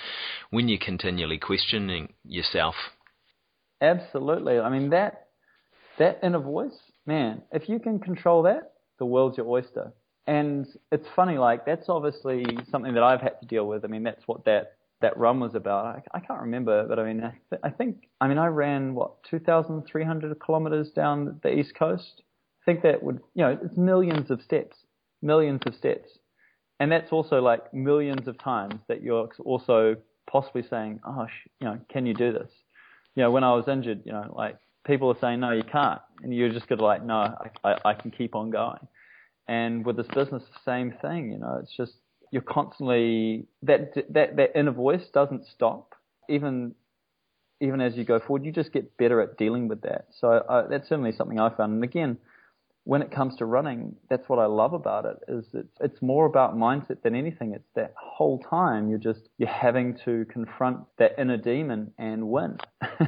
when 0.48 0.68
you're 0.68 0.78
continually 0.78 1.38
questioning 1.38 2.14
yourself. 2.24 2.76
Absolutely. 3.82 4.58
I 4.58 4.70
mean 4.70 4.88
that 4.90 5.26
that 5.98 6.18
inner 6.22 6.40
voice, 6.40 6.78
man. 7.06 7.42
If 7.52 7.68
you 7.68 7.78
can 7.78 7.98
control 7.98 8.42
that, 8.44 8.72
the 8.98 9.06
world's 9.06 9.36
your 9.36 9.46
oyster. 9.46 9.92
And 10.26 10.66
it's 10.92 11.06
funny, 11.16 11.38
like 11.38 11.66
that's 11.66 11.88
obviously 11.88 12.44
something 12.70 12.94
that 12.94 13.02
I've 13.02 13.20
had 13.20 13.40
to 13.40 13.46
deal 13.46 13.66
with. 13.66 13.84
I 13.84 13.88
mean, 13.88 14.04
that's 14.04 14.22
what 14.26 14.44
that 14.44 14.76
that 15.00 15.16
run 15.16 15.40
was 15.40 15.54
about. 15.54 15.84
I, 15.86 16.02
I 16.18 16.20
can't 16.20 16.40
remember, 16.40 16.86
but 16.88 16.98
I 16.98 17.04
mean, 17.04 17.24
I, 17.24 17.34
th- 17.50 17.60
I 17.64 17.70
think, 17.70 18.08
I 18.20 18.28
mean, 18.28 18.38
I 18.38 18.46
ran 18.46 18.94
what 18.94 19.22
2,300 19.24 20.40
kilometers 20.40 20.90
down 20.90 21.40
the 21.42 21.52
east 21.52 21.74
coast. 21.74 22.22
I 22.62 22.64
think 22.64 22.82
that 22.84 23.02
would, 23.02 23.20
you 23.34 23.42
know, 23.42 23.58
it's 23.62 23.76
millions 23.76 24.30
of 24.30 24.40
steps, 24.40 24.76
millions 25.20 25.60
of 25.66 25.74
steps, 25.74 26.18
and 26.78 26.90
that's 26.90 27.10
also 27.10 27.40
like 27.40 27.74
millions 27.74 28.28
of 28.28 28.38
times 28.38 28.74
that 28.88 29.02
you're 29.02 29.28
also 29.44 29.96
possibly 30.30 30.62
saying, 30.68 31.00
oh, 31.04 31.26
sh- 31.26 31.48
you 31.60 31.66
know, 31.66 31.78
can 31.88 32.06
you 32.06 32.14
do 32.14 32.32
this? 32.32 32.50
You 33.16 33.24
know, 33.24 33.30
when 33.32 33.44
I 33.44 33.54
was 33.54 33.66
injured, 33.68 34.02
you 34.04 34.12
know, 34.12 34.32
like 34.36 34.56
people 34.84 35.10
are 35.10 35.18
saying, 35.20 35.40
no, 35.40 35.52
you 35.52 35.62
can't, 35.64 36.00
and 36.22 36.34
you're 36.34 36.50
just 36.50 36.68
gonna 36.68 36.82
like, 36.82 37.04
no, 37.04 37.14
I, 37.14 37.50
I, 37.64 37.76
I 37.84 37.94
can 37.94 38.10
keep 38.10 38.34
on 38.34 38.50
going. 38.50 38.86
And 39.48 39.84
with 39.84 39.96
this 39.96 40.06
business, 40.14 40.42
the 40.42 40.60
same 40.70 40.94
thing. 41.02 41.32
You 41.32 41.38
know, 41.38 41.58
it's 41.62 41.74
just 41.76 41.92
you're 42.30 42.42
constantly 42.42 43.46
that 43.62 43.94
that 44.10 44.36
that 44.36 44.58
inner 44.58 44.70
voice 44.72 45.02
doesn't 45.12 45.46
stop 45.46 45.94
even 46.28 46.74
even 47.60 47.80
as 47.80 47.96
you 47.96 48.04
go 48.04 48.18
forward. 48.18 48.44
You 48.44 48.52
just 48.52 48.72
get 48.72 48.96
better 48.96 49.20
at 49.20 49.36
dealing 49.36 49.68
with 49.68 49.82
that. 49.82 50.08
So 50.20 50.28
uh, 50.28 50.66
that's 50.68 50.88
certainly 50.88 51.12
something 51.12 51.38
I 51.38 51.54
found. 51.54 51.74
And 51.74 51.84
again, 51.84 52.18
when 52.84 53.02
it 53.02 53.12
comes 53.12 53.36
to 53.36 53.44
running, 53.44 53.94
that's 54.10 54.28
what 54.28 54.40
I 54.40 54.46
love 54.46 54.72
about 54.72 55.04
it. 55.04 55.16
Is 55.28 55.44
it's 55.54 55.76
it's 55.80 56.02
more 56.02 56.26
about 56.26 56.56
mindset 56.56 57.02
than 57.02 57.14
anything. 57.14 57.52
It's 57.54 57.68
that 57.76 57.94
whole 57.96 58.38
time 58.38 58.90
you're 58.90 58.98
just 58.98 59.20
you're 59.38 59.48
having 59.48 59.98
to 60.04 60.24
confront 60.32 60.80
that 60.98 61.12
inner 61.18 61.36
demon 61.36 61.92
and 61.98 62.28
win. 62.28 62.58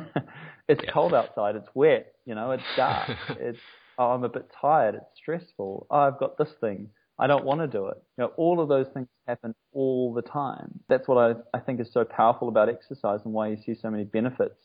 it's 0.69 0.81
yeah. 0.85 0.91
cold 0.93 1.15
outside. 1.15 1.57
It's 1.57 1.69
wet. 1.75 2.15
You 2.25 2.35
know, 2.35 2.53
it's 2.53 2.63
dark. 2.77 3.11
it's 3.41 3.59
oh, 3.99 4.11
I'm 4.11 4.25
a 4.25 4.29
bit 4.29 4.51
tired. 4.61 4.97
It's 4.97 5.21
stressful. 5.21 5.87
Oh, 5.91 5.97
I've 5.97 6.19
got 6.19 6.39
this 6.39 6.51
thing. 6.61 6.91
I 7.19 7.27
don't 7.27 7.45
want 7.45 7.61
to 7.61 7.69
do 7.69 7.87
it. 7.89 8.03
You 8.19 8.25
know, 8.25 8.33
all 8.37 8.61
of 8.61 8.69
those 8.69 8.87
things 8.93 9.07
happen 9.27 9.55
all 9.73 10.13
the 10.13 10.23
time. 10.23 10.81
That's 10.89 11.07
what 11.07 11.19
I, 11.19 11.57
I 11.57 11.61
think 11.61 11.81
is 11.81 11.89
so 11.93 12.05
powerful 12.05 12.49
about 12.49 12.69
exercise 12.69 13.21
and 13.25 13.33
why 13.33 13.49
you 13.49 13.57
see 13.65 13.75
so 13.81 13.89
many 13.89 14.05
benefits, 14.05 14.59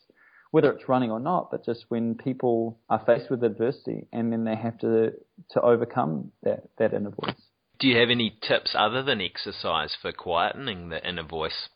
whether 0.50 0.72
it's 0.72 0.88
running 0.88 1.12
or 1.12 1.20
not, 1.20 1.52
but 1.52 1.64
just 1.64 1.84
when 1.90 2.16
people 2.16 2.80
are 2.88 3.02
faced 3.06 3.30
with 3.30 3.44
adversity 3.44 4.08
and 4.12 4.32
then 4.32 4.44
they 4.44 4.56
have 4.56 4.78
to, 4.78 5.12
to 5.50 5.60
overcome 5.60 6.32
that, 6.42 6.64
that 6.78 6.92
inner 6.92 7.10
voice. 7.10 7.40
Do 7.78 7.86
you 7.86 7.98
have 7.98 8.10
any 8.10 8.36
tips 8.42 8.74
other 8.76 9.02
than 9.02 9.20
exercise 9.20 9.96
for 10.02 10.12
quietening 10.12 10.90
the 10.90 11.08
inner 11.08 11.22
voice? 11.22 11.68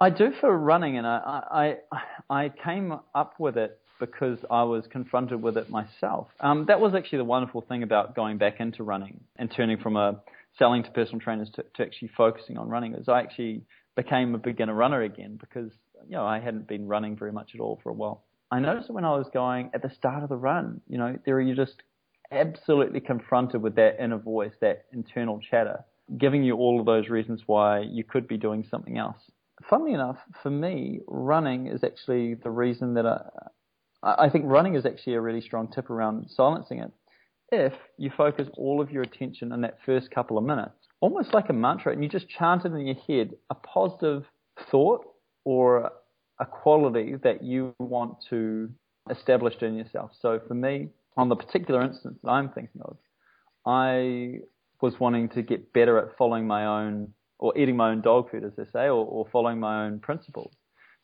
I 0.00 0.10
do 0.10 0.30
for 0.40 0.56
running, 0.56 0.96
and 0.96 1.06
I, 1.06 1.76
I, 1.90 2.44
I 2.44 2.52
came 2.64 2.94
up 3.14 3.34
with 3.38 3.56
it 3.56 3.80
because 3.98 4.38
I 4.48 4.62
was 4.62 4.86
confronted 4.86 5.42
with 5.42 5.56
it 5.56 5.70
myself. 5.70 6.28
Um, 6.40 6.66
that 6.68 6.80
was 6.80 6.94
actually 6.94 7.18
the 7.18 7.24
wonderful 7.24 7.62
thing 7.62 7.82
about 7.82 8.14
going 8.14 8.38
back 8.38 8.60
into 8.60 8.84
running 8.84 9.20
and 9.36 9.50
turning 9.50 9.78
from 9.78 9.96
a 9.96 10.20
selling 10.56 10.84
to 10.84 10.90
personal 10.90 11.20
trainers 11.20 11.50
to, 11.54 11.64
to 11.74 11.82
actually 11.82 12.10
focusing 12.16 12.58
on 12.58 12.68
running. 12.68 12.94
Is 12.94 13.08
I 13.08 13.20
actually 13.20 13.62
became 13.96 14.36
a 14.36 14.38
beginner 14.38 14.74
runner 14.74 15.02
again 15.02 15.36
because 15.40 15.72
you 16.08 16.16
know 16.16 16.24
I 16.24 16.38
hadn't 16.38 16.68
been 16.68 16.86
running 16.86 17.16
very 17.16 17.32
much 17.32 17.50
at 17.54 17.60
all 17.60 17.80
for 17.82 17.90
a 17.90 17.94
while. 17.94 18.22
I 18.52 18.60
noticed 18.60 18.90
when 18.90 19.04
I 19.04 19.16
was 19.16 19.26
going 19.34 19.70
at 19.74 19.82
the 19.82 19.90
start 19.90 20.22
of 20.22 20.28
the 20.28 20.36
run, 20.36 20.80
you 20.88 20.96
know, 20.96 21.18
there 21.26 21.40
you're 21.40 21.56
just 21.56 21.82
absolutely 22.30 23.00
confronted 23.00 23.62
with 23.62 23.74
that 23.76 24.02
inner 24.02 24.18
voice, 24.18 24.52
that 24.60 24.84
internal 24.92 25.40
chatter, 25.50 25.84
giving 26.16 26.44
you 26.44 26.54
all 26.54 26.78
of 26.80 26.86
those 26.86 27.08
reasons 27.08 27.42
why 27.46 27.80
you 27.80 28.04
could 28.04 28.28
be 28.28 28.36
doing 28.36 28.64
something 28.70 28.96
else. 28.96 29.18
Funnily 29.68 29.92
enough, 29.92 30.18
for 30.42 30.50
me, 30.50 31.00
running 31.06 31.66
is 31.66 31.82
actually 31.82 32.34
the 32.34 32.50
reason 32.50 32.94
that 32.94 33.06
I, 33.06 34.14
I 34.26 34.30
think 34.30 34.44
running 34.46 34.76
is 34.76 34.86
actually 34.86 35.14
a 35.14 35.20
really 35.20 35.40
strong 35.40 35.68
tip 35.68 35.90
around 35.90 36.30
silencing 36.30 36.80
it. 36.80 36.92
If 37.50 37.72
you 37.96 38.10
focus 38.16 38.48
all 38.54 38.80
of 38.80 38.90
your 38.90 39.02
attention 39.02 39.52
in 39.52 39.62
that 39.62 39.78
first 39.84 40.10
couple 40.10 40.38
of 40.38 40.44
minutes, 40.44 40.74
almost 41.00 41.32
like 41.32 41.48
a 41.48 41.52
mantra, 41.52 41.92
and 41.92 42.02
you 42.02 42.08
just 42.08 42.28
chant 42.28 42.64
it 42.64 42.72
in 42.72 42.86
your 42.86 42.96
head 43.06 43.34
a 43.50 43.54
positive 43.54 44.24
thought 44.70 45.04
or 45.44 45.90
a 46.38 46.46
quality 46.46 47.14
that 47.22 47.42
you 47.42 47.74
want 47.78 48.16
to 48.30 48.70
establish 49.10 49.54
in 49.62 49.76
yourself. 49.76 50.10
So 50.20 50.40
for 50.46 50.54
me, 50.54 50.88
on 51.16 51.28
the 51.28 51.36
particular 51.36 51.82
instance 51.82 52.18
that 52.22 52.30
I'm 52.30 52.50
thinking 52.50 52.80
of, 52.82 52.96
I 53.66 54.40
was 54.80 55.00
wanting 55.00 55.30
to 55.30 55.42
get 55.42 55.72
better 55.72 55.98
at 55.98 56.16
following 56.16 56.46
my 56.46 56.64
own 56.66 57.12
or 57.38 57.56
eating 57.56 57.76
my 57.76 57.90
own 57.90 58.00
dog 58.00 58.30
food, 58.30 58.44
as 58.44 58.52
they 58.56 58.64
say, 58.72 58.86
or, 58.86 59.04
or 59.04 59.26
following 59.32 59.60
my 59.60 59.86
own 59.86 60.00
principles. 60.00 60.52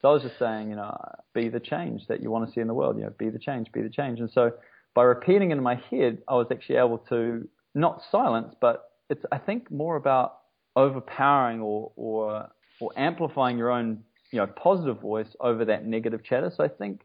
So 0.01 0.11
I 0.11 0.13
was 0.13 0.23
just 0.23 0.39
saying, 0.39 0.69
you 0.69 0.77
know, 0.77 0.97
be 1.33 1.49
the 1.49 1.61
change 1.61 2.07
that 2.09 2.23
you 2.23 2.31
want 2.31 2.47
to 2.47 2.53
see 2.53 2.61
in 2.61 2.67
the 2.67 2.75
world. 2.75 2.97
You 2.99 3.05
know, 3.05 3.13
be 3.19 3.31
the 3.31 3.39
change, 3.39 3.73
be 3.73 3.83
the 3.83 3.89
change. 3.89 4.21
And 4.21 4.31
so 4.31 4.53
by 4.95 5.03
repeating 5.03 5.51
it 5.51 5.55
in 5.55 5.63
my 5.63 5.77
head, 5.91 6.19
I 6.29 6.35
was 6.35 6.49
actually 6.51 6.77
able 6.77 6.99
to 7.09 7.49
not 7.75 8.03
silence, 8.11 8.55
but 8.61 8.91
it's 9.11 9.25
I 9.33 9.39
think 9.39 9.71
more 9.71 9.97
about 9.97 10.39
overpowering 10.77 11.61
or 11.61 11.93
or 11.97 12.49
or 12.81 12.91
amplifying 12.97 13.57
your 13.57 13.71
own 13.71 14.03
you 14.31 14.39
know 14.39 14.47
positive 14.47 15.01
voice 15.01 15.35
over 15.41 15.65
that 15.65 15.87
negative 15.87 16.23
chatter. 16.25 16.53
So 16.55 16.65
I 16.65 16.69
think 16.69 17.03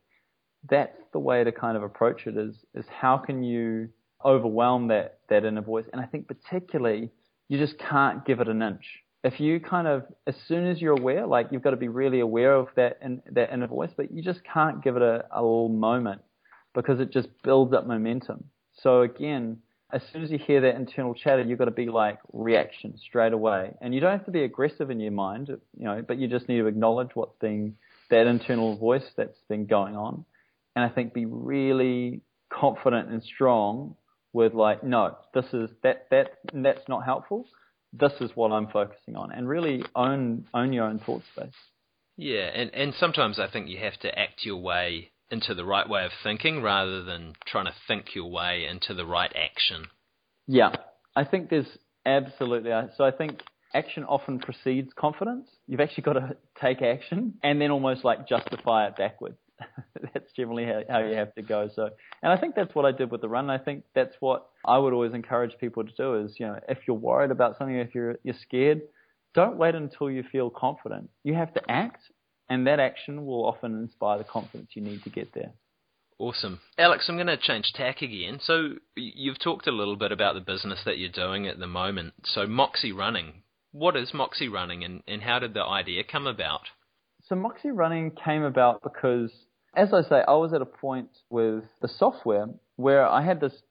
that's 0.69 0.97
the 1.13 1.19
way 1.19 1.43
to 1.43 1.51
kind 1.51 1.77
of 1.77 1.83
approach 1.83 2.27
it 2.27 2.37
is 2.37 2.55
is 2.75 2.85
how 2.89 3.17
can 3.17 3.43
you 3.43 3.89
overwhelm 4.25 4.89
that 4.89 5.19
that 5.29 5.45
inner 5.45 5.61
voice? 5.61 5.85
And 5.93 6.01
I 6.01 6.05
think 6.05 6.27
particularly 6.27 7.11
you 7.47 7.57
just 7.57 7.77
can't 7.79 8.25
give 8.25 8.39
it 8.39 8.47
an 8.47 8.61
inch 8.61 8.85
if 9.23 9.39
you 9.39 9.59
kind 9.59 9.87
of 9.87 10.03
as 10.27 10.35
soon 10.47 10.65
as 10.67 10.81
you're 10.81 10.97
aware, 10.97 11.27
like 11.27 11.47
you've 11.51 11.61
got 11.61 11.71
to 11.71 11.77
be 11.77 11.89
really 11.89 12.19
aware 12.19 12.53
of 12.53 12.67
that 12.75 12.99
in, 13.01 13.21
that 13.31 13.53
inner 13.53 13.67
voice, 13.67 13.91
but 13.95 14.11
you 14.11 14.23
just 14.23 14.41
can't 14.43 14.83
give 14.83 14.95
it 14.95 15.01
a, 15.01 15.25
a 15.31 15.41
little 15.41 15.69
moment 15.69 16.21
because 16.73 16.99
it 16.99 17.11
just 17.11 17.27
builds 17.43 17.73
up 17.73 17.85
momentum. 17.85 18.45
So 18.81 19.01
again, 19.01 19.57
as 19.91 20.01
soon 20.13 20.23
as 20.23 20.31
you 20.31 20.37
hear 20.37 20.61
that 20.61 20.75
internal 20.75 21.13
chatter, 21.13 21.41
you've 21.41 21.59
got 21.59 21.65
to 21.65 21.71
be 21.71 21.87
like 21.87 22.19
reaction 22.31 22.97
straight 22.97 23.33
away, 23.33 23.73
and 23.81 23.93
you 23.93 23.99
don't 23.99 24.11
have 24.11 24.25
to 24.25 24.31
be 24.31 24.43
aggressive 24.43 24.89
in 24.89 24.99
your 24.99 25.11
mind, 25.11 25.47
you 25.47 25.85
know, 25.85 26.03
but 26.07 26.17
you 26.17 26.27
just 26.27 26.47
need 26.47 26.59
to 26.59 26.67
acknowledge 26.67 27.09
what's 27.15 27.35
being 27.41 27.75
that 28.09 28.27
internal 28.27 28.77
voice 28.77 29.05
that's 29.17 29.39
been 29.49 29.65
going 29.65 29.95
on, 29.95 30.25
and 30.75 30.85
I 30.85 30.89
think 30.89 31.13
be 31.13 31.25
really 31.25 32.21
confident 32.49 33.09
and 33.09 33.21
strong 33.23 33.95
with 34.31 34.53
like, 34.53 34.83
no, 34.83 35.17
this 35.33 35.45
is 35.53 35.71
that 35.83 36.07
that 36.11 36.37
that's 36.53 36.87
not 36.87 37.03
helpful 37.03 37.47
this 37.93 38.13
is 38.21 38.31
what 38.35 38.51
I'm 38.51 38.67
focusing 38.67 39.15
on, 39.15 39.31
and 39.31 39.47
really 39.47 39.83
own 39.95 40.45
own 40.53 40.73
your 40.73 40.85
own 40.85 40.99
thought 40.99 41.23
space. 41.35 41.53
Yeah, 42.17 42.49
and 42.53 42.73
and 42.73 42.93
sometimes 42.93 43.39
I 43.39 43.49
think 43.49 43.69
you 43.69 43.79
have 43.79 43.97
to 44.01 44.17
act 44.17 44.45
your 44.45 44.57
way 44.57 45.11
into 45.31 45.53
the 45.53 45.65
right 45.65 45.87
way 45.87 46.05
of 46.05 46.11
thinking 46.23 46.61
rather 46.61 47.03
than 47.03 47.33
trying 47.45 47.65
to 47.65 47.73
think 47.87 48.15
your 48.15 48.29
way 48.29 48.65
into 48.65 48.93
the 48.93 49.05
right 49.05 49.31
action. 49.35 49.85
Yeah, 50.47 50.75
I 51.15 51.23
think 51.23 51.49
there's 51.49 51.67
absolutely 52.05 52.71
so. 52.97 53.03
I 53.03 53.11
think 53.11 53.41
action 53.73 54.03
often 54.03 54.39
precedes 54.39 54.91
confidence. 54.97 55.47
You've 55.67 55.79
actually 55.79 56.03
got 56.03 56.13
to 56.13 56.35
take 56.59 56.81
action 56.81 57.35
and 57.43 57.61
then 57.61 57.71
almost 57.71 58.03
like 58.03 58.27
justify 58.27 58.87
it 58.87 58.95
backwards. 58.97 59.37
that's 60.13 60.31
generally 60.35 60.65
how, 60.65 60.81
how 60.89 60.99
you 60.99 61.15
have 61.15 61.33
to 61.35 61.41
go. 61.41 61.69
So, 61.73 61.89
and 62.21 62.31
I 62.31 62.37
think 62.37 62.55
that's 62.55 62.73
what 62.75 62.85
I 62.85 62.91
did 62.91 63.11
with 63.11 63.21
the 63.21 63.29
run. 63.29 63.49
I 63.49 63.57
think 63.57 63.83
that's 63.93 64.15
what 64.19 64.47
I 64.65 64.77
would 64.77 64.93
always 64.93 65.13
encourage 65.13 65.57
people 65.59 65.83
to 65.83 65.91
do 65.97 66.15
is, 66.15 66.35
you 66.39 66.47
know, 66.47 66.59
if 66.67 66.79
you're 66.87 66.97
worried 66.97 67.31
about 67.31 67.57
something, 67.57 67.75
if 67.75 67.93
you're, 67.93 68.17
you're 68.23 68.35
scared, 68.41 68.81
don't 69.33 69.57
wait 69.57 69.75
until 69.75 70.09
you 70.09 70.23
feel 70.31 70.49
confident. 70.49 71.09
You 71.23 71.35
have 71.35 71.53
to 71.53 71.61
act 71.69 72.01
and 72.49 72.65
that 72.67 72.79
action 72.79 73.25
will 73.25 73.45
often 73.45 73.75
inspire 73.75 74.17
the 74.17 74.23
confidence 74.23 74.71
you 74.73 74.81
need 74.81 75.03
to 75.03 75.09
get 75.09 75.33
there. 75.33 75.51
Awesome. 76.17 76.59
Alex, 76.77 77.05
I'm 77.07 77.15
going 77.15 77.27
to 77.27 77.37
change 77.37 77.71
tack 77.73 78.01
again. 78.01 78.39
So, 78.43 78.71
you've 78.95 79.39
talked 79.39 79.67
a 79.67 79.71
little 79.71 79.95
bit 79.95 80.11
about 80.11 80.33
the 80.33 80.41
business 80.41 80.79
that 80.85 80.97
you're 80.97 81.09
doing 81.09 81.47
at 81.47 81.59
the 81.59 81.67
moment. 81.67 82.13
So, 82.25 82.45
Moxie 82.45 82.91
Running. 82.91 83.43
What 83.71 83.95
is 83.95 84.13
Moxie 84.13 84.49
Running 84.49 84.83
and, 84.83 85.03
and 85.07 85.21
how 85.21 85.39
did 85.39 85.53
the 85.53 85.63
idea 85.63 86.03
come 86.03 86.27
about? 86.27 86.61
So 87.29 87.35
Moxie 87.35 87.69
Running 87.69 88.11
came 88.11 88.41
about 88.41 88.81
because, 88.81 89.31
as 89.75 89.93
I 89.93 90.01
say, 90.01 90.23
I 90.27 90.33
was 90.33 90.53
at 90.53 90.61
a 90.61 90.65
point 90.65 91.09
with 91.29 91.63
the 91.81 91.87
software 91.87 92.47
where 92.75 93.05
I 93.05 93.21
had 93.21 93.39
this 93.39 93.61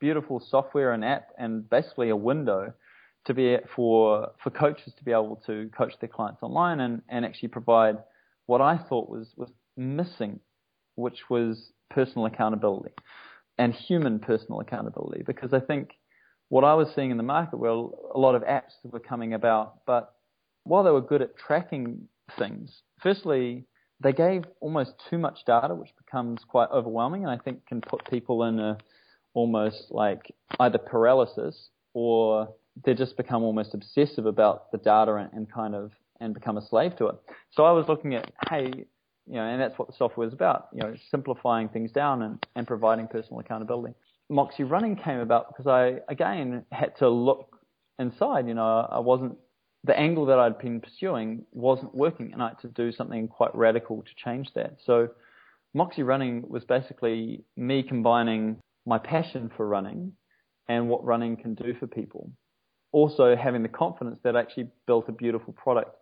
beautiful 0.00 0.40
software 0.40 0.92
and 0.92 1.04
app 1.04 1.28
and 1.38 1.68
basically 1.68 2.08
a 2.08 2.16
window 2.16 2.72
to 3.24 3.34
be 3.34 3.56
for 3.74 4.32
for 4.42 4.50
coaches 4.50 4.92
to 4.98 5.04
be 5.04 5.12
able 5.12 5.40
to 5.46 5.70
coach 5.76 5.94
their 6.00 6.08
clients 6.08 6.42
online 6.42 6.80
and, 6.80 7.02
and 7.08 7.24
actually 7.24 7.48
provide 7.48 7.98
what 8.46 8.60
I 8.60 8.76
thought 8.76 9.08
was 9.08 9.28
was 9.36 9.50
missing, 9.76 10.40
which 10.96 11.30
was 11.30 11.72
personal 11.90 12.26
accountability 12.26 12.94
and 13.58 13.72
human 13.72 14.18
personal 14.18 14.60
accountability. 14.60 15.22
Because 15.24 15.52
I 15.52 15.60
think 15.60 15.90
what 16.48 16.64
I 16.64 16.74
was 16.74 16.88
seeing 16.94 17.10
in 17.10 17.16
the 17.16 17.22
market 17.22 17.58
were 17.58 17.68
a 17.68 18.18
lot 18.18 18.34
of 18.34 18.42
apps 18.42 18.72
that 18.82 18.92
were 18.92 19.00
coming 19.00 19.34
about, 19.34 19.86
but 19.86 20.14
while 20.64 20.82
they 20.82 20.90
were 20.90 21.00
good 21.00 21.22
at 21.22 21.36
tracking 21.36 22.08
things, 22.38 22.82
firstly, 23.00 23.66
they 24.02 24.12
gave 24.12 24.44
almost 24.60 24.92
too 25.08 25.18
much 25.18 25.40
data, 25.46 25.74
which 25.74 25.90
becomes 25.96 26.42
quite 26.46 26.68
overwhelming, 26.70 27.24
and 27.24 27.30
I 27.30 27.42
think 27.42 27.66
can 27.66 27.80
put 27.80 28.08
people 28.10 28.44
in 28.44 28.58
a 28.58 28.78
almost 29.34 29.86
like 29.90 30.34
either 30.60 30.78
paralysis 30.78 31.68
or 31.94 32.48
they 32.84 32.94
just 32.94 33.16
become 33.16 33.42
almost 33.42 33.74
obsessive 33.74 34.26
about 34.26 34.70
the 34.72 34.78
data 34.78 35.14
and, 35.14 35.30
and 35.32 35.52
kind 35.52 35.74
of 35.74 35.92
and 36.20 36.34
become 36.34 36.56
a 36.56 36.66
slave 36.66 36.96
to 36.96 37.06
it. 37.06 37.16
So 37.50 37.64
I 37.64 37.72
was 37.72 37.88
looking 37.88 38.14
at, 38.14 38.30
hey, 38.48 38.70
you 39.26 39.34
know, 39.34 39.42
and 39.42 39.60
that's 39.60 39.78
what 39.78 39.88
the 39.88 39.94
software 39.96 40.26
is 40.26 40.32
about, 40.32 40.68
you 40.72 40.80
know, 40.80 40.94
simplifying 41.10 41.68
things 41.68 41.90
down 41.92 42.22
and, 42.22 42.46
and 42.54 42.66
providing 42.66 43.08
personal 43.08 43.40
accountability. 43.40 43.94
Moxie 44.28 44.64
Running 44.64 44.96
came 44.96 45.18
about 45.18 45.48
because 45.48 45.66
I, 45.66 46.00
again, 46.08 46.64
had 46.70 46.96
to 46.98 47.08
look 47.08 47.58
inside. 47.98 48.46
You 48.46 48.54
know, 48.54 48.88
I 48.90 48.98
wasn't, 48.98 49.36
the 49.84 49.98
angle 49.98 50.26
that 50.26 50.38
I'd 50.38 50.58
been 50.58 50.80
pursuing 50.80 51.44
wasn't 51.52 51.94
working, 51.94 52.32
and 52.32 52.42
I 52.42 52.48
had 52.48 52.60
to 52.60 52.68
do 52.68 52.92
something 52.92 53.28
quite 53.28 53.54
radical 53.54 54.02
to 54.02 54.10
change 54.16 54.48
that. 54.54 54.76
So 54.84 55.08
Moxie 55.74 56.02
Running 56.02 56.44
was 56.48 56.64
basically 56.64 57.44
me 57.56 57.82
combining 57.82 58.58
my 58.86 58.98
passion 58.98 59.50
for 59.56 59.66
running 59.66 60.12
and 60.68 60.88
what 60.88 61.04
running 61.04 61.36
can 61.36 61.54
do 61.54 61.74
for 61.78 61.86
people. 61.86 62.30
Also 62.92 63.34
having 63.34 63.62
the 63.62 63.68
confidence 63.68 64.20
that 64.22 64.36
I 64.36 64.40
actually 64.40 64.68
built 64.86 65.08
a 65.08 65.12
beautiful 65.12 65.52
product 65.54 65.96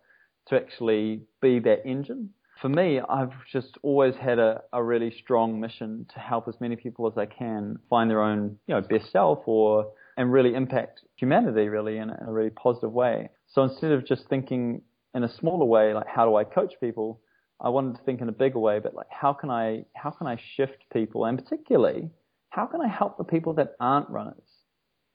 to 0.47 0.55
actually 0.55 1.21
be 1.41 1.59
that 1.59 1.85
engine. 1.85 2.29
For 2.61 2.69
me, 2.69 2.99
I've 2.99 3.31
just 3.51 3.77
always 3.81 4.13
had 4.15 4.37
a, 4.37 4.61
a 4.73 4.83
really 4.83 5.11
strong 5.23 5.59
mission 5.59 6.05
to 6.13 6.19
help 6.19 6.47
as 6.47 6.55
many 6.59 6.75
people 6.75 7.07
as 7.07 7.17
I 7.17 7.25
can 7.25 7.79
find 7.89 8.09
their 8.09 8.21
own, 8.21 8.57
you 8.67 8.75
know, 8.75 8.81
best 8.81 9.11
self 9.11 9.39
or 9.45 9.91
and 10.17 10.31
really 10.31 10.53
impact 10.53 11.01
humanity 11.15 11.69
really 11.69 11.97
in 11.97 12.09
a, 12.09 12.17
in 12.21 12.27
a 12.27 12.31
really 12.31 12.49
positive 12.51 12.91
way. 12.91 13.29
So 13.51 13.63
instead 13.63 13.91
of 13.91 14.05
just 14.05 14.27
thinking 14.29 14.81
in 15.13 15.23
a 15.23 15.29
smaller 15.29 15.65
way, 15.65 15.93
like 15.93 16.07
how 16.07 16.25
do 16.25 16.35
I 16.35 16.43
coach 16.43 16.73
people, 16.79 17.21
I 17.59 17.69
wanted 17.69 17.97
to 17.97 18.03
think 18.03 18.21
in 18.21 18.29
a 18.29 18.33
bigger 18.33 18.59
way, 18.59 18.79
but 18.79 18.95
like 18.95 19.09
how 19.09 19.33
can 19.33 19.49
I 19.49 19.85
how 19.95 20.11
can 20.11 20.27
I 20.27 20.39
shift 20.55 20.83
people 20.93 21.25
and 21.25 21.37
particularly 21.37 22.09
how 22.49 22.65
can 22.65 22.81
I 22.81 22.87
help 22.87 23.17
the 23.17 23.23
people 23.23 23.53
that 23.55 23.75
aren't 23.79 24.09
runners? 24.09 24.43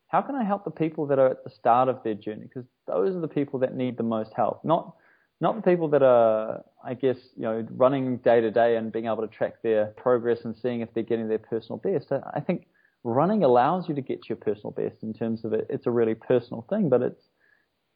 How 0.09 0.23
can 0.23 0.35
I 0.35 0.45
help 0.45 0.65
the 0.65 0.71
people 0.71 1.07
that 1.07 1.19
are 1.19 1.29
at 1.29 1.45
the 1.45 1.51
start 1.51 1.89
of 1.89 2.03
their 2.05 2.15
journey? 2.15 2.45
Because 2.45 2.65
those 2.87 3.15
are 3.17 3.21
the 3.21 3.29
people 3.29 3.59
that 3.61 3.75
need 3.75 3.97
the 3.97 4.03
most 4.03 4.33
help, 4.35 4.65
not 4.65 4.95
not 5.41 5.57
the 5.57 5.63
people 5.63 5.89
that 5.89 6.03
are, 6.03 6.65
I 6.83 6.95
guess, 6.95 7.19
you 7.37 7.43
know, 7.43 7.67
running 7.71 8.19
day 8.19 8.41
to 8.41 8.51
day 8.51 8.77
and 8.77 8.91
being 8.91 9.05
able 9.05 9.21
to 9.21 9.29
track 9.29 9.63
their 9.63 9.87
progress 9.99 10.45
and 10.45 10.57
seeing 10.57 10.81
if 10.81 10.93
they're 10.95 11.03
getting 11.03 11.29
their 11.29 11.39
personal 11.39 11.77
best. 11.77 12.11
I 12.11 12.41
think 12.41 12.67
running 13.05 13.45
allows 13.45 13.87
you 13.87 13.95
to 13.97 14.01
get 14.01 14.31
your 14.31 14.37
personal 14.37 14.71
best 14.71 15.03
in 15.03 15.13
terms 15.13 15.45
of 15.45 15.53
it. 15.53 15.67
It's 15.69 15.87
a 15.87 15.91
really 15.91 16.15
personal 16.15 16.65
thing, 16.71 16.89
but 16.89 17.03
it's 17.03 17.23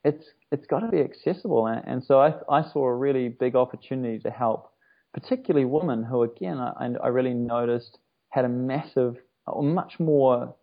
it's 0.05 0.24
it's 0.53 0.66
got 0.66 0.80
to 0.80 0.88
be 0.88 1.01
accessible. 1.01 1.66
And, 1.66 1.82
and 1.86 2.05
so 2.05 2.20
I 2.20 2.34
I 2.48 2.62
saw 2.62 2.86
a 2.86 2.94
really 2.94 3.28
big 3.28 3.55
opportunity 3.57 4.18
to 4.20 4.30
help, 4.30 4.72
particularly 5.12 5.66
women 5.66 6.03
who, 6.03 6.22
again, 6.22 6.59
I, 6.59 6.90
I 7.03 7.09
really 7.09 7.34
noticed 7.34 7.98
had 8.30 8.44
a 8.44 8.48
massive, 8.48 9.16
or 9.46 9.62
much 9.62 9.98
more 9.98 10.55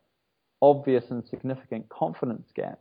obvious 0.61 1.03
and 1.09 1.23
significant 1.27 1.87
confidence 1.89 2.47
gap 2.55 2.79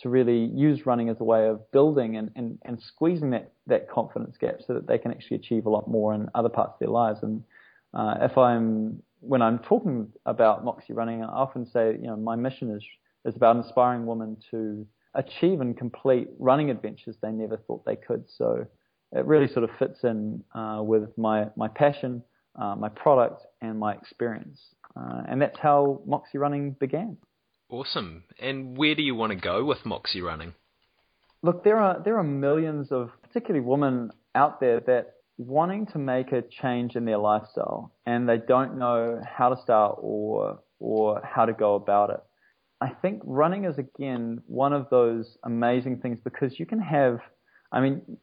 to 0.00 0.08
really 0.08 0.44
use 0.54 0.86
running 0.86 1.08
as 1.08 1.16
a 1.18 1.24
way 1.24 1.48
of 1.48 1.68
building 1.72 2.16
and, 2.16 2.30
and, 2.36 2.58
and 2.64 2.80
squeezing 2.80 3.30
that, 3.30 3.50
that 3.66 3.90
confidence 3.90 4.36
gap 4.38 4.58
so 4.64 4.72
that 4.74 4.86
they 4.86 4.96
can 4.96 5.10
actually 5.10 5.36
achieve 5.36 5.66
a 5.66 5.70
lot 5.70 5.88
more 5.88 6.14
in 6.14 6.28
other 6.36 6.48
parts 6.48 6.74
of 6.74 6.78
their 6.78 6.88
lives. 6.88 7.18
And 7.22 7.42
uh, 7.94 8.14
if 8.20 8.38
I'm 8.38 9.02
when 9.20 9.42
I'm 9.42 9.58
talking 9.58 10.12
about 10.26 10.64
Moxie 10.64 10.92
running, 10.92 11.24
I 11.24 11.26
often 11.26 11.66
say, 11.66 11.96
you 12.00 12.06
know, 12.06 12.16
my 12.16 12.36
mission 12.36 12.70
is 12.70 12.84
is 13.24 13.34
about 13.34 13.56
inspiring 13.56 14.06
women 14.06 14.36
to 14.52 14.86
achieve 15.18 15.60
and 15.60 15.76
complete 15.76 16.28
running 16.38 16.70
adventures 16.70 17.16
they 17.20 17.30
never 17.30 17.56
thought 17.56 17.84
they 17.84 17.96
could. 17.96 18.24
So 18.38 18.66
it 19.12 19.24
really 19.26 19.48
sort 19.48 19.64
of 19.64 19.70
fits 19.78 20.04
in 20.04 20.44
uh, 20.54 20.80
with 20.82 21.16
my 21.18 21.48
my 21.56 21.68
passion, 21.68 22.22
uh, 22.56 22.76
my 22.76 22.88
product, 22.88 23.42
and 23.60 23.78
my 23.78 23.94
experience, 23.94 24.60
uh, 24.96 25.22
and 25.28 25.42
that's 25.42 25.58
how 25.58 26.00
Moxie 26.06 26.38
running 26.38 26.72
began. 26.72 27.16
Awesome. 27.70 28.24
And 28.38 28.78
where 28.78 28.94
do 28.94 29.02
you 29.02 29.14
want 29.14 29.32
to 29.32 29.38
go 29.38 29.64
with 29.64 29.84
Moxie 29.84 30.22
running? 30.22 30.54
Look, 31.42 31.64
there 31.64 31.78
are 31.78 32.00
there 32.02 32.18
are 32.18 32.24
millions 32.24 32.90
of 32.90 33.10
particularly 33.22 33.64
women 33.64 34.10
out 34.34 34.60
there 34.60 34.80
that 34.80 35.14
wanting 35.36 35.86
to 35.86 35.98
make 35.98 36.32
a 36.32 36.42
change 36.42 36.96
in 36.96 37.04
their 37.04 37.18
lifestyle 37.18 37.92
and 38.06 38.28
they 38.28 38.38
don't 38.38 38.76
know 38.76 39.20
how 39.24 39.48
to 39.54 39.62
start 39.62 39.98
or 40.00 40.60
or 40.80 41.20
how 41.24 41.44
to 41.44 41.52
go 41.52 41.74
about 41.74 42.10
it. 42.10 42.20
I 42.80 42.90
think 42.90 43.22
running 43.24 43.64
is 43.64 43.78
again 43.78 44.40
one 44.46 44.72
of 44.72 44.88
those 44.90 45.36
amazing 45.44 45.98
things 46.00 46.20
because 46.22 46.58
you 46.58 46.66
can 46.66 46.80
have 46.80 47.20
I 47.72 47.80
mean 47.80 48.18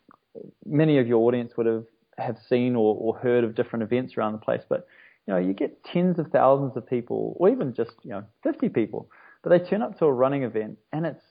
many 0.65 0.97
of 0.97 1.07
your 1.07 1.27
audience 1.27 1.53
would 1.57 1.65
have 1.65 1.85
have 2.17 2.37
seen 2.47 2.75
or, 2.75 2.95
or 2.95 3.17
heard 3.17 3.43
of 3.43 3.55
different 3.55 3.83
events 3.83 4.15
around 4.17 4.31
the 4.31 4.37
place, 4.37 4.61
but 4.69 4.87
you 5.27 5.33
know, 5.33 5.39
you 5.39 5.53
get 5.53 5.83
tens 5.83 6.19
of 6.19 6.27
thousands 6.27 6.77
of 6.77 6.87
people 6.87 7.35
or 7.39 7.49
even 7.49 7.73
just, 7.73 7.93
you 8.03 8.11
know, 8.11 8.23
50 8.43 8.69
people 8.69 9.09
but 9.45 9.51
they 9.51 9.69
turn 9.69 9.83
up 9.83 9.97
to 9.99 10.05
a 10.05 10.11
running 10.11 10.41
event 10.41 10.79
and 10.91 11.05
it's 11.05 11.23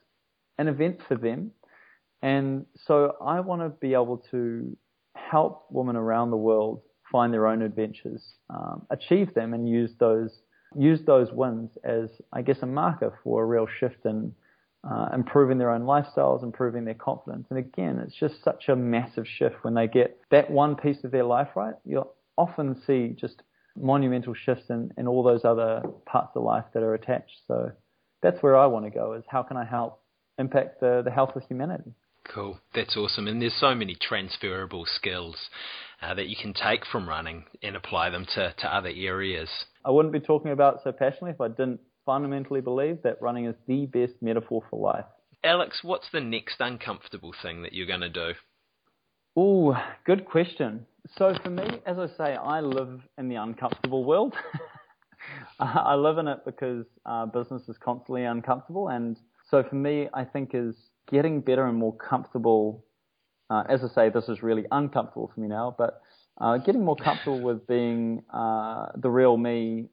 an 0.57 0.69
event 0.69 1.01
for 1.09 1.17
them. 1.17 1.51
And 2.23 2.65
so 2.87 3.17
I 3.21 3.41
want 3.41 3.61
to 3.61 3.71
be 3.71 3.93
able 3.93 4.19
to 4.31 4.77
help 5.17 5.67
women 5.69 5.97
around 5.97 6.31
the 6.31 6.37
world 6.37 6.83
find 7.11 7.35
their 7.35 7.49
own 7.49 7.61
adventures, 7.61 8.23
um, 8.51 8.87
achieve 8.91 9.35
them, 9.35 9.53
and 9.53 9.69
use 9.69 9.91
those 9.99 10.31
use 10.77 11.01
those 11.07 11.33
wins 11.33 11.71
as, 11.85 12.09
I 12.33 12.43
guess, 12.43 12.59
a 12.63 12.67
marker 12.67 13.19
for 13.23 13.43
a 13.43 13.47
real 13.47 13.67
shift 13.79 14.05
in 14.05 14.35
uh, 14.89 15.09
improving 15.15 15.59
their 15.59 15.71
own 15.71 15.83
lifestyles, 15.83 16.43
improving 16.43 16.85
their 16.85 16.95
confidence. 16.95 17.47
And 17.51 17.59
again, 17.59 17.99
it's 17.99 18.15
just 18.15 18.43
such 18.45 18.69
a 18.69 18.77
massive 18.77 19.27
shift 19.27 19.57
when 19.63 19.75
they 19.75 19.87
get 19.87 20.21
that 20.31 20.51
one 20.51 20.77
piece 20.77 21.05
of 21.05 21.11
their 21.11 21.25
life 21.25 21.49
right. 21.55 21.75
You'll 21.85 22.13
often 22.37 22.81
see 22.87 23.17
just 23.19 23.43
monumental 23.77 24.35
shifts 24.35 24.71
in, 24.71 24.93
in 24.99 25.07
all 25.07 25.23
those 25.23 25.45
other 25.45 25.83
parts 26.07 26.33
of 26.37 26.43
life 26.43 26.65
that 26.75 26.83
are 26.83 26.95
attached. 26.95 27.41
So 27.49 27.73
that's 28.23 28.43
where 28.43 28.57
I 28.57 28.67
want 28.67 28.85
to 28.85 28.91
go 28.91 29.15
is 29.15 29.25
how 29.29 29.43
can 29.43 29.57
I 29.57 29.65
help 29.65 30.01
impact 30.39 30.81
the, 30.81 31.03
the 31.05 31.11
health 31.11 31.35
of 31.37 31.43
humanity. 31.45 31.93
Cool. 32.33 32.59
That's 32.75 32.97
awesome. 32.97 33.29
And 33.29 33.41
there's 33.41 33.59
so 33.59 33.75
many 33.75 33.95
transferable 33.95 34.87
skills 34.87 35.37
uh, 36.03 36.15
that 36.15 36.29
you 36.29 36.37
can 36.41 36.55
take 36.55 36.87
from 36.87 37.09
running 37.09 37.45
and 37.63 37.77
apply 37.77 38.11
them 38.11 38.27
to, 38.35 38.55
to 38.59 38.75
other 38.75 38.91
areas. 38.95 39.49
I 39.85 39.91
wouldn't 39.91 40.13
be 40.13 40.21
talking 40.21 40.51
about 40.51 40.77
it 40.77 40.81
so 40.85 40.93
passionately 40.93 41.31
if 41.31 41.41
I 41.41 41.49
didn't 41.49 41.81
fundamentally 42.07 42.61
believe 42.61 43.03
that 43.03 43.21
running 43.21 43.47
is 43.47 43.55
the 43.67 43.87
best 43.87 44.15
metaphor 44.21 44.63
for 44.71 44.81
life. 44.81 45.05
Alex, 45.43 45.81
what's 45.83 46.09
the 46.13 46.21
next 46.21 46.57
uncomfortable 46.61 47.35
thing 47.43 47.63
that 47.63 47.73
you're 47.73 47.87
going 47.87 48.01
to 48.01 48.09
do? 48.09 48.33
Oh, 49.37 49.77
good 50.07 50.25
question. 50.25 50.87
So 51.19 51.35
for 51.43 51.51
me, 51.51 51.65
as 51.87 51.99
I 51.99 52.07
say, 52.17 52.35
I 52.35 52.61
live 52.61 53.01
in 53.19 53.29
the 53.29 53.37
uncomfortable 53.37 54.05
world. 54.05 54.35
I 55.59 55.95
live 55.95 56.19
in 56.19 56.29
it 56.29 56.45
because 56.45 56.87
uh, 57.05 57.27
business 57.27 57.63
is 57.69 57.77
constantly 57.79 58.25
uncomfortable, 58.25 58.89
and 58.89 59.19
so 59.51 59.63
for 59.63 59.75
me, 59.75 60.09
I 60.13 60.25
think 60.25 60.51
is 60.55 60.75
getting 61.11 61.41
better 61.41 61.67
and 61.67 61.77
more 61.77 61.97
comfortable. 61.97 62.85
Uh, 63.51 63.65
as 63.69 63.85
I 63.85 63.89
say, 63.89 64.09
this 64.09 64.29
is 64.29 64.43
really 64.43 64.65
uncomfortable 64.71 65.31
for 65.35 65.41
me 65.41 65.49
now, 65.49 65.75
but 65.77 66.01
uh, 66.41 66.59
getting 66.59 66.85
more 66.85 66.97
comfortable 66.97 67.41
with 67.41 67.67
being 67.67 68.23
uh, 68.33 68.87
the 68.97 69.11
real 69.11 69.37
me 69.37 69.87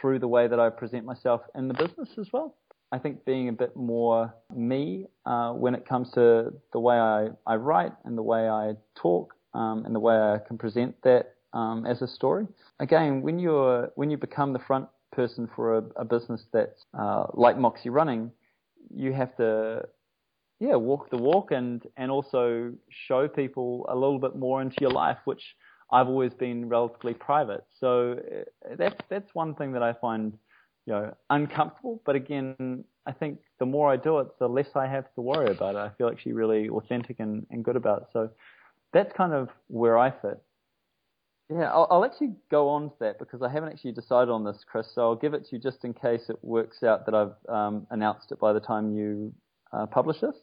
through 0.00 0.18
the 0.18 0.28
way 0.28 0.46
that 0.46 0.60
I 0.60 0.70
present 0.70 1.04
myself 1.04 1.42
in 1.54 1.68
the 1.68 1.74
business 1.74 2.10
as 2.18 2.28
well. 2.32 2.56
I 2.92 2.98
think 2.98 3.24
being 3.24 3.48
a 3.48 3.52
bit 3.52 3.76
more 3.76 4.34
me 4.54 5.06
uh, 5.26 5.52
when 5.52 5.74
it 5.74 5.86
comes 5.86 6.10
to 6.12 6.52
the 6.72 6.80
way 6.80 6.96
I, 6.96 7.28
I 7.46 7.56
write 7.56 7.92
and 8.04 8.16
the 8.16 8.22
way 8.22 8.48
I 8.48 8.74
talk 8.94 9.34
um, 9.54 9.84
and 9.84 9.94
the 9.94 10.00
way 10.00 10.14
I 10.14 10.38
can 10.46 10.56
present 10.56 10.94
that 11.02 11.34
um, 11.52 11.84
as 11.86 12.00
a 12.02 12.08
story. 12.08 12.46
Again, 12.80 13.22
when 13.22 13.38
you're 13.38 13.90
when 13.96 14.10
you 14.10 14.16
become 14.16 14.52
the 14.52 14.58
front 14.58 14.88
person 15.12 15.48
for 15.54 15.78
a, 15.78 15.82
a 15.96 16.04
business 16.04 16.44
that's 16.52 16.84
uh, 16.98 17.26
like 17.34 17.58
Moxie 17.58 17.90
Running, 17.90 18.30
you 18.94 19.12
have 19.12 19.36
to 19.36 19.82
yeah 20.60 20.74
walk 20.74 21.10
the 21.10 21.16
walk 21.16 21.50
and 21.50 21.82
and 21.96 22.10
also 22.10 22.72
show 23.06 23.28
people 23.28 23.86
a 23.88 23.94
little 23.94 24.18
bit 24.18 24.36
more 24.36 24.60
into 24.62 24.76
your 24.80 24.90
life, 24.90 25.18
which 25.24 25.42
I've 25.90 26.08
always 26.08 26.34
been 26.34 26.68
relatively 26.68 27.14
private. 27.14 27.64
So 27.80 28.12
uh, 28.12 28.74
that's 28.76 29.00
that's 29.08 29.34
one 29.34 29.54
thing 29.54 29.72
that 29.72 29.82
I 29.82 29.92
find 29.94 30.32
you 30.86 30.92
know 30.92 31.14
uncomfortable. 31.30 32.02
But 32.04 32.16
again, 32.16 32.84
I 33.06 33.12
think 33.12 33.38
the 33.58 33.66
more 33.66 33.90
I 33.90 33.96
do 33.96 34.18
it, 34.18 34.38
the 34.38 34.48
less 34.48 34.68
I 34.74 34.86
have 34.86 35.12
to 35.14 35.22
worry 35.22 35.50
about 35.50 35.74
it. 35.74 35.78
I 35.78 35.90
feel 35.96 36.08
actually 36.08 36.34
really 36.34 36.68
authentic 36.68 37.20
and, 37.20 37.46
and 37.50 37.64
good 37.64 37.76
about 37.76 38.02
it. 38.02 38.08
So 38.12 38.30
that's 38.92 39.12
kind 39.16 39.32
of 39.32 39.48
where 39.68 39.96
I 39.96 40.10
fit. 40.10 40.42
Yeah, 41.50 41.72
I'll, 41.72 41.86
I'll, 41.90 42.04
actually 42.04 42.34
go 42.50 42.68
on 42.68 42.90
to 42.90 42.96
that 43.00 43.18
because 43.18 43.40
I 43.40 43.48
haven't 43.48 43.70
actually 43.70 43.92
decided 43.92 44.30
on 44.30 44.44
this, 44.44 44.62
Chris. 44.70 44.86
So 44.94 45.00
I'll 45.00 45.16
give 45.16 45.32
it 45.32 45.46
to 45.46 45.56
you 45.56 45.62
just 45.62 45.82
in 45.82 45.94
case 45.94 46.28
it 46.28 46.38
works 46.42 46.82
out 46.82 47.06
that 47.06 47.14
I've 47.14 47.32
um, 47.48 47.86
announced 47.90 48.30
it 48.32 48.38
by 48.38 48.52
the 48.52 48.60
time 48.60 48.94
you 48.94 49.32
uh, 49.72 49.86
publish 49.86 50.20
this. 50.20 50.36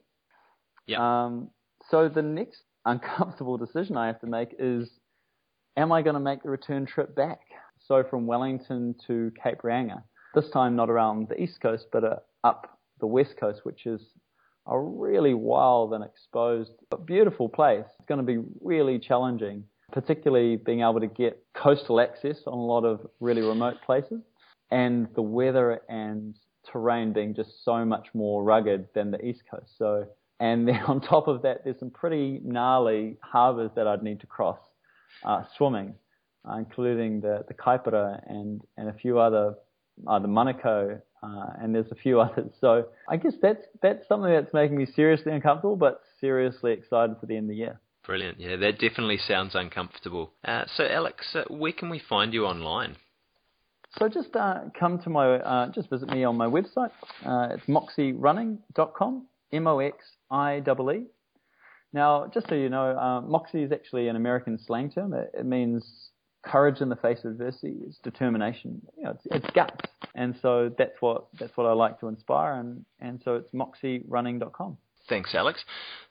Yeah. 0.88 1.26
Um, 1.26 1.50
so 1.90 2.10
the 2.10 2.22
next 2.22 2.64
uncomfortable 2.86 3.58
decision 3.58 3.98
I 3.98 4.08
have 4.08 4.20
to 4.22 4.28
make 4.28 4.56
is, 4.60 4.90
am 5.78 5.92
I 5.92 6.02
going 6.02 6.14
to 6.16 6.20
make 6.20 6.44
the 6.44 6.50
return 6.50 6.86
trip 6.86 7.16
back? 7.16 7.40
So 7.80 8.04
from 8.10 8.26
Wellington 8.26 8.96
to 9.08 9.32
Cape 9.42 9.62
Reinga. 9.64 10.04
This 10.34 10.50
time 10.50 10.76
not 10.76 10.90
around 10.90 11.30
the 11.30 11.42
east 11.42 11.62
coast, 11.62 11.86
but 11.92 12.04
uh, 12.04 12.16
up 12.44 12.80
the 13.00 13.08
west 13.08 13.36
coast, 13.40 13.62
which 13.64 13.86
is 13.86 14.02
a 14.68 14.78
really 14.78 15.34
wild 15.34 15.94
and 15.94 16.04
exposed, 16.04 16.72
but 16.90 17.06
beautiful 17.06 17.48
place. 17.48 17.86
It's 18.00 18.08
going 18.08 18.20
to 18.20 18.26
be 18.26 18.44
really 18.62 19.00
challenging 19.00 19.64
particularly 19.92 20.58
being 20.58 20.82
able 20.82 21.00
to 21.00 21.08
get 21.08 21.44
coastal 21.54 22.00
access 22.00 22.38
on 22.48 22.54
a 22.54 22.66
lot 22.66 22.84
of 22.84 23.06
really 23.20 23.42
remote 23.42 23.76
places, 23.86 24.22
and 24.72 25.08
the 25.16 25.22
weather 25.22 25.82
and 25.90 26.36
terrain 26.72 27.14
being 27.14 27.36
just 27.36 27.64
so 27.64 27.86
much 27.86 28.08
more 28.14 28.44
rugged 28.44 28.88
than 28.96 29.12
the 29.12 29.24
east 29.24 29.44
coast. 29.50 29.72
So, 29.78 30.06
and 30.40 30.68
then 30.68 30.80
on 30.88 31.02
top 31.02 31.28
of 31.28 31.42
that, 31.44 31.64
there's 31.64 31.80
some 31.80 31.92
pretty 31.92 32.42
gnarly 32.44 33.18
harbours 33.22 33.72
that 33.76 33.88
I'd 33.88 34.04
need 34.04 34.20
to 34.22 34.28
cross 34.28 34.60
uh, 35.24 35.44
swimming, 35.58 35.96
uh, 36.48 36.58
including 36.58 37.22
the 37.22 37.46
the 37.48 37.54
Kaipara 37.54 38.22
and 38.28 38.62
and 38.78 38.90
a 38.90 38.94
few 38.94 39.20
other, 39.20 39.56
uh, 40.08 40.20
the 40.20 40.28
Manukau, 40.28 41.02
uh, 41.24 41.46
and 41.62 41.74
there's 41.74 41.92
a 41.92 41.96
few 41.96 42.20
others. 42.26 42.52
So 42.60 42.88
I 43.10 43.18
guess 43.18 43.34
that's 43.42 43.66
that's 43.82 44.08
something 44.08 44.32
that's 44.32 44.54
making 44.54 44.78
me 44.78 44.86
seriously 44.96 45.32
uncomfortable, 45.32 45.76
but 45.76 46.02
seriously 46.20 46.74
excited 46.74 47.18
for 47.20 47.26
the 47.26 47.38
end 47.38 47.46
of 47.46 47.50
the 47.50 47.58
year. 47.58 47.80
Brilliant. 48.06 48.40
Yeah, 48.40 48.56
that 48.58 48.74
definitely 48.74 49.18
sounds 49.18 49.56
uncomfortable. 49.56 50.32
Uh, 50.44 50.66
so, 50.76 50.86
Alex, 50.86 51.26
uh, 51.34 51.44
where 51.50 51.72
can 51.72 51.90
we 51.90 52.00
find 52.00 52.34
you 52.34 52.46
online? 52.46 52.98
So 53.98 54.10
just 54.10 54.36
uh, 54.36 54.62
come 54.78 55.00
to 55.00 55.10
my, 55.10 55.38
uh, 55.38 55.72
just 55.72 55.90
visit 55.90 56.10
me 56.10 56.24
on 56.24 56.38
my 56.38 56.48
website. 56.48 56.92
Uh, 57.26 57.56
it's 57.56 57.66
moxierunning.com, 57.66 59.26
M-O-X-I-E-E. 59.56 61.06
Now, 61.94 62.30
just 62.34 62.50
so 62.50 62.56
you 62.56 62.70
know, 62.70 62.98
uh, 62.98 63.22
moxie 63.22 63.64
is 63.64 63.72
actually 63.72 64.10
an 64.10 64.16
American 64.16 64.60
slang 64.66 64.92
term. 64.92 65.14
It, 65.14 65.32
it, 65.34 65.46
means 65.46 66.10
courage 66.44 66.82
in 66.82 66.90
the 66.90 66.98
face 66.98 67.20
of 67.24 67.32
adversity. 67.32 67.78
It's 67.88 67.98
determination. 68.00 68.82
You 68.98 69.04
know, 69.06 69.12
it's, 69.12 69.26
it's, 69.32 69.56
guts. 69.56 69.80
And 70.14 70.36
so 70.42 70.72
that's 70.78 71.00
what 71.00 71.28
that's 71.40 71.56
what 71.56 71.68
I 71.68 71.74
like 71.74 72.00
to 72.02 72.08
inspire. 72.08 72.60
And 72.60 72.86
and 73.00 73.22
so 73.24 73.36
it's 73.36 73.50
moxierunning.com. 73.52 74.78
Thanks, 75.08 75.36
Alex. 75.36 75.64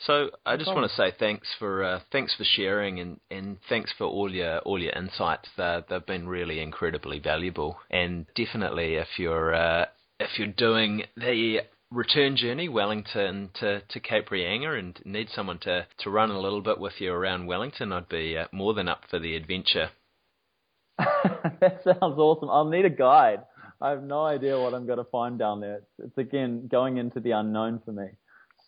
So 0.07 0.30
I 0.47 0.57
just 0.57 0.72
want 0.72 0.88
to 0.88 0.97
say 0.97 1.12
thanks 1.18 1.49
for 1.59 1.82
uh, 1.82 2.01
thanks 2.12 2.34
for 2.36 2.45
sharing 2.45 3.01
and, 3.01 3.20
and 3.30 3.59
thanks 3.68 3.92
for 3.97 4.05
all 4.05 4.32
your 4.32 4.59
all 4.61 4.80
your 4.80 4.92
insights. 4.92 5.49
They've 5.57 6.07
been 6.07 6.28
really 6.28 6.61
incredibly 6.61 7.18
valuable. 7.18 7.76
And 7.90 8.26
definitely, 8.36 8.95
if 8.95 9.09
you're 9.18 9.55
uh, 9.55 9.86
if 10.20 10.38
you're 10.38 10.49
doing 10.49 11.05
the 11.16 11.61
return 11.95 12.36
journey, 12.36 12.68
Wellington 12.68 13.51
to, 13.55 13.80
to 13.80 14.01
Cape 14.01 14.28
Reinga, 14.28 14.78
and 14.78 15.01
need 15.05 15.28
someone 15.30 15.59
to, 15.61 15.86
to 15.99 16.11
run 16.11 16.30
a 16.30 16.40
little 16.40 16.61
bit 16.61 16.78
with 16.78 16.95
you 16.99 17.12
around 17.12 17.47
Wellington, 17.47 17.92
I'd 17.92 18.09
be 18.09 18.36
uh, 18.36 18.47
more 18.53 18.74
than 18.74 18.88
up 18.88 19.03
for 19.09 19.18
the 19.18 19.36
adventure. 19.36 19.90
that 20.99 21.80
sounds 21.84 22.18
awesome. 22.18 22.51
I'll 22.51 22.68
need 22.68 22.84
a 22.84 22.90
guide. 22.90 23.40
I 23.80 23.90
have 23.90 24.03
no 24.03 24.24
idea 24.24 24.59
what 24.59 24.74
I'm 24.74 24.86
going 24.86 24.99
to 24.99 25.05
find 25.05 25.38
down 25.38 25.61
there. 25.61 25.76
It's, 25.76 25.90
it's 25.99 26.18
again 26.18 26.68
going 26.70 26.97
into 26.97 27.20
the 27.20 27.32
unknown 27.32 27.80
for 27.84 27.92
me. 27.92 28.07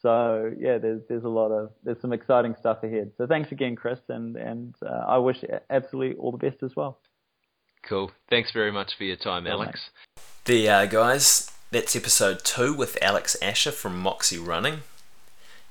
So 0.03 0.53
yeah, 0.59 0.79
there's 0.79 1.01
there's 1.09 1.25
a 1.25 1.29
lot 1.29 1.51
of 1.51 1.71
there's 1.83 2.01
some 2.01 2.13
exciting 2.13 2.55
stuff 2.59 2.83
ahead. 2.83 3.13
So 3.17 3.27
thanks 3.27 3.51
again, 3.51 3.77
Chris, 3.77 3.99
and 4.09 4.37
and 4.37 4.75
uh, 4.85 5.05
I 5.07 5.19
wish 5.19 5.39
absolutely 5.71 6.19
all 6.19 6.33
the 6.33 6.39
best 6.39 6.63
as 6.63 6.77
well. 6.77 7.01
Cool. 7.89 8.11
Thanks 8.29 8.53
very 8.53 8.73
much 8.73 8.93
for 8.99 9.05
your 9.05 9.17
time, 9.17 9.47
Alex. 9.47 9.91
There 10.45 10.57
you 10.57 10.71
are, 10.71 10.87
guys. 10.87 11.51
That's 11.73 11.97
episode 11.97 12.45
two 12.45 12.73
with 12.73 12.97
Alex 13.03 13.37
Asher 13.43 13.73
from 13.73 13.99
Moxie 13.99 14.39
Running. 14.39 14.83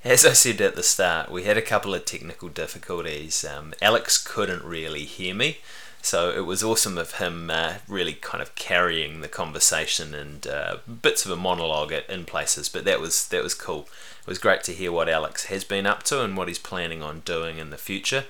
As 0.03 0.25
I 0.25 0.33
said 0.33 0.59
at 0.59 0.75
the 0.75 0.83
start, 0.83 1.31
we 1.31 1.43
had 1.43 1.57
a 1.57 1.61
couple 1.61 1.95
of 1.95 2.03
technical 2.03 2.49
difficulties. 2.49 3.45
Um, 3.45 3.73
Alex 3.81 4.21
couldn't 4.21 4.65
really 4.65 5.05
hear 5.05 5.33
me, 5.33 5.59
so 6.01 6.31
it 6.31 6.45
was 6.45 6.61
awesome 6.61 6.97
of 6.97 7.13
him 7.13 7.49
uh, 7.49 7.75
really 7.87 8.11
kind 8.11 8.41
of 8.41 8.53
carrying 8.55 9.21
the 9.21 9.29
conversation 9.29 10.13
and 10.13 10.45
uh, 10.45 10.77
bits 11.01 11.23
of 11.23 11.31
a 11.31 11.37
monologue 11.37 11.93
in 12.09 12.25
places. 12.25 12.67
But 12.67 12.83
that 12.83 12.99
was 12.99 13.29
that 13.29 13.41
was 13.41 13.53
cool. 13.53 13.87
It 14.19 14.27
was 14.27 14.37
great 14.37 14.63
to 14.65 14.73
hear 14.73 14.91
what 14.91 15.07
Alex 15.07 15.45
has 15.45 15.63
been 15.63 15.85
up 15.85 16.03
to 16.03 16.21
and 16.21 16.35
what 16.35 16.49
he's 16.49 16.59
planning 16.59 17.01
on 17.01 17.21
doing 17.21 17.57
in 17.57 17.69
the 17.69 17.77
future. 17.77 18.25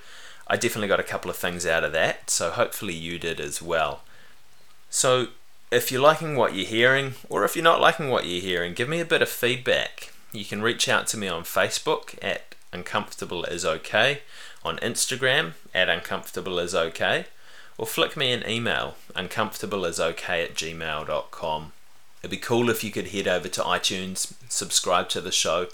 I 0.48 0.56
definitely 0.56 0.88
got 0.88 1.00
a 1.00 1.04
couple 1.04 1.32
of 1.32 1.38
things 1.38 1.66
out 1.66 1.84
of 1.84 1.94
that, 1.94 2.30
so 2.30 2.52
hopefully 2.52 2.94
you 2.94 3.18
did 3.18 3.40
as 3.40 3.60
well. 3.60 4.04
So, 4.92 5.30
if 5.72 5.92
you're 5.92 6.02
liking 6.02 6.36
what 6.36 6.56
you're 6.56 6.66
hearing, 6.66 7.16
or 7.30 7.44
if 7.44 7.56
you're 7.56 7.64
not 7.64 7.82
liking 7.82 8.10
what 8.10 8.26
you're 8.26 8.42
hearing, 8.42 8.74
give 8.74 8.90
me 8.90 9.00
a 9.00 9.06
bit 9.06 9.22
of 9.22 9.30
feedback. 9.30 10.12
You 10.32 10.46
can 10.46 10.62
reach 10.62 10.88
out 10.88 11.08
to 11.08 11.18
me 11.18 11.28
on 11.28 11.44
Facebook 11.44 12.18
at 12.22 12.56
Uncomfortable 12.72 13.46
is 13.46 13.66
Okay, 13.66 14.22
on 14.64 14.78
Instagram 14.78 15.54
at 15.74 15.90
Uncomfortable 15.90 16.60
is 16.60 16.76
Okay, 16.76 17.26
or 17.78 17.86
flick 17.86 18.18
me 18.18 18.32
an 18.32 18.48
email, 18.50 18.96
uncomfortableisokay 19.16 20.44
at 20.44 20.56
gmail.com. 20.56 21.72
It'd 22.22 22.32
be 22.32 22.38
cool 22.38 22.70
if 22.70 22.84
you 22.84 22.92
could 22.92 23.10
head 23.10 23.28
over 23.28 23.48
to 23.48 23.62
iTunes, 23.62 24.34
subscribe 24.50 25.10
to 25.10 25.22
the 25.22 25.32
show, 25.32 25.68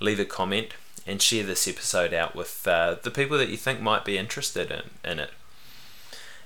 leave 0.00 0.20
a 0.20 0.24
comment, 0.24 0.68
and 1.06 1.20
share 1.20 1.44
this 1.44 1.68
episode 1.68 2.12
out 2.12 2.34
with 2.34 2.66
uh, 2.66 2.96
the 3.02 3.10
people 3.10 3.38
that 3.38 3.48
you 3.48 3.56
think 3.56 3.80
might 3.80 4.04
be 4.04 4.18
interested 4.18 4.70
in, 4.70 5.10
in 5.10 5.18
it. 5.18 5.30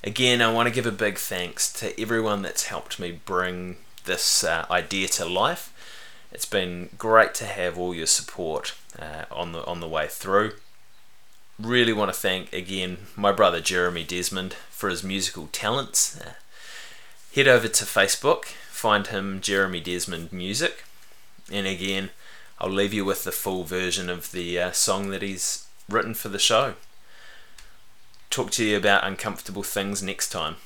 Again, 0.04 0.40
I 0.40 0.52
want 0.52 0.68
to 0.68 0.74
give 0.74 0.86
a 0.86 0.92
big 0.92 1.18
thanks 1.18 1.72
to 1.74 2.00
everyone 2.00 2.42
that's 2.42 2.66
helped 2.66 3.00
me 3.00 3.10
bring 3.24 3.78
this 4.04 4.44
uh, 4.44 4.64
idea 4.70 5.08
to 5.08 5.24
life. 5.24 5.74
It's 6.30 6.44
been 6.44 6.90
great 6.96 7.34
to 7.34 7.46
have 7.46 7.76
all 7.76 7.94
your 7.94 8.06
support 8.06 8.74
uh, 8.98 9.24
on 9.30 9.52
the 9.52 9.64
on 9.64 9.80
the 9.80 9.88
way 9.88 10.06
through. 10.08 10.52
Really 11.58 11.92
want 11.92 12.12
to 12.12 12.18
thank 12.18 12.52
again 12.52 12.98
my 13.16 13.32
brother 13.32 13.60
Jeremy 13.60 14.04
Desmond 14.04 14.54
for 14.70 14.88
his 14.88 15.02
musical 15.02 15.48
talents. 15.48 16.20
Uh, 16.20 16.34
head 17.34 17.48
over 17.48 17.66
to 17.66 17.84
Facebook, 17.84 18.44
find 18.70 19.08
him 19.08 19.40
Jeremy 19.40 19.80
Desmond 19.80 20.32
Music, 20.32 20.84
and 21.50 21.66
again, 21.66 22.10
I'll 22.60 22.70
leave 22.70 22.94
you 22.94 23.04
with 23.04 23.24
the 23.24 23.32
full 23.32 23.64
version 23.64 24.08
of 24.08 24.30
the 24.30 24.60
uh, 24.60 24.70
song 24.70 25.10
that 25.10 25.22
he's 25.22 25.66
written 25.88 26.14
for 26.14 26.28
the 26.28 26.38
show. 26.38 26.74
Talk 28.30 28.50
to 28.52 28.64
you 28.64 28.76
about 28.76 29.04
uncomfortable 29.04 29.62
things 29.62 30.02
next 30.02 30.30
time. 30.30 30.56